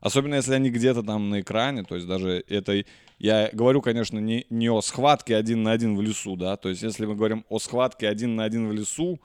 Особенно 0.00 0.34
если 0.34 0.54
они 0.54 0.70
где-то 0.70 1.02
там 1.02 1.30
на 1.30 1.40
экране, 1.40 1.84
то 1.84 1.94
есть 1.94 2.08
даже 2.08 2.44
это... 2.48 2.84
Я 3.18 3.50
говорю, 3.52 3.80
конечно, 3.80 4.18
не, 4.18 4.46
не 4.50 4.68
о 4.68 4.80
схватке 4.80 5.36
один 5.36 5.62
на 5.62 5.70
один 5.70 5.96
в 5.96 6.02
лесу, 6.02 6.34
да, 6.34 6.56
то 6.56 6.68
есть 6.68 6.82
если 6.82 7.06
мы 7.06 7.14
говорим 7.14 7.44
о 7.48 7.60
схватке 7.60 8.08
один 8.08 8.34
на 8.34 8.42
один 8.42 8.68
в 8.68 8.72
лесу, 8.72 9.20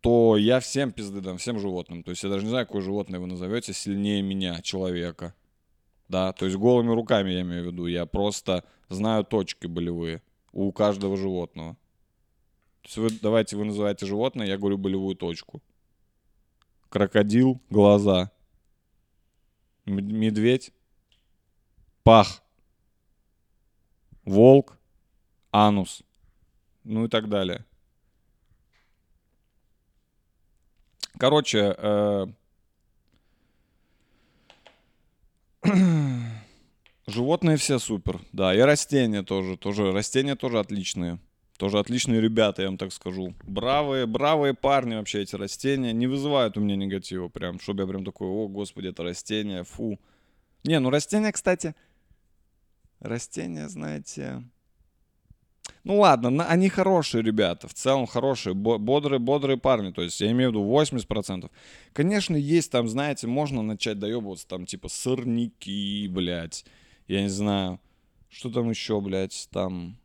то 0.00 0.36
я 0.36 0.58
всем 0.58 0.90
пизды 0.90 1.20
дам, 1.20 1.38
всем 1.38 1.60
животным. 1.60 2.02
То 2.02 2.10
есть 2.10 2.24
я 2.24 2.28
даже 2.28 2.42
не 2.44 2.50
знаю, 2.50 2.66
какое 2.66 2.82
животное 2.82 3.20
вы 3.20 3.26
назовете 3.26 3.72
сильнее 3.72 4.20
меня, 4.20 4.60
человека. 4.62 5.32
Да, 6.08 6.32
то 6.32 6.44
есть 6.44 6.56
голыми 6.56 6.92
руками 6.92 7.30
я 7.30 7.40
имею 7.42 7.64
в 7.64 7.66
виду. 7.66 7.86
Я 7.86 8.06
просто 8.06 8.64
знаю 8.88 9.24
точки 9.24 9.66
болевые 9.66 10.22
у 10.52 10.70
каждого 10.72 11.16
животного. 11.16 11.74
То 12.82 12.88
есть 12.88 12.96
вы, 12.98 13.10
давайте 13.22 13.56
вы 13.56 13.64
называете 13.64 14.06
животное, 14.06 14.46
я 14.46 14.58
говорю 14.58 14.76
болевую 14.76 15.16
точку. 15.16 15.62
Крокодил, 16.90 17.60
глаза. 17.70 18.30
Медведь, 19.86 20.72
пах. 22.02 22.42
Волк, 24.24 24.78
анус. 25.50 26.02
Ну 26.84 27.06
и 27.06 27.08
так 27.08 27.28
далее. 27.28 27.64
Короче, 31.18 31.74
э, 31.76 32.26
животные 37.06 37.56
все 37.56 37.78
супер, 37.78 38.20
да, 38.32 38.54
и 38.54 38.60
растения 38.60 39.22
тоже, 39.22 39.56
тоже, 39.56 39.92
растения 39.92 40.36
тоже 40.36 40.58
отличные. 40.58 41.18
Тоже 41.56 41.78
отличные 41.78 42.20
ребята, 42.20 42.62
я 42.62 42.68
вам 42.68 42.78
так 42.78 42.92
скажу. 42.92 43.32
Бравые, 43.44 44.06
бравые 44.06 44.54
парни 44.54 44.96
вообще 44.96 45.22
эти 45.22 45.36
растения. 45.36 45.92
Не 45.92 46.08
вызывают 46.08 46.56
у 46.56 46.60
меня 46.60 46.74
негатива 46.74 47.28
прям, 47.28 47.60
чтобы 47.60 47.82
я 47.82 47.86
прям 47.86 48.04
такой, 48.04 48.26
о, 48.26 48.48
господи, 48.48 48.88
это 48.88 49.04
растение, 49.04 49.62
фу. 49.62 50.00
Не, 50.64 50.80
ну 50.80 50.90
растения, 50.90 51.30
кстати, 51.30 51.74
растения, 53.00 53.68
знаете... 53.68 54.42
Ну 55.84 55.98
ладно, 55.98 56.46
они 56.48 56.70
хорошие 56.70 57.22
ребята, 57.22 57.68
в 57.68 57.74
целом 57.74 58.06
хорошие, 58.06 58.54
бо- 58.54 58.78
бодрые, 58.78 59.18
бодрые 59.18 59.58
парни, 59.58 59.92
то 59.92 60.00
есть 60.00 60.18
я 60.22 60.30
имею 60.30 60.50
в 60.50 60.54
виду 60.54 60.64
80%. 60.64 61.50
Конечно, 61.92 62.36
есть 62.36 62.72
там, 62.72 62.88
знаете, 62.88 63.26
можно 63.26 63.60
начать 63.60 63.98
доебываться, 63.98 64.48
там 64.48 64.64
типа 64.64 64.88
сорняки, 64.88 66.08
блядь, 66.10 66.64
я 67.06 67.20
не 67.20 67.28
знаю, 67.28 67.80
что 68.30 68.50
там 68.50 68.70
еще, 68.70 69.00
блядь, 69.00 69.48
там... 69.52 69.98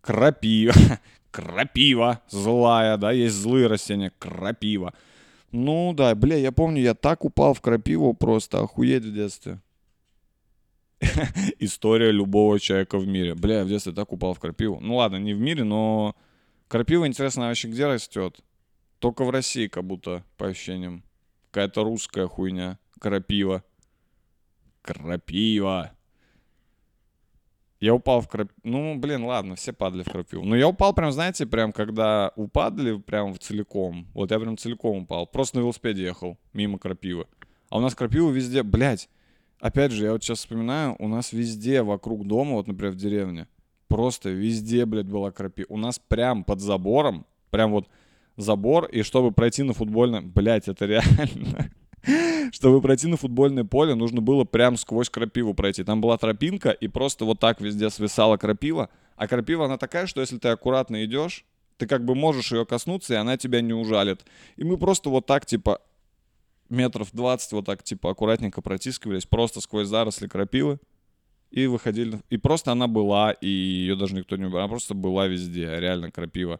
Крапива, 0.00 0.74
крапива 1.30 2.20
злая, 2.28 2.96
да, 2.98 3.12
есть 3.12 3.36
злые 3.36 3.68
растения, 3.68 4.12
крапива. 4.18 4.92
Ну 5.52 5.94
да, 5.94 6.12
бля, 6.16 6.36
я 6.36 6.50
помню, 6.50 6.82
я 6.82 6.94
так 6.94 7.24
упал 7.24 7.54
в 7.54 7.60
крапиву 7.60 8.12
просто, 8.12 8.58
охуеть 8.58 9.04
в 9.04 9.14
детстве. 9.14 9.60
История 11.58 12.10
любого 12.10 12.58
человека 12.60 12.98
в 12.98 13.06
мире. 13.06 13.34
Бля, 13.34 13.58
я 13.58 13.64
в 13.64 13.68
детстве 13.68 13.92
так 13.92 14.12
упал 14.12 14.34
в 14.34 14.40
крапиву. 14.40 14.80
Ну 14.80 14.96
ладно, 14.96 15.16
не 15.16 15.34
в 15.34 15.40
мире, 15.40 15.64
но 15.64 16.14
крапива, 16.68 17.06
интересно, 17.06 17.48
вообще 17.48 17.68
где 17.68 17.86
растет? 17.86 18.40
Только 18.98 19.24
в 19.24 19.30
России, 19.30 19.66
как 19.66 19.84
будто, 19.84 20.24
по 20.36 20.46
ощущениям. 20.46 21.04
Какая-то 21.50 21.84
русская 21.84 22.26
хуйня. 22.26 22.78
Крапива. 22.98 23.62
Крапива. 24.82 25.92
Я 27.80 27.94
упал 27.94 28.22
в 28.22 28.28
крапиву. 28.28 28.58
Ну, 28.62 28.98
блин, 28.98 29.24
ладно, 29.24 29.56
все 29.56 29.72
падали 29.74 30.04
в 30.04 30.10
крапиву. 30.10 30.44
Но 30.44 30.56
я 30.56 30.66
упал 30.68 30.94
прям, 30.94 31.12
знаете, 31.12 31.44
прям 31.44 31.70
когда 31.70 32.32
упадали 32.34 32.98
прям 32.98 33.34
в 33.34 33.38
целиком. 33.38 34.08
Вот 34.14 34.30
я 34.30 34.40
прям 34.40 34.56
целиком 34.56 35.02
упал. 35.02 35.26
Просто 35.26 35.58
на 35.58 35.60
велосипеде 35.60 36.02
ехал 36.02 36.38
мимо 36.54 36.78
крапивы. 36.78 37.26
А 37.68 37.76
у 37.76 37.80
нас 37.80 37.94
крапива 37.94 38.30
везде, 38.30 38.62
блядь. 38.62 39.10
Опять 39.64 39.92
же, 39.92 40.04
я 40.04 40.12
вот 40.12 40.22
сейчас 40.22 40.40
вспоминаю, 40.40 40.94
у 40.98 41.08
нас 41.08 41.32
везде 41.32 41.82
вокруг 41.82 42.26
дома, 42.26 42.52
вот, 42.56 42.66
например, 42.66 42.92
в 42.92 42.96
деревне, 42.96 43.48
просто 43.88 44.28
везде, 44.28 44.84
блядь, 44.84 45.06
была 45.06 45.30
крапива. 45.30 45.68
У 45.70 45.78
нас 45.78 45.98
прям 45.98 46.44
под 46.44 46.60
забором, 46.60 47.24
прям 47.48 47.70
вот 47.70 47.88
забор, 48.36 48.84
и 48.84 49.00
чтобы 49.00 49.32
пройти 49.32 49.62
на 49.62 49.72
футбольное... 49.72 50.20
Блядь, 50.20 50.68
это 50.68 50.84
реально... 50.84 51.70
Чтобы 52.52 52.82
пройти 52.82 53.06
на 53.06 53.16
футбольное 53.16 53.64
поле, 53.64 53.94
нужно 53.94 54.20
было 54.20 54.44
прям 54.44 54.76
сквозь 54.76 55.08
крапиву 55.08 55.54
пройти. 55.54 55.82
Там 55.82 56.02
была 56.02 56.18
тропинка, 56.18 56.68
и 56.68 56.86
просто 56.86 57.24
вот 57.24 57.40
так 57.40 57.62
везде 57.62 57.88
свисала 57.88 58.36
крапива. 58.36 58.90
А 59.16 59.26
крапива, 59.26 59.64
она 59.64 59.78
такая, 59.78 60.06
что 60.06 60.20
если 60.20 60.36
ты 60.36 60.48
аккуратно 60.48 61.06
идешь, 61.06 61.46
ты 61.78 61.86
как 61.86 62.04
бы 62.04 62.14
можешь 62.14 62.52
ее 62.52 62.66
коснуться, 62.66 63.14
и 63.14 63.16
она 63.16 63.38
тебя 63.38 63.62
не 63.62 63.72
ужалит. 63.72 64.26
И 64.56 64.64
мы 64.64 64.76
просто 64.76 65.08
вот 65.08 65.24
так, 65.24 65.46
типа, 65.46 65.80
метров 66.68 67.10
20 67.12 67.52
вот 67.52 67.66
так, 67.66 67.82
типа, 67.82 68.10
аккуратненько 68.10 68.62
протискивались, 68.62 69.26
просто 69.26 69.60
сквозь 69.60 69.88
заросли 69.88 70.26
крапивы. 70.26 70.78
И 71.50 71.68
выходили. 71.68 72.18
И 72.30 72.36
просто 72.36 72.72
она 72.72 72.88
была, 72.88 73.30
и 73.30 73.46
ее 73.46 73.94
даже 73.94 74.16
никто 74.16 74.36
не 74.36 74.46
убрал. 74.46 74.64
Она 74.64 74.70
просто 74.70 74.92
была 74.92 75.28
везде, 75.28 75.78
реально 75.78 76.10
крапива. 76.10 76.58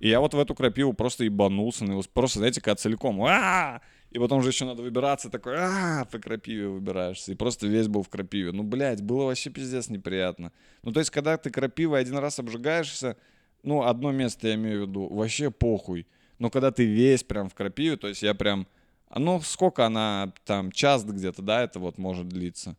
И 0.00 0.08
я 0.08 0.18
вот 0.18 0.34
в 0.34 0.38
эту 0.40 0.56
крапиву 0.56 0.92
просто 0.92 1.22
ебанулся. 1.22 1.86
Просто, 2.12 2.40
знаете, 2.40 2.60
когда 2.60 2.74
целиком. 2.74 3.22
«А-а-а!» 3.22 3.80
И 4.10 4.18
потом 4.18 4.42
же 4.42 4.50
еще 4.50 4.64
надо 4.64 4.82
выбираться, 4.82 5.28
такой, 5.28 5.54
а 5.56 6.04
по 6.04 6.18
крапиве 6.18 6.68
выбираешься. 6.68 7.32
И 7.32 7.34
просто 7.34 7.66
весь 7.66 7.88
был 7.88 8.02
в 8.02 8.08
крапиве. 8.08 8.52
Ну, 8.52 8.62
блядь, 8.62 9.02
было 9.02 9.24
вообще 9.24 9.50
пиздец 9.50 9.88
неприятно. 9.88 10.52
Ну, 10.82 10.92
то 10.92 11.00
есть, 11.00 11.10
когда 11.10 11.36
ты 11.36 11.50
крапивой 11.50 12.00
один 12.00 12.18
раз 12.18 12.38
обжигаешься, 12.38 13.16
ну, 13.64 13.82
одно 13.82 14.12
место 14.12 14.48
я 14.48 14.54
имею 14.54 14.84
в 14.84 14.88
виду, 14.88 15.08
вообще 15.08 15.50
похуй. 15.50 16.06
Но 16.38 16.48
когда 16.48 16.70
ты 16.70 16.84
весь 16.84 17.24
прям 17.24 17.48
в 17.48 17.54
крапиве, 17.54 17.96
то 17.96 18.06
есть 18.06 18.22
я 18.22 18.34
прям 18.34 18.68
ну, 19.10 19.40
сколько 19.40 19.86
она 19.86 20.32
там, 20.44 20.72
час 20.72 21.04
где-то, 21.04 21.42
да, 21.42 21.62
это 21.62 21.78
вот 21.78 21.98
может 21.98 22.28
длиться? 22.28 22.76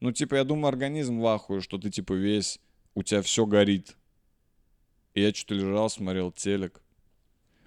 Ну, 0.00 0.12
типа, 0.12 0.36
я 0.36 0.44
думаю, 0.44 0.68
организм 0.68 1.20
в 1.20 1.26
ахуе, 1.26 1.60
что 1.60 1.78
ты, 1.78 1.90
типа, 1.90 2.12
весь, 2.12 2.60
у 2.94 3.02
тебя 3.02 3.22
все 3.22 3.46
горит. 3.46 3.96
И 5.14 5.22
я 5.22 5.32
что-то 5.32 5.54
лежал, 5.54 5.88
смотрел 5.88 6.32
телек. 6.32 6.82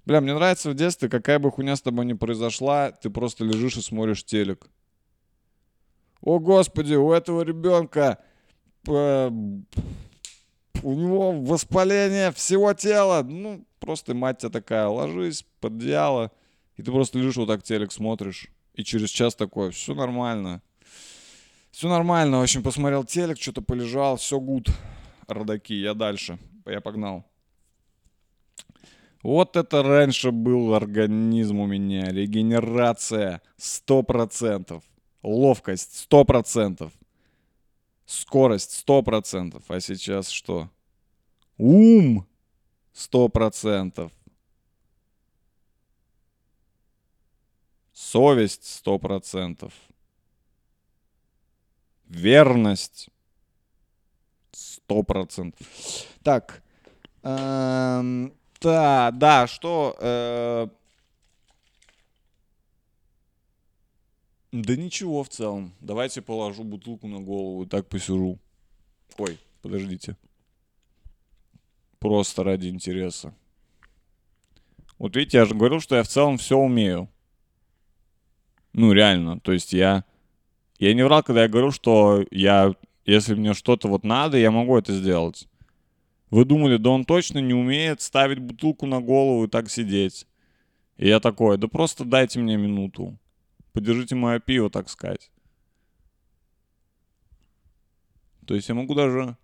Бля, 0.05 0.21
мне 0.21 0.33
нравится 0.33 0.69
в 0.71 0.75
детстве, 0.75 1.09
какая 1.09 1.39
бы 1.39 1.51
хуйня 1.51 1.75
с 1.75 1.81
тобой 1.81 2.05
ни 2.05 2.13
произошла, 2.13 2.91
ты 2.91 3.09
просто 3.09 3.43
лежишь 3.43 3.77
и 3.77 3.81
смотришь 3.81 4.23
телек. 4.23 4.69
О, 6.21 6.39
господи, 6.39 6.95
у 6.95 7.11
этого 7.11 7.41
ребенка 7.41 8.17
э, 8.87 9.29
у 10.83 10.93
него 10.93 11.31
воспаление 11.31 12.31
всего 12.31 12.73
тела. 12.73 13.23
Ну, 13.23 13.65
просто 13.79 14.13
мать 14.13 14.39
тебя 14.39 14.49
такая, 14.49 14.87
ложись 14.87 15.45
под 15.59 15.73
одеяло, 15.73 16.31
и 16.79 16.81
ты 16.81 16.93
просто 16.93 17.19
лежишь 17.19 17.35
вот 17.35 17.47
так 17.47 17.61
телек 17.61 17.91
смотришь. 17.91 18.47
И 18.73 18.85
через 18.85 19.09
час 19.09 19.35
такой, 19.35 19.71
все 19.71 19.93
нормально. 19.93 20.61
Все 21.71 21.89
нормально. 21.89 22.39
В 22.39 22.41
общем, 22.41 22.63
посмотрел 22.63 23.03
телек, 23.03 23.37
что-то 23.37 23.61
полежал, 23.61 24.15
все 24.15 24.39
гуд. 24.39 24.69
Родаки, 25.27 25.73
я 25.73 25.93
дальше. 25.93 26.39
Я 26.65 26.79
погнал. 26.79 27.25
Вот 29.23 29.57
это 29.57 29.83
раньше 29.83 30.31
был 30.31 30.73
организм 30.73 31.59
у 31.59 31.67
меня. 31.67 32.13
Регенерация 32.13 33.41
100%. 33.57 34.81
Ловкость 35.21 36.07
100%. 36.09 36.89
Скорость 38.05 38.85
100%. 38.87 39.61
А 39.67 39.79
сейчас 39.81 40.29
что? 40.29 40.69
Ум 41.57 42.25
100%. 42.95 44.11
Совесть 47.99 48.81
100%. 48.85 49.73
Верность 52.05 53.09
100%. 54.53 55.53
Так. 56.23 56.63
эм, 57.23 58.33
да, 58.61 59.11
да, 59.11 59.47
что... 59.47 59.97
э, 59.99 60.67
Да 64.53 64.75
ничего 64.77 65.25
в 65.25 65.29
целом. 65.29 65.73
Давайте 65.81 66.21
положу 66.21 66.63
бутылку 66.63 67.07
на 67.09 67.19
голову 67.19 67.63
и 67.63 67.67
так 67.67 67.89
посижу. 67.89 68.39
Ой, 69.17 69.37
подождите. 69.61 70.15
Просто 71.99 72.45
ради 72.45 72.69
интереса. 72.69 73.35
Вот 74.97 75.17
видите, 75.17 75.39
я 75.39 75.45
же 75.45 75.53
говорил, 75.53 75.81
что 75.81 75.97
я 75.97 76.03
в 76.03 76.07
целом 76.07 76.37
все 76.37 76.57
умею. 76.57 77.09
Ну, 78.73 78.91
реально. 78.93 79.39
То 79.39 79.51
есть 79.51 79.73
я... 79.73 80.03
Я 80.77 80.93
не 80.93 81.03
врал, 81.03 81.23
когда 81.23 81.43
я 81.43 81.49
говорил, 81.49 81.71
что 81.71 82.25
я... 82.31 82.75
Если 83.05 83.33
мне 83.33 83.53
что-то 83.53 83.87
вот 83.87 84.03
надо, 84.03 84.37
я 84.37 84.51
могу 84.51 84.77
это 84.77 84.93
сделать. 84.93 85.47
Вы 86.29 86.45
думали, 86.45 86.77
да 86.77 86.91
он 86.91 87.05
точно 87.05 87.39
не 87.39 87.53
умеет 87.53 88.01
ставить 88.01 88.39
бутылку 88.39 88.85
на 88.85 89.01
голову 89.01 89.45
и 89.45 89.49
так 89.49 89.69
сидеть. 89.69 90.27
И 90.97 91.07
я 91.07 91.19
такой, 91.19 91.57
да 91.57 91.67
просто 91.67 92.05
дайте 92.05 92.39
мне 92.39 92.55
минуту. 92.55 93.17
Подержите 93.73 94.15
мое 94.15 94.39
пиво, 94.39 94.69
так 94.69 94.89
сказать. 94.89 95.31
То 98.45 98.55
есть 98.55 98.69
я 98.69 98.75
могу 98.75 98.93
даже 98.93 99.37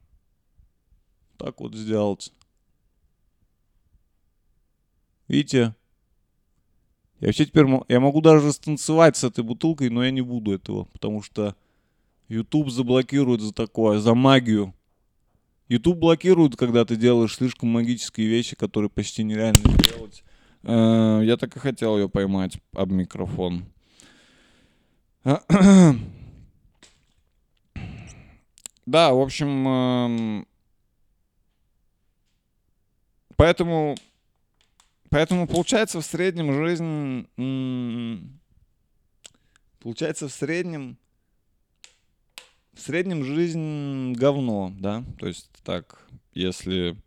так 1.37 1.59
вот 1.59 1.75
сделать. 1.75 2.33
Видите? 5.27 5.75
Я 7.19 7.27
вообще 7.27 7.45
теперь 7.45 7.65
я 7.87 7.99
могу 7.99 8.21
даже 8.21 8.51
станцевать 8.51 9.15
с 9.15 9.23
этой 9.23 9.43
бутылкой, 9.43 9.89
но 9.89 10.03
я 10.03 10.11
не 10.11 10.21
буду 10.21 10.53
этого, 10.53 10.85
потому 10.85 11.21
что 11.21 11.55
YouTube 12.27 12.69
заблокирует 12.69 13.41
за 13.41 13.53
такое, 13.53 13.99
за 13.99 14.13
магию. 14.15 14.73
YouTube 15.67 15.97
блокирует, 15.97 16.55
когда 16.55 16.85
ты 16.85 16.95
делаешь 16.95 17.35
слишком 17.35 17.69
магические 17.69 18.27
вещи, 18.27 18.55
которые 18.55 18.89
почти 18.89 19.23
нереально 19.23 19.61
сделать. 19.79 20.23
Э, 20.63 21.21
Я 21.23 21.37
так 21.37 21.55
и 21.55 21.59
хотел 21.59 21.97
ее 21.97 22.09
поймать 22.09 22.57
об 22.73 22.91
микрофон. 22.91 23.65
Да, 28.85 29.13
в 29.13 29.19
общем, 29.19 29.67
эм, 29.67 30.47
поэтому, 33.35 33.95
поэтому 35.15 35.47
получается 35.47 36.01
в 36.01 36.05
среднем 36.05 36.53
жизнь, 36.53 37.29
получается 39.79 40.27
в 40.27 40.31
среднем, 40.33 40.97
в 42.73 42.81
среднем 42.81 43.23
жизнь 43.23 44.11
говно, 44.11 44.73
да, 44.77 45.05
то 45.17 45.27
есть 45.27 45.49
так, 45.63 46.05
если 46.33 46.97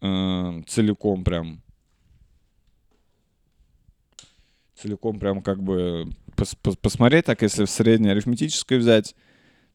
э, 0.00 0.62
целиком 0.68 1.22
прям, 1.22 1.60
целиком 4.74 5.20
прям 5.20 5.42
как 5.42 5.62
бы 5.62 6.14
пос- 6.34 6.56
пос- 6.62 6.78
посмотреть, 6.78 7.26
так 7.26 7.42
если 7.42 7.66
в 7.66 7.70
среднее 7.70 8.12
арифметическое 8.12 8.78
взять, 8.78 9.14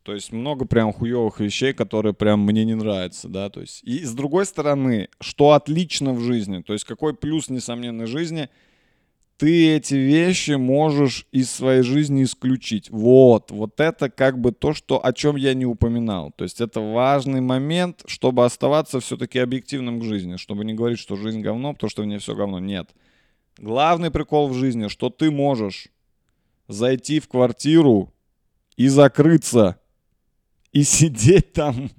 то 0.06 0.14
есть 0.14 0.32
много 0.32 0.66
прям 0.66 0.93
хуевых 0.93 1.39
вещей, 1.39 1.74
которые 1.74 2.14
прям 2.14 2.41
мне 2.41 2.64
не 2.64 2.76
нравятся, 2.76 3.28
да, 3.28 3.49
то 3.49 3.60
есть. 3.60 3.84
И 3.84 4.06
с 4.06 4.14
другой 4.14 4.45
стороны, 4.45 5.10
что 5.20 5.53
отлично 5.53 6.14
в 6.14 6.20
жизни, 6.20 6.62
то 6.62 6.74
есть 6.74 6.86
какой 6.86 7.16
плюс 7.16 7.49
несомненной 7.49 8.06
жизни, 8.06 8.49
ты 9.38 9.76
эти 9.76 9.95
вещи 9.95 10.51
можешь 10.51 11.26
из 11.32 11.49
своей 11.49 11.82
жизни 11.82 12.24
исключить. 12.24 12.91
Вот, 12.91 13.49
вот 13.49 13.80
это 13.80 14.12
как 14.12 14.39
бы 14.39 14.51
то, 14.51 14.76
что, 14.76 15.03
о 15.03 15.12
чем 15.12 15.38
я 15.38 15.56
не 15.56 15.66
упоминал. 15.66 16.32
То 16.36 16.43
есть 16.43 16.62
это 16.62 16.82
важный 16.82 17.41
момент, 17.41 18.03
чтобы 18.06 18.45
оставаться 18.45 18.99
все-таки 18.99 19.39
объективным 19.39 19.99
к 19.99 20.03
жизни, 20.03 20.36
чтобы 20.36 20.66
не 20.66 20.76
говорить, 20.76 20.99
что 20.99 21.16
жизнь 21.16 21.41
говно, 21.41 21.74
потому 21.74 21.89
что 21.89 22.03
в 22.03 22.06
ней 22.06 22.20
все 22.20 22.36
говно. 22.36 22.60
Нет. 22.60 22.91
Главный 23.58 24.12
прикол 24.12 24.49
в 24.49 24.53
жизни, 24.53 24.88
что 24.88 25.10
ты 25.10 25.32
можешь 25.32 25.88
зайти 26.68 27.20
в 27.20 27.28
квартиру 27.28 28.14
и 28.78 28.88
закрыться, 28.88 29.80
и 30.76 30.84
сидеть 30.84 31.54
там, 31.54 31.90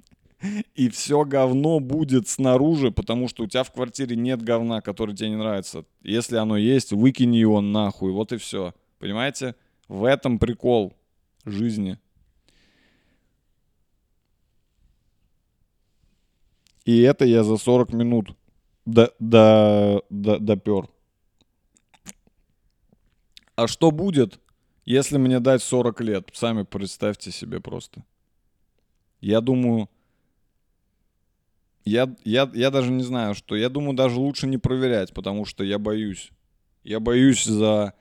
и 0.75 0.87
все 0.89 1.25
говно 1.25 1.79
будет 1.79 2.29
снаружи, 2.29 2.91
потому 2.91 3.27
что 3.27 3.43
у 3.43 3.47
тебя 3.47 3.63
в 3.63 3.71
квартире 3.71 4.15
нет 4.15 4.43
говна, 4.43 4.81
который 4.81 5.15
тебе 5.15 5.29
не 5.29 5.35
нравится. 5.35 5.83
Если 6.03 6.37
оно 6.37 6.57
есть, 6.57 6.91
выкини 6.93 7.37
его 7.37 7.59
нахуй, 7.59 8.11
вот 8.11 8.31
и 8.31 8.37
все. 8.37 8.75
Понимаете? 8.99 9.55
В 9.87 10.03
этом 10.03 10.37
прикол 10.37 10.93
жизни. 11.43 11.97
И 16.85 17.01
это 17.01 17.25
я 17.25 17.43
за 17.43 17.57
40 17.57 17.93
минут 17.93 18.35
до, 18.85 19.11
до, 19.19 20.03
до, 20.11 20.37
допер. 20.37 20.87
А 23.55 23.67
что 23.67 23.89
будет, 23.89 24.39
если 24.85 25.17
мне 25.17 25.39
дать 25.39 25.63
40 25.63 26.01
лет? 26.01 26.29
Сами 26.33 26.61
представьте 26.61 27.31
себе 27.31 27.59
просто. 27.59 28.03
Я 29.21 29.41
думаю, 29.41 29.89
я, 31.87 32.13
я, 32.25 32.49
я 32.53 32.69
даже 32.69 32.91
не 32.91 33.03
знаю, 33.03 33.33
что. 33.33 33.55
Я 33.55 33.69
думаю, 33.69 33.95
даже 33.95 34.19
лучше 34.19 34.45
не 34.45 34.57
проверять, 34.57 35.13
потому 35.13 35.45
что 35.45 35.63
я 35.63 35.79
боюсь. 35.79 36.31
Я 36.83 36.99
боюсь 36.99 37.45
за... 37.45 37.93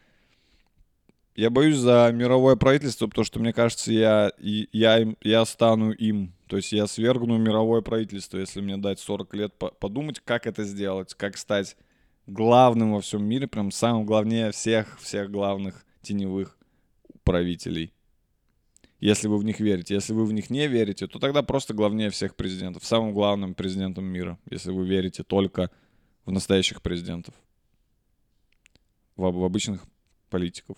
Я 1.36 1.50
боюсь 1.50 1.76
за 1.76 2.10
мировое 2.14 2.56
правительство, 2.56 3.06
потому 3.06 3.24
что, 3.24 3.38
мне 3.38 3.52
кажется, 3.52 3.92
я, 3.92 4.32
я, 4.38 5.06
я 5.22 5.44
стану 5.44 5.92
им. 5.92 6.32
То 6.48 6.56
есть 6.56 6.72
я 6.72 6.86
свергну 6.86 7.36
мировое 7.36 7.82
правительство, 7.82 8.38
если 8.38 8.60
мне 8.60 8.76
дать 8.76 8.98
40 9.00 9.34
лет 9.34 9.52
по- 9.52 9.70
подумать, 9.70 10.20
как 10.20 10.46
это 10.46 10.64
сделать, 10.64 11.14
как 11.14 11.36
стать 11.36 11.76
главным 12.26 12.94
во 12.94 13.00
всем 13.00 13.24
мире, 13.24 13.46
прям 13.46 13.70
самым 13.70 14.06
главнее 14.06 14.50
всех, 14.50 14.98
всех 15.00 15.30
главных 15.30 15.84
теневых 16.02 16.56
правителей. 17.22 17.92
Если 18.99 19.28
вы 19.28 19.38
в 19.38 19.44
них 19.44 19.61
верите. 19.61 19.94
Если 19.94 20.12
вы 20.12 20.24
в 20.24 20.32
них 20.32 20.51
не 20.51 20.66
верите, 20.68 21.07
то 21.07 21.18
тогда 21.18 21.42
просто 21.42 21.74
главнее 21.74 22.11
всех 22.11 22.34
президентов. 22.34 22.84
Самым 22.84 23.12
главным 23.12 23.55
президентом 23.55 24.05
мира, 24.05 24.38
если 24.51 24.70
вы 24.70 24.86
верите 24.86 25.22
только 25.22 25.70
в 26.24 26.32
настоящих 26.32 26.82
президентов. 26.82 27.34
В, 29.16 29.30
в 29.30 29.44
обычных 29.44 29.84
политиков. 30.30 30.76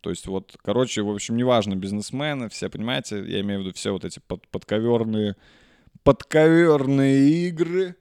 То 0.00 0.10
есть 0.10 0.26
вот, 0.26 0.56
короче, 0.62 1.02
в 1.02 1.10
общем, 1.10 1.36
неважно, 1.36 1.76
бизнесмены, 1.76 2.48
все, 2.48 2.68
понимаете, 2.68 3.24
я 3.24 3.40
имею 3.40 3.60
в 3.60 3.62
виду 3.62 3.72
все 3.72 3.92
вот 3.92 4.04
эти 4.04 4.18
под, 4.18 4.48
подковерные, 4.48 5.36
подковерные 6.02 7.48
игры. 7.48 7.94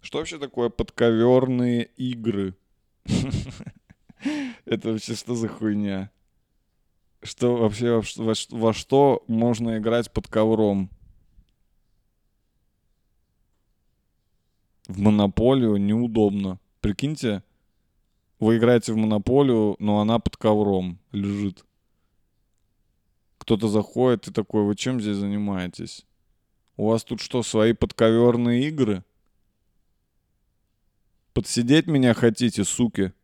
Что 0.00 0.18
вообще 0.18 0.38
такое 0.38 0.70
подковерные 0.70 1.84
игры? 1.96 2.54
Это 4.64 4.92
вообще 4.92 5.14
что 5.14 5.34
за 5.34 5.48
хуйня? 5.48 6.10
Что 7.24 7.56
вообще 7.56 8.02
во, 8.18 8.34
во 8.50 8.72
что 8.74 9.24
можно 9.28 9.78
играть 9.78 10.12
под 10.12 10.28
ковром? 10.28 10.90
В 14.86 15.00
монополию 15.00 15.78
неудобно. 15.78 16.60
Прикиньте, 16.82 17.42
вы 18.38 18.58
играете 18.58 18.92
в 18.92 18.96
монополию, 18.96 19.74
но 19.78 20.00
она 20.00 20.18
под 20.18 20.36
ковром 20.36 20.98
лежит. 21.12 21.64
Кто-то 23.38 23.68
заходит 23.68 24.28
и 24.28 24.32
такой, 24.32 24.64
вы 24.64 24.76
чем 24.76 25.00
здесь 25.00 25.16
занимаетесь? 25.16 26.04
У 26.76 26.88
вас 26.88 27.04
тут 27.04 27.22
что, 27.22 27.42
свои 27.42 27.72
подковерные 27.72 28.68
игры? 28.68 29.02
Подсидеть 31.32 31.86
меня 31.86 32.12
хотите, 32.12 32.64
суки? 32.64 33.14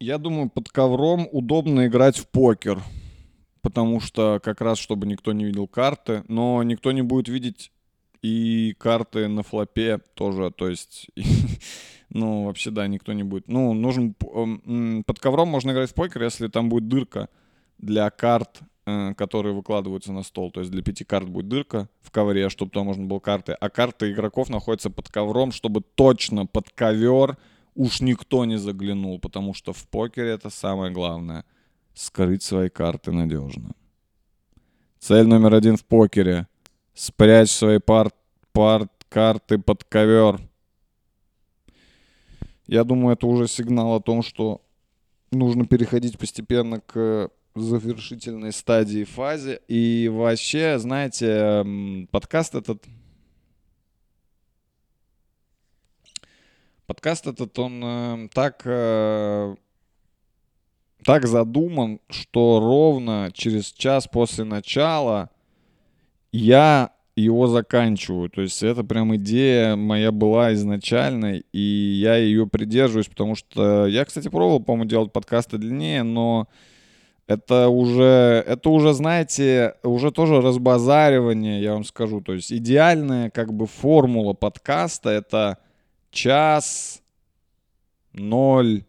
Я 0.00 0.16
думаю, 0.16 0.48
под 0.48 0.70
ковром 0.70 1.28
удобно 1.30 1.86
играть 1.86 2.16
в 2.16 2.26
покер. 2.26 2.82
Потому 3.60 4.00
что 4.00 4.40
как 4.42 4.62
раз, 4.62 4.78
чтобы 4.78 5.06
никто 5.06 5.32
не 5.34 5.44
видел 5.44 5.68
карты. 5.68 6.24
Но 6.28 6.62
никто 6.62 6.92
не 6.92 7.02
будет 7.02 7.28
видеть 7.28 7.70
и 8.22 8.74
карты 8.78 9.28
на 9.28 9.42
флопе 9.42 9.98
тоже. 10.14 10.50
То 10.50 10.68
есть, 10.68 11.10
ну, 12.08 12.44
вообще, 12.44 12.70
да, 12.70 12.86
никто 12.86 13.12
не 13.12 13.22
будет. 13.22 13.48
Ну, 13.48 13.74
нужен... 13.74 14.14
п- 14.14 14.26
м, 14.26 15.04
Под 15.04 15.18
ковром 15.18 15.48
можно 15.48 15.70
играть 15.72 15.90
в 15.90 15.94
покер, 15.94 16.22
если 16.22 16.48
там 16.48 16.70
будет 16.70 16.88
дырка 16.88 17.28
для 17.76 18.08
карт, 18.08 18.60
э, 18.86 19.12
которые 19.14 19.54
выкладываются 19.54 20.12
на 20.12 20.22
стол. 20.22 20.50
То 20.50 20.60
есть 20.60 20.72
для 20.72 20.82
пяти 20.82 21.04
карт 21.04 21.28
будет 21.28 21.48
дырка 21.48 21.90
в 22.00 22.10
ковре, 22.10 22.48
чтобы 22.48 22.70
там 22.70 22.86
можно 22.86 23.04
было 23.04 23.18
карты. 23.18 23.52
А 23.52 23.68
карты 23.68 24.10
игроков 24.10 24.48
находятся 24.48 24.88
под 24.88 25.10
ковром, 25.10 25.52
чтобы 25.52 25.82
точно 25.82 26.46
под 26.46 26.70
ковер 26.70 27.36
уж 27.74 28.00
никто 28.00 28.44
не 28.44 28.58
заглянул. 28.58 29.18
Потому 29.18 29.54
что 29.54 29.72
в 29.72 29.86
покере 29.88 30.30
это 30.30 30.50
самое 30.50 30.92
главное. 30.92 31.44
Скрыть 31.94 32.42
свои 32.42 32.68
карты 32.68 33.12
надежно. 33.12 33.72
Цель 34.98 35.26
номер 35.26 35.54
один 35.54 35.76
в 35.76 35.84
покере. 35.84 36.46
Спрячь 36.94 37.50
свои 37.50 37.78
пар, 37.78 38.10
пар, 38.52 38.88
карты 39.08 39.58
под 39.58 39.84
ковер. 39.84 40.40
Я 42.66 42.84
думаю, 42.84 43.14
это 43.14 43.26
уже 43.26 43.48
сигнал 43.48 43.96
о 43.96 44.00
том, 44.00 44.22
что 44.22 44.62
нужно 45.32 45.66
переходить 45.66 46.18
постепенно 46.18 46.80
к 46.80 47.30
завершительной 47.54 48.52
стадии 48.52 49.04
фазе. 49.04 49.60
И 49.68 50.08
вообще, 50.12 50.78
знаете, 50.78 51.64
подкаст 52.10 52.54
этот... 52.54 52.84
Подкаст 56.90 57.28
этот, 57.28 57.56
он 57.56 57.80
э, 57.84 58.28
так, 58.34 58.62
э, 58.64 59.54
так 61.04 61.28
задуман, 61.28 62.00
что 62.08 62.58
ровно 62.58 63.30
через 63.32 63.66
час 63.66 64.08
после 64.08 64.42
начала 64.42 65.30
я 66.32 66.90
его 67.14 67.46
заканчиваю. 67.46 68.28
То 68.28 68.42
есть 68.42 68.60
это 68.64 68.82
прям 68.82 69.14
идея 69.14 69.76
моя 69.76 70.10
была 70.10 70.52
изначально, 70.54 71.36
и 71.52 71.60
я 71.60 72.16
ее 72.16 72.48
придерживаюсь, 72.48 73.06
потому 73.06 73.36
что 73.36 73.86
я, 73.86 74.04
кстати, 74.04 74.26
пробовал, 74.26 74.58
по-моему, 74.58 74.86
делать 74.86 75.12
подкасты 75.12 75.58
длиннее, 75.58 76.02
но 76.02 76.48
это 77.28 77.68
уже, 77.68 78.44
это 78.48 78.68
уже, 78.68 78.94
знаете, 78.94 79.76
уже 79.84 80.10
тоже 80.10 80.40
разбазаривание, 80.40 81.62
я 81.62 81.74
вам 81.74 81.84
скажу. 81.84 82.20
То 82.20 82.32
есть 82.32 82.52
идеальная 82.52 83.30
как 83.30 83.52
бы 83.52 83.68
формула 83.68 84.32
подкаста 84.32 85.10
это 85.10 85.58
час 86.10 87.02
ноль 88.12 88.84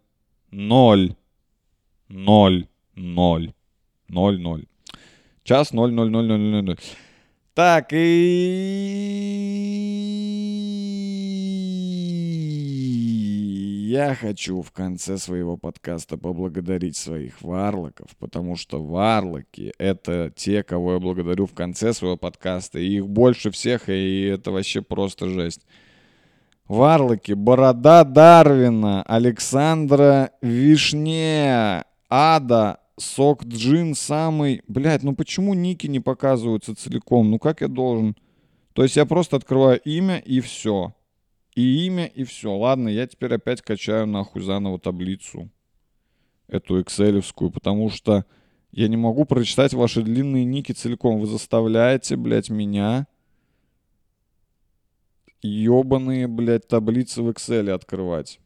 ноль 0.52 1.16
ноль 2.10 2.68
ноль 2.96 3.54
ноль 4.08 4.40
ноль 4.40 4.66
час 5.44 5.74
ноль 5.74 5.92
ноль 5.92 6.10
ноль 6.10 6.28
ноль 6.28 6.40
ноль 6.40 6.64
ноль 6.64 6.78
так, 7.54 7.92
и 7.92 9.12
я 13.90 14.16
хочу 14.16 14.62
в 14.62 14.72
конце 14.72 15.18
своего 15.18 15.58
подкаста 15.58 16.18
поблагодарить 16.18 16.96
своих 16.96 17.42
варлоков, 17.42 18.16
потому 18.18 18.56
что 18.56 18.82
варлоки— 18.82 19.74
это 19.78 20.32
те, 20.34 20.64
кого 20.64 20.94
я 20.94 21.00
благодарю 21.00 21.46
в 21.46 21.54
конце 21.54 21.92
своего 21.92 22.16
подкаста, 22.16 22.80
и 22.80 22.96
их 22.96 23.10
больше 23.10 23.52
всех, 23.52 23.90
и 23.90 24.28
это 24.28 24.52
вообще 24.52 24.82
просто 24.82 25.28
жесть. 25.28 25.66
Варлоки, 26.68 27.34
Борода 27.34 28.04
Дарвина, 28.04 29.04
Александра 29.04 30.32
Вишне, 30.42 31.84
Ада, 32.10 32.80
Сок 32.98 33.44
Джин 33.46 33.96
самый... 33.96 34.62
Блядь, 34.68 35.04
ну 35.04 35.16
почему 35.16 35.54
ники 35.54 35.88
не 35.88 36.00
показываются 36.00 36.76
целиком? 36.76 37.30
Ну 37.30 37.40
как 37.40 37.62
я 37.62 37.68
должен? 37.68 38.16
То 38.74 38.84
есть 38.84 38.96
я 38.96 39.06
просто 39.06 39.38
открываю 39.38 39.82
имя 39.84 40.18
и 40.18 40.40
все. 40.40 40.94
И 41.56 41.86
имя, 41.86 42.06
и 42.06 42.24
все. 42.24 42.56
Ладно, 42.56 42.88
я 42.90 43.06
теперь 43.08 43.34
опять 43.34 43.62
качаю 43.62 44.08
нахуй 44.08 44.42
заново 44.42 44.80
таблицу. 44.80 45.50
Эту 46.48 46.82
экселевскую, 46.82 47.52
потому 47.52 47.90
что 47.90 48.26
я 48.72 48.88
не 48.88 48.98
могу 48.98 49.26
прочитать 49.26 49.74
ваши 49.74 50.02
длинные 50.02 50.46
ники 50.46 50.72
целиком. 50.72 51.20
Вы 51.20 51.28
заставляете, 51.28 52.16
блядь, 52.16 52.50
меня 52.50 53.08
ебаные, 55.42 56.28
блядь, 56.28 56.68
таблицы 56.68 57.22
в 57.22 57.30
Excel 57.30 57.70
открывать. 57.72 58.40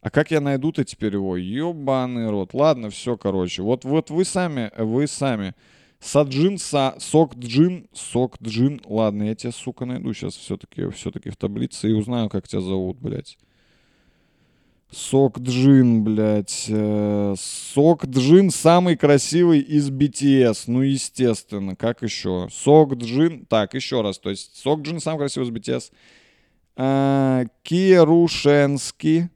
А 0.00 0.10
как 0.10 0.30
я 0.30 0.40
найду-то 0.40 0.84
теперь 0.84 1.14
его? 1.14 1.36
Ебаный 1.36 2.30
рот. 2.30 2.54
Ладно, 2.54 2.90
все, 2.90 3.16
короче. 3.16 3.62
Вот, 3.62 3.84
вот 3.84 4.10
вы 4.10 4.24
сами, 4.24 4.70
вы 4.76 5.06
сами. 5.06 5.54
Саджин, 5.98 6.58
са, 6.58 6.94
сок 6.98 7.34
джин, 7.36 7.88
сок 7.92 8.40
джин. 8.40 8.80
Ладно, 8.84 9.24
я 9.24 9.34
тебя, 9.34 9.50
сука, 9.50 9.84
найду 9.84 10.12
сейчас 10.12 10.36
все-таки, 10.36 10.88
все-таки 10.90 11.30
в 11.30 11.36
таблице 11.36 11.90
и 11.90 11.94
узнаю, 11.94 12.28
как 12.28 12.46
тебя 12.46 12.60
зовут, 12.60 12.98
блядь. 12.98 13.38
Сок 14.90 15.40
Джин, 15.40 16.04
блядь. 16.04 16.66
Э, 16.68 17.34
Сок 17.36 18.06
Джин 18.06 18.50
самый 18.50 18.96
красивый 18.96 19.60
из 19.60 19.90
BTS. 19.90 20.64
Ну, 20.68 20.82
естественно, 20.82 21.74
как 21.74 22.02
еще? 22.02 22.48
Сок 22.50 22.94
Джин. 22.94 23.46
Так, 23.46 23.74
еще 23.74 24.02
раз. 24.02 24.18
То 24.18 24.30
есть 24.30 24.56
Сок 24.56 24.82
Джин 24.82 25.00
самый 25.00 25.18
красивый 25.18 25.48
из 25.48 25.52
BTS. 25.52 25.92
Э, 26.76 27.46
Кирушенский. 27.62 29.28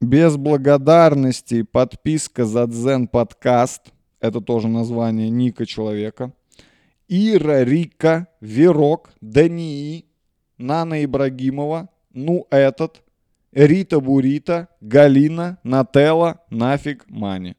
Без 0.00 0.36
благодарности 0.36 1.62
подписка 1.62 2.44
за 2.44 2.66
Дзен 2.66 3.08
подкаст. 3.08 3.92
Это 4.20 4.40
тоже 4.40 4.68
название 4.68 5.30
ника 5.30 5.64
человека. 5.64 6.32
Ира, 7.08 7.64
Рика, 7.64 8.28
Верок, 8.40 9.10
Дании, 9.20 10.04
Нана 10.58 11.04
Ибрагимова, 11.04 11.88
ну 12.18 12.46
этот, 12.50 13.02
Рита 13.52 14.00
Бурита, 14.00 14.68
Галина, 14.80 15.58
Нателла, 15.62 16.40
нафиг 16.50 17.08
Мани. 17.08 17.56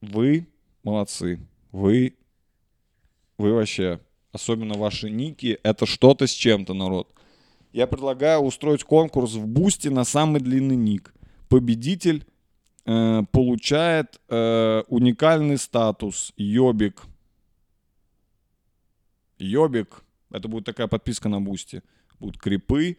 Вы 0.00 0.46
молодцы. 0.82 1.40
Вы, 1.72 2.14
вы 3.38 3.52
вообще, 3.52 4.00
особенно 4.32 4.78
ваши 4.78 5.10
ники, 5.10 5.58
это 5.62 5.84
что-то 5.84 6.26
с 6.26 6.30
чем-то, 6.30 6.74
народ. 6.74 7.12
Я 7.72 7.86
предлагаю 7.86 8.40
устроить 8.40 8.84
конкурс 8.84 9.34
в 9.34 9.46
Boosty 9.46 9.88
на 9.88 10.04
самый 10.04 10.40
длинный 10.40 10.76
ник. 10.76 11.12
Победитель 11.48 12.24
э, 12.86 13.22
получает 13.30 14.20
э, 14.28 14.82
уникальный 14.88 15.58
статус 15.58 16.32
Йобик. 16.36 17.02
Йобик. 19.38 20.05
Это 20.36 20.48
будет 20.48 20.64
такая 20.64 20.86
подписка 20.86 21.28
на 21.28 21.40
Boosty. 21.40 21.82
Будут 22.20 22.38
крипы. 22.38 22.98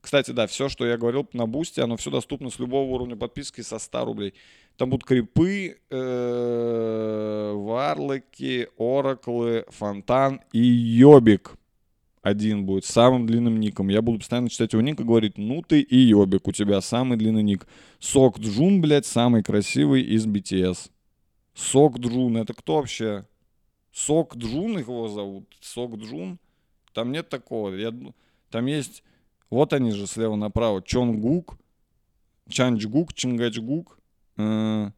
Кстати, 0.00 0.30
да, 0.30 0.46
все, 0.46 0.68
что 0.68 0.86
я 0.86 0.96
говорил 0.96 1.28
на 1.32 1.46
Boosty, 1.46 1.80
оно 1.80 1.96
все 1.96 2.10
доступно 2.10 2.50
с 2.50 2.60
любого 2.60 2.88
уровня 2.92 3.16
подписки 3.16 3.62
со 3.62 3.80
100 3.80 4.04
рублей. 4.04 4.34
Там 4.76 4.90
будут 4.90 5.04
крипы, 5.04 5.78
э, 5.90 7.52
варлоки, 7.52 8.68
ораклы, 8.78 9.64
фонтан 9.70 10.40
и 10.52 10.60
Йобик. 10.60 11.56
Один 12.22 12.64
будет 12.64 12.84
самым 12.84 13.26
длинным 13.26 13.58
ником. 13.58 13.88
Я 13.88 14.00
буду 14.00 14.18
постоянно 14.18 14.48
читать 14.48 14.72
его 14.72 14.82
ник 14.82 15.00
и 15.00 15.04
говорить, 15.04 15.36
ну 15.36 15.62
ты 15.62 15.80
и 15.80 15.96
Йобик, 15.96 16.46
у 16.46 16.52
тебя 16.52 16.80
самый 16.80 17.18
длинный 17.18 17.42
ник. 17.42 17.66
Сок 17.98 18.38
Джун, 18.38 18.80
блядь, 18.80 19.06
самый 19.06 19.42
красивый 19.42 20.02
из 20.02 20.26
BTS. 20.26 20.90
Сок 21.54 21.98
Джун, 21.98 22.36
это 22.36 22.54
кто 22.54 22.76
вообще? 22.76 23.26
Сок 23.92 24.36
Джун 24.36 24.78
его 24.78 25.08
зовут? 25.08 25.56
Сок 25.60 25.96
Джун? 25.96 26.38
Там 26.98 27.12
нет 27.12 27.28
такого. 27.28 27.72
Я, 27.76 27.94
там 28.50 28.66
есть, 28.66 29.04
вот 29.50 29.72
они 29.72 29.92
же 29.92 30.08
слева 30.08 30.34
направо. 30.34 30.82
Чонгук, 30.82 31.56
Чанчгук, 32.48 33.14
Чингачгук. 33.14 34.00
Э, 34.36 34.90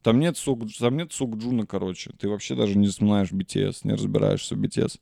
Там 0.00 0.18
нет, 0.18 0.38
Сок, 0.38 0.60
там 0.78 0.96
нет 0.96 1.12
Сок 1.12 1.36
Джуна, 1.36 1.66
короче. 1.66 2.12
Ты 2.18 2.26
вообще 2.26 2.54
даже 2.54 2.78
не 2.78 2.88
знаешь 2.88 3.32
BTS, 3.32 3.80
не 3.82 3.92
разбираешься 3.92 4.54
в 4.54 4.62
BTS. 4.62 4.98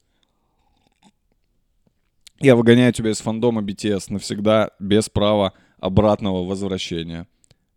Я 2.41 2.57
выгоняю 2.57 2.93
тебя 2.93 3.13
из 3.13 3.21
фандома 3.21 3.63
BTS 3.63 4.13
навсегда 4.13 4.73
без 4.81 5.09
права 5.09 5.53
обратного 5.79 6.45
возвращения. 6.45 7.29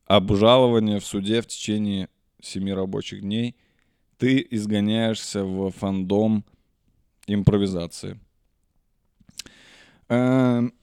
Обжалование 0.07 0.99
в 0.99 1.05
суде 1.05 1.43
в 1.43 1.45
течение 1.45 2.09
7 2.41 2.71
рабочих 2.73 3.21
дней 3.21 3.55
ты 4.17 4.43
изгоняешься 4.49 5.43
в 5.43 5.69
фандом 5.69 6.43
импровизации. 7.27 8.19
Эм, 10.11 10.73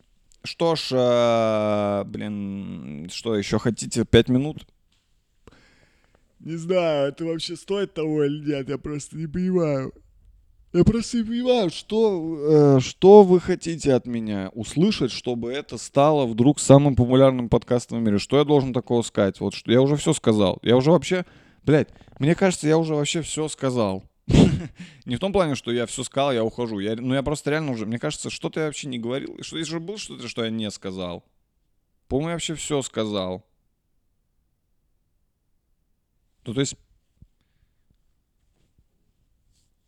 Что 0.43 0.75
ж, 0.77 0.89
э, 0.93 2.05
блин, 2.05 3.09
что 3.13 3.37
еще 3.37 3.59
хотите? 3.59 4.07
Пять 4.07 4.29
минут? 4.29 4.67
Не 6.41 6.57
знаю, 6.57 7.09
это 7.09 7.25
вообще 7.27 7.57
стоит 7.57 7.93
того 7.93 8.25
или 8.25 8.53
нет, 8.53 8.69
я 8.71 8.79
просто 8.79 9.17
не 9.19 9.27
понимаю. 9.27 9.93
Я 10.73 10.85
просто 10.85 11.19
не 11.19 11.25
понимаю, 11.25 11.69
что, 11.71 12.77
э, 12.79 12.81
что 12.81 13.23
вы 13.23 13.41
хотите 13.41 13.93
от 13.93 14.07
меня 14.07 14.51
услышать, 14.55 15.11
чтобы 15.11 15.53
это 15.53 15.77
стало 15.77 16.25
вдруг 16.27 16.59
самым 16.61 16.95
популярным 16.97 17.51
подкастом 17.51 17.99
в 17.99 18.03
мире. 18.03 18.19
Что 18.19 18.39
я 18.39 18.45
должен 18.45 18.73
такого 18.73 19.03
сказать? 19.03 19.41
Вот 19.41 19.53
что 19.55 19.71
я 19.71 19.83
уже 19.83 19.97
все 19.97 20.15
сказал. 20.15 20.59
Я 20.63 20.77
уже 20.77 20.91
вообще, 20.91 21.27
блядь, 21.65 21.89
мне 22.19 22.35
кажется, 22.35 22.69
я 22.69 22.79
уже 22.79 22.95
вообще 22.95 23.21
все 23.21 23.49
сказал. 23.49 24.08
Не 25.07 25.17
в 25.17 25.19
том 25.19 25.33
плане, 25.33 25.55
что 25.55 25.73
я 25.73 25.87
все 25.87 26.05
сказал, 26.05 26.33
я 26.33 26.45
ухожу. 26.45 26.79
Я, 26.79 26.97
ну, 26.97 27.15
я 27.15 27.23
просто 27.23 27.51
реально 27.51 27.73
уже, 27.73 27.87
мне 27.87 27.99
кажется, 27.99 28.31
что-то 28.31 28.61
я 28.61 28.67
вообще 28.67 28.89
не 28.89 28.99
говорил. 28.99 29.37
Что 29.43 29.57
здесь 29.57 29.69
же 29.69 29.81
было 29.81 29.99
что-то, 29.99 30.29
что 30.29 30.45
я 30.45 30.51
не 30.51 30.71
сказал. 30.71 31.25
По-моему, 32.09 32.31
я 32.31 32.35
вообще 32.35 32.55
все 32.55 32.83
сказал. 32.83 33.47
Ну, 36.45 36.55
то 36.55 36.61
есть... 36.61 36.77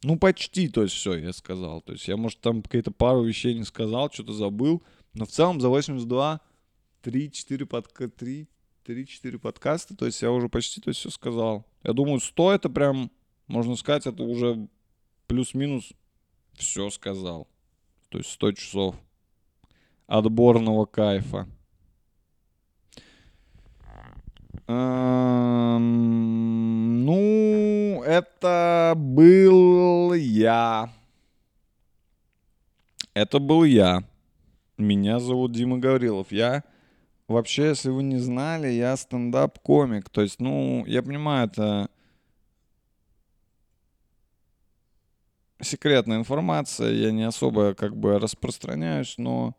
Ну, 0.03 0.19
почти, 0.19 0.69
то 0.69 0.83
есть 0.83 0.95
все, 0.95 1.15
я 1.15 1.33
сказал. 1.33 1.83
То 1.83 1.93
есть 1.93 2.09
я, 2.09 2.17
может, 2.17 2.41
там 2.41 2.63
какие-то 2.63 2.91
пару 2.91 3.23
вещей 3.23 3.55
не 3.55 3.65
сказал, 3.65 4.11
что-то 4.11 4.33
забыл. 4.33 4.83
Но 5.13 5.27
в 5.27 5.31
целом 5.31 5.61
за 5.61 5.69
82 5.69 6.41
3-4 7.03 7.67
подка... 7.67 8.09
3 8.09 8.49
3-4 8.87 9.39
подкаста, 9.39 9.97
то 9.97 10.07
есть 10.07 10.21
я 10.23 10.31
уже 10.33 10.49
почти 10.49 10.81
то 10.81 10.89
есть 10.89 11.01
все 11.01 11.11
сказал. 11.11 11.67
Я 11.83 11.93
думаю, 11.93 12.21
100 12.21 12.53
это 12.53 12.71
прям, 12.71 13.11
можно 13.51 13.77
сказать, 13.77 14.07
это 14.07 14.23
уже 14.23 14.69
плюс-минус 15.27 15.93
все 16.55 16.89
сказал. 16.91 17.49
То 18.09 18.19
есть 18.19 18.31
100 18.31 18.53
часов 18.53 18.95
отборного 20.07 20.87
кайфа. 20.87 21.49
Эм, 24.69 26.11
Ну, 27.05 28.03
это 28.05 28.95
был 28.97 30.15
я. 30.15 30.93
Это 33.15 33.41
был 33.41 33.65
я. 33.65 34.05
Меня 34.79 35.19
зовут 35.19 35.53
Дима 35.53 35.79
Гаврилов. 35.79 36.31
Я 36.31 36.63
вообще, 37.27 37.69
если 37.69 37.91
вы 37.91 38.05
не 38.05 38.19
знали, 38.19 38.69
я 38.69 38.97
стендап-комик. 38.97 40.09
То 40.09 40.23
есть, 40.23 40.39
ну, 40.41 40.85
я 40.87 41.03
понимаю, 41.03 41.49
это 41.49 41.91
секретная 45.63 46.19
информация, 46.19 46.93
я 46.93 47.13
не 47.13 47.25
особо 47.25 47.75
как 47.75 47.97
бы 47.97 48.19
распространяюсь, 48.19 49.17
но 49.19 49.55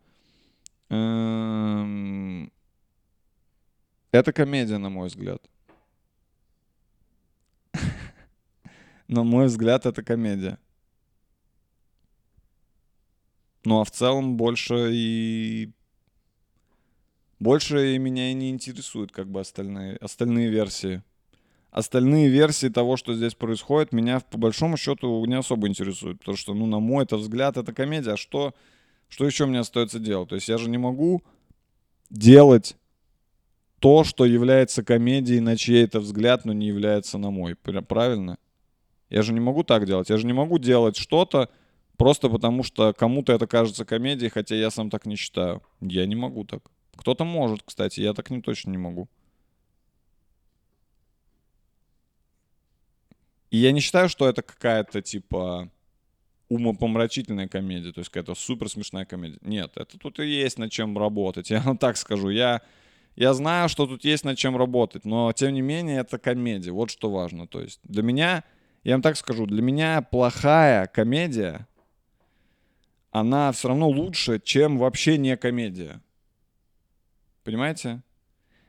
эм, 0.90 2.52
это 4.10 4.32
комедия, 4.32 4.78
на 4.78 4.90
мой 4.90 5.08
взгляд. 5.08 5.42
На 9.08 9.24
мой 9.24 9.46
взгляд, 9.46 9.86
это 9.86 10.02
комедия. 10.02 10.58
Ну 13.64 13.80
а 13.80 13.84
в 13.84 13.90
целом 13.90 14.36
больше 14.36 14.90
и 14.92 15.72
больше 17.38 17.94
и 17.94 17.98
меня 17.98 18.30
и 18.30 18.34
не 18.34 18.50
интересуют 18.50 19.12
как 19.12 19.28
бы 19.30 19.40
остальные 19.40 19.96
остальные 19.96 20.48
версии. 20.50 21.02
Остальные 21.72 22.28
версии 22.28 22.68
того, 22.68 22.98
что 22.98 23.14
здесь 23.14 23.34
происходит, 23.34 23.92
меня 23.92 24.20
по 24.20 24.36
большому 24.36 24.76
счету 24.76 25.24
не 25.24 25.38
особо 25.38 25.68
интересуют, 25.68 26.18
потому 26.18 26.36
что, 26.36 26.52
ну, 26.52 26.66
на 26.66 26.80
мой 26.80 27.04
это 27.04 27.16
взгляд, 27.16 27.56
это 27.56 27.72
комедия. 27.72 28.12
А 28.12 28.16
что, 28.18 28.54
что 29.08 29.24
еще 29.24 29.46
мне 29.46 29.58
остается 29.58 29.98
делать? 29.98 30.28
То 30.28 30.34
есть 30.34 30.48
я 30.48 30.58
же 30.58 30.68
не 30.68 30.76
могу 30.76 31.22
делать 32.10 32.76
то, 33.78 34.04
что 34.04 34.26
является 34.26 34.84
комедией 34.84 35.40
на 35.40 35.56
чей-то 35.56 36.00
взгляд, 36.00 36.44
но 36.44 36.52
не 36.52 36.66
является 36.66 37.16
на 37.16 37.30
мой. 37.30 37.54
Пр- 37.54 37.82
Правильно? 37.82 38.36
Я 39.08 39.22
же 39.22 39.32
не 39.32 39.40
могу 39.40 39.64
так 39.64 39.86
делать. 39.86 40.10
Я 40.10 40.18
же 40.18 40.26
не 40.26 40.34
могу 40.34 40.58
делать 40.58 40.98
что-то 40.98 41.48
просто 41.96 42.28
потому, 42.28 42.64
что 42.64 42.92
кому-то 42.92 43.32
это 43.32 43.46
кажется 43.46 43.86
комедией, 43.86 44.30
хотя 44.30 44.56
я 44.56 44.70
сам 44.70 44.90
так 44.90 45.06
не 45.06 45.16
считаю. 45.16 45.62
Я 45.80 46.04
не 46.04 46.16
могу 46.16 46.44
так. 46.44 46.62
Кто-то 46.96 47.24
может, 47.24 47.62
кстати, 47.64 48.00
я 48.00 48.12
так 48.12 48.28
не 48.28 48.42
точно 48.42 48.70
не 48.70 48.78
могу. 48.78 49.08
И 53.52 53.58
я 53.58 53.72
не 53.72 53.80
считаю, 53.80 54.08
что 54.08 54.26
это 54.26 54.40
какая-то 54.40 55.02
типа 55.02 55.70
умопомрачительная 56.48 57.48
комедия, 57.48 57.92
то 57.92 57.98
есть 57.98 58.08
какая-то 58.08 58.34
супер 58.34 58.70
смешная 58.70 59.04
комедия. 59.04 59.38
Нет, 59.42 59.72
это 59.76 59.98
тут 59.98 60.20
и 60.20 60.26
есть 60.26 60.58
над 60.58 60.72
чем 60.72 60.96
работать. 60.96 61.50
Я 61.50 61.60
вам 61.60 61.76
так 61.76 61.98
скажу. 61.98 62.30
Я, 62.30 62.62
я 63.14 63.34
знаю, 63.34 63.68
что 63.68 63.86
тут 63.86 64.06
есть 64.06 64.24
над 64.24 64.38
чем 64.38 64.56
работать, 64.56 65.04
но 65.04 65.30
тем 65.34 65.52
не 65.52 65.60
менее 65.60 66.00
это 66.00 66.18
комедия. 66.18 66.70
Вот 66.70 66.90
что 66.90 67.10
важно. 67.10 67.46
То 67.46 67.60
есть 67.60 67.78
для 67.84 68.02
меня, 68.02 68.42
я 68.84 68.94
вам 68.94 69.02
так 69.02 69.18
скажу, 69.18 69.44
для 69.44 69.60
меня 69.60 70.00
плохая 70.00 70.86
комедия, 70.86 71.68
она 73.10 73.52
все 73.52 73.68
равно 73.68 73.86
лучше, 73.90 74.40
чем 74.42 74.78
вообще 74.78 75.18
не 75.18 75.36
комедия. 75.36 76.00
Понимаете? 77.44 78.02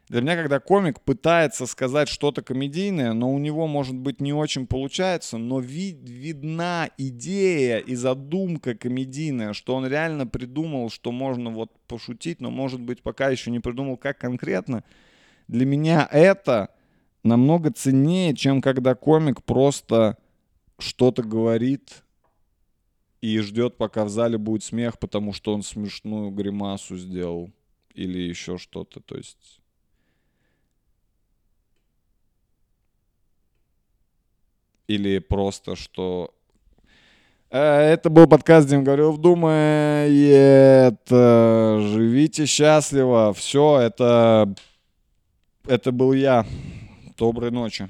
Для 0.09 0.21
меня, 0.21 0.35
когда 0.35 0.59
комик 0.59 0.99
пытается 0.99 1.65
сказать 1.65 2.09
что-то 2.09 2.41
комедийное, 2.41 3.13
но 3.13 3.33
у 3.33 3.39
него, 3.39 3.67
может 3.67 3.95
быть, 3.95 4.19
не 4.19 4.33
очень 4.33 4.67
получается, 4.67 5.37
но 5.37 5.59
ви- 5.59 5.97
видна 6.03 6.89
идея 6.97 7.77
и 7.77 7.95
задумка 7.95 8.75
комедийная, 8.75 9.53
что 9.53 9.75
он 9.75 9.87
реально 9.87 10.27
придумал, 10.27 10.89
что 10.89 11.13
можно 11.13 11.51
вот 11.51 11.71
пошутить, 11.87 12.41
но, 12.41 12.51
может 12.51 12.81
быть, 12.81 13.01
пока 13.01 13.29
еще 13.29 13.49
не 13.49 13.59
придумал, 13.59 13.95
как 13.95 14.17
конкретно. 14.17 14.83
Для 15.47 15.65
меня 15.65 16.07
это 16.11 16.69
намного 17.23 17.71
ценнее, 17.71 18.35
чем 18.35 18.61
когда 18.61 18.95
комик 18.95 19.41
просто 19.43 20.17
что-то 20.79 21.23
говорит 21.23 22.03
и 23.21 23.39
ждет, 23.39 23.77
пока 23.77 24.03
в 24.03 24.09
зале 24.09 24.37
будет 24.37 24.63
смех, 24.63 24.99
потому 24.99 25.31
что 25.31 25.53
он 25.53 25.63
смешную 25.63 26.29
гримасу 26.31 26.97
сделал 26.97 27.51
или 27.93 28.19
еще 28.19 28.57
что-то. 28.57 28.99
То 28.99 29.15
есть 29.15 29.62
или 34.95 35.19
просто 35.19 35.75
что... 35.75 36.33
Э, 37.49 37.93
Это 37.93 38.09
был 38.09 38.27
подкаст 38.27 38.67
Дим 38.67 38.83
Горелов 38.83 39.17
думает. 39.19 40.99
Живите 41.09 42.45
счастливо. 42.45 43.33
Все, 43.33 43.79
это... 43.79 44.53
Это 45.67 45.91
был 45.91 46.13
я. 46.13 46.45
Доброй 47.17 47.51
ночи. 47.51 47.89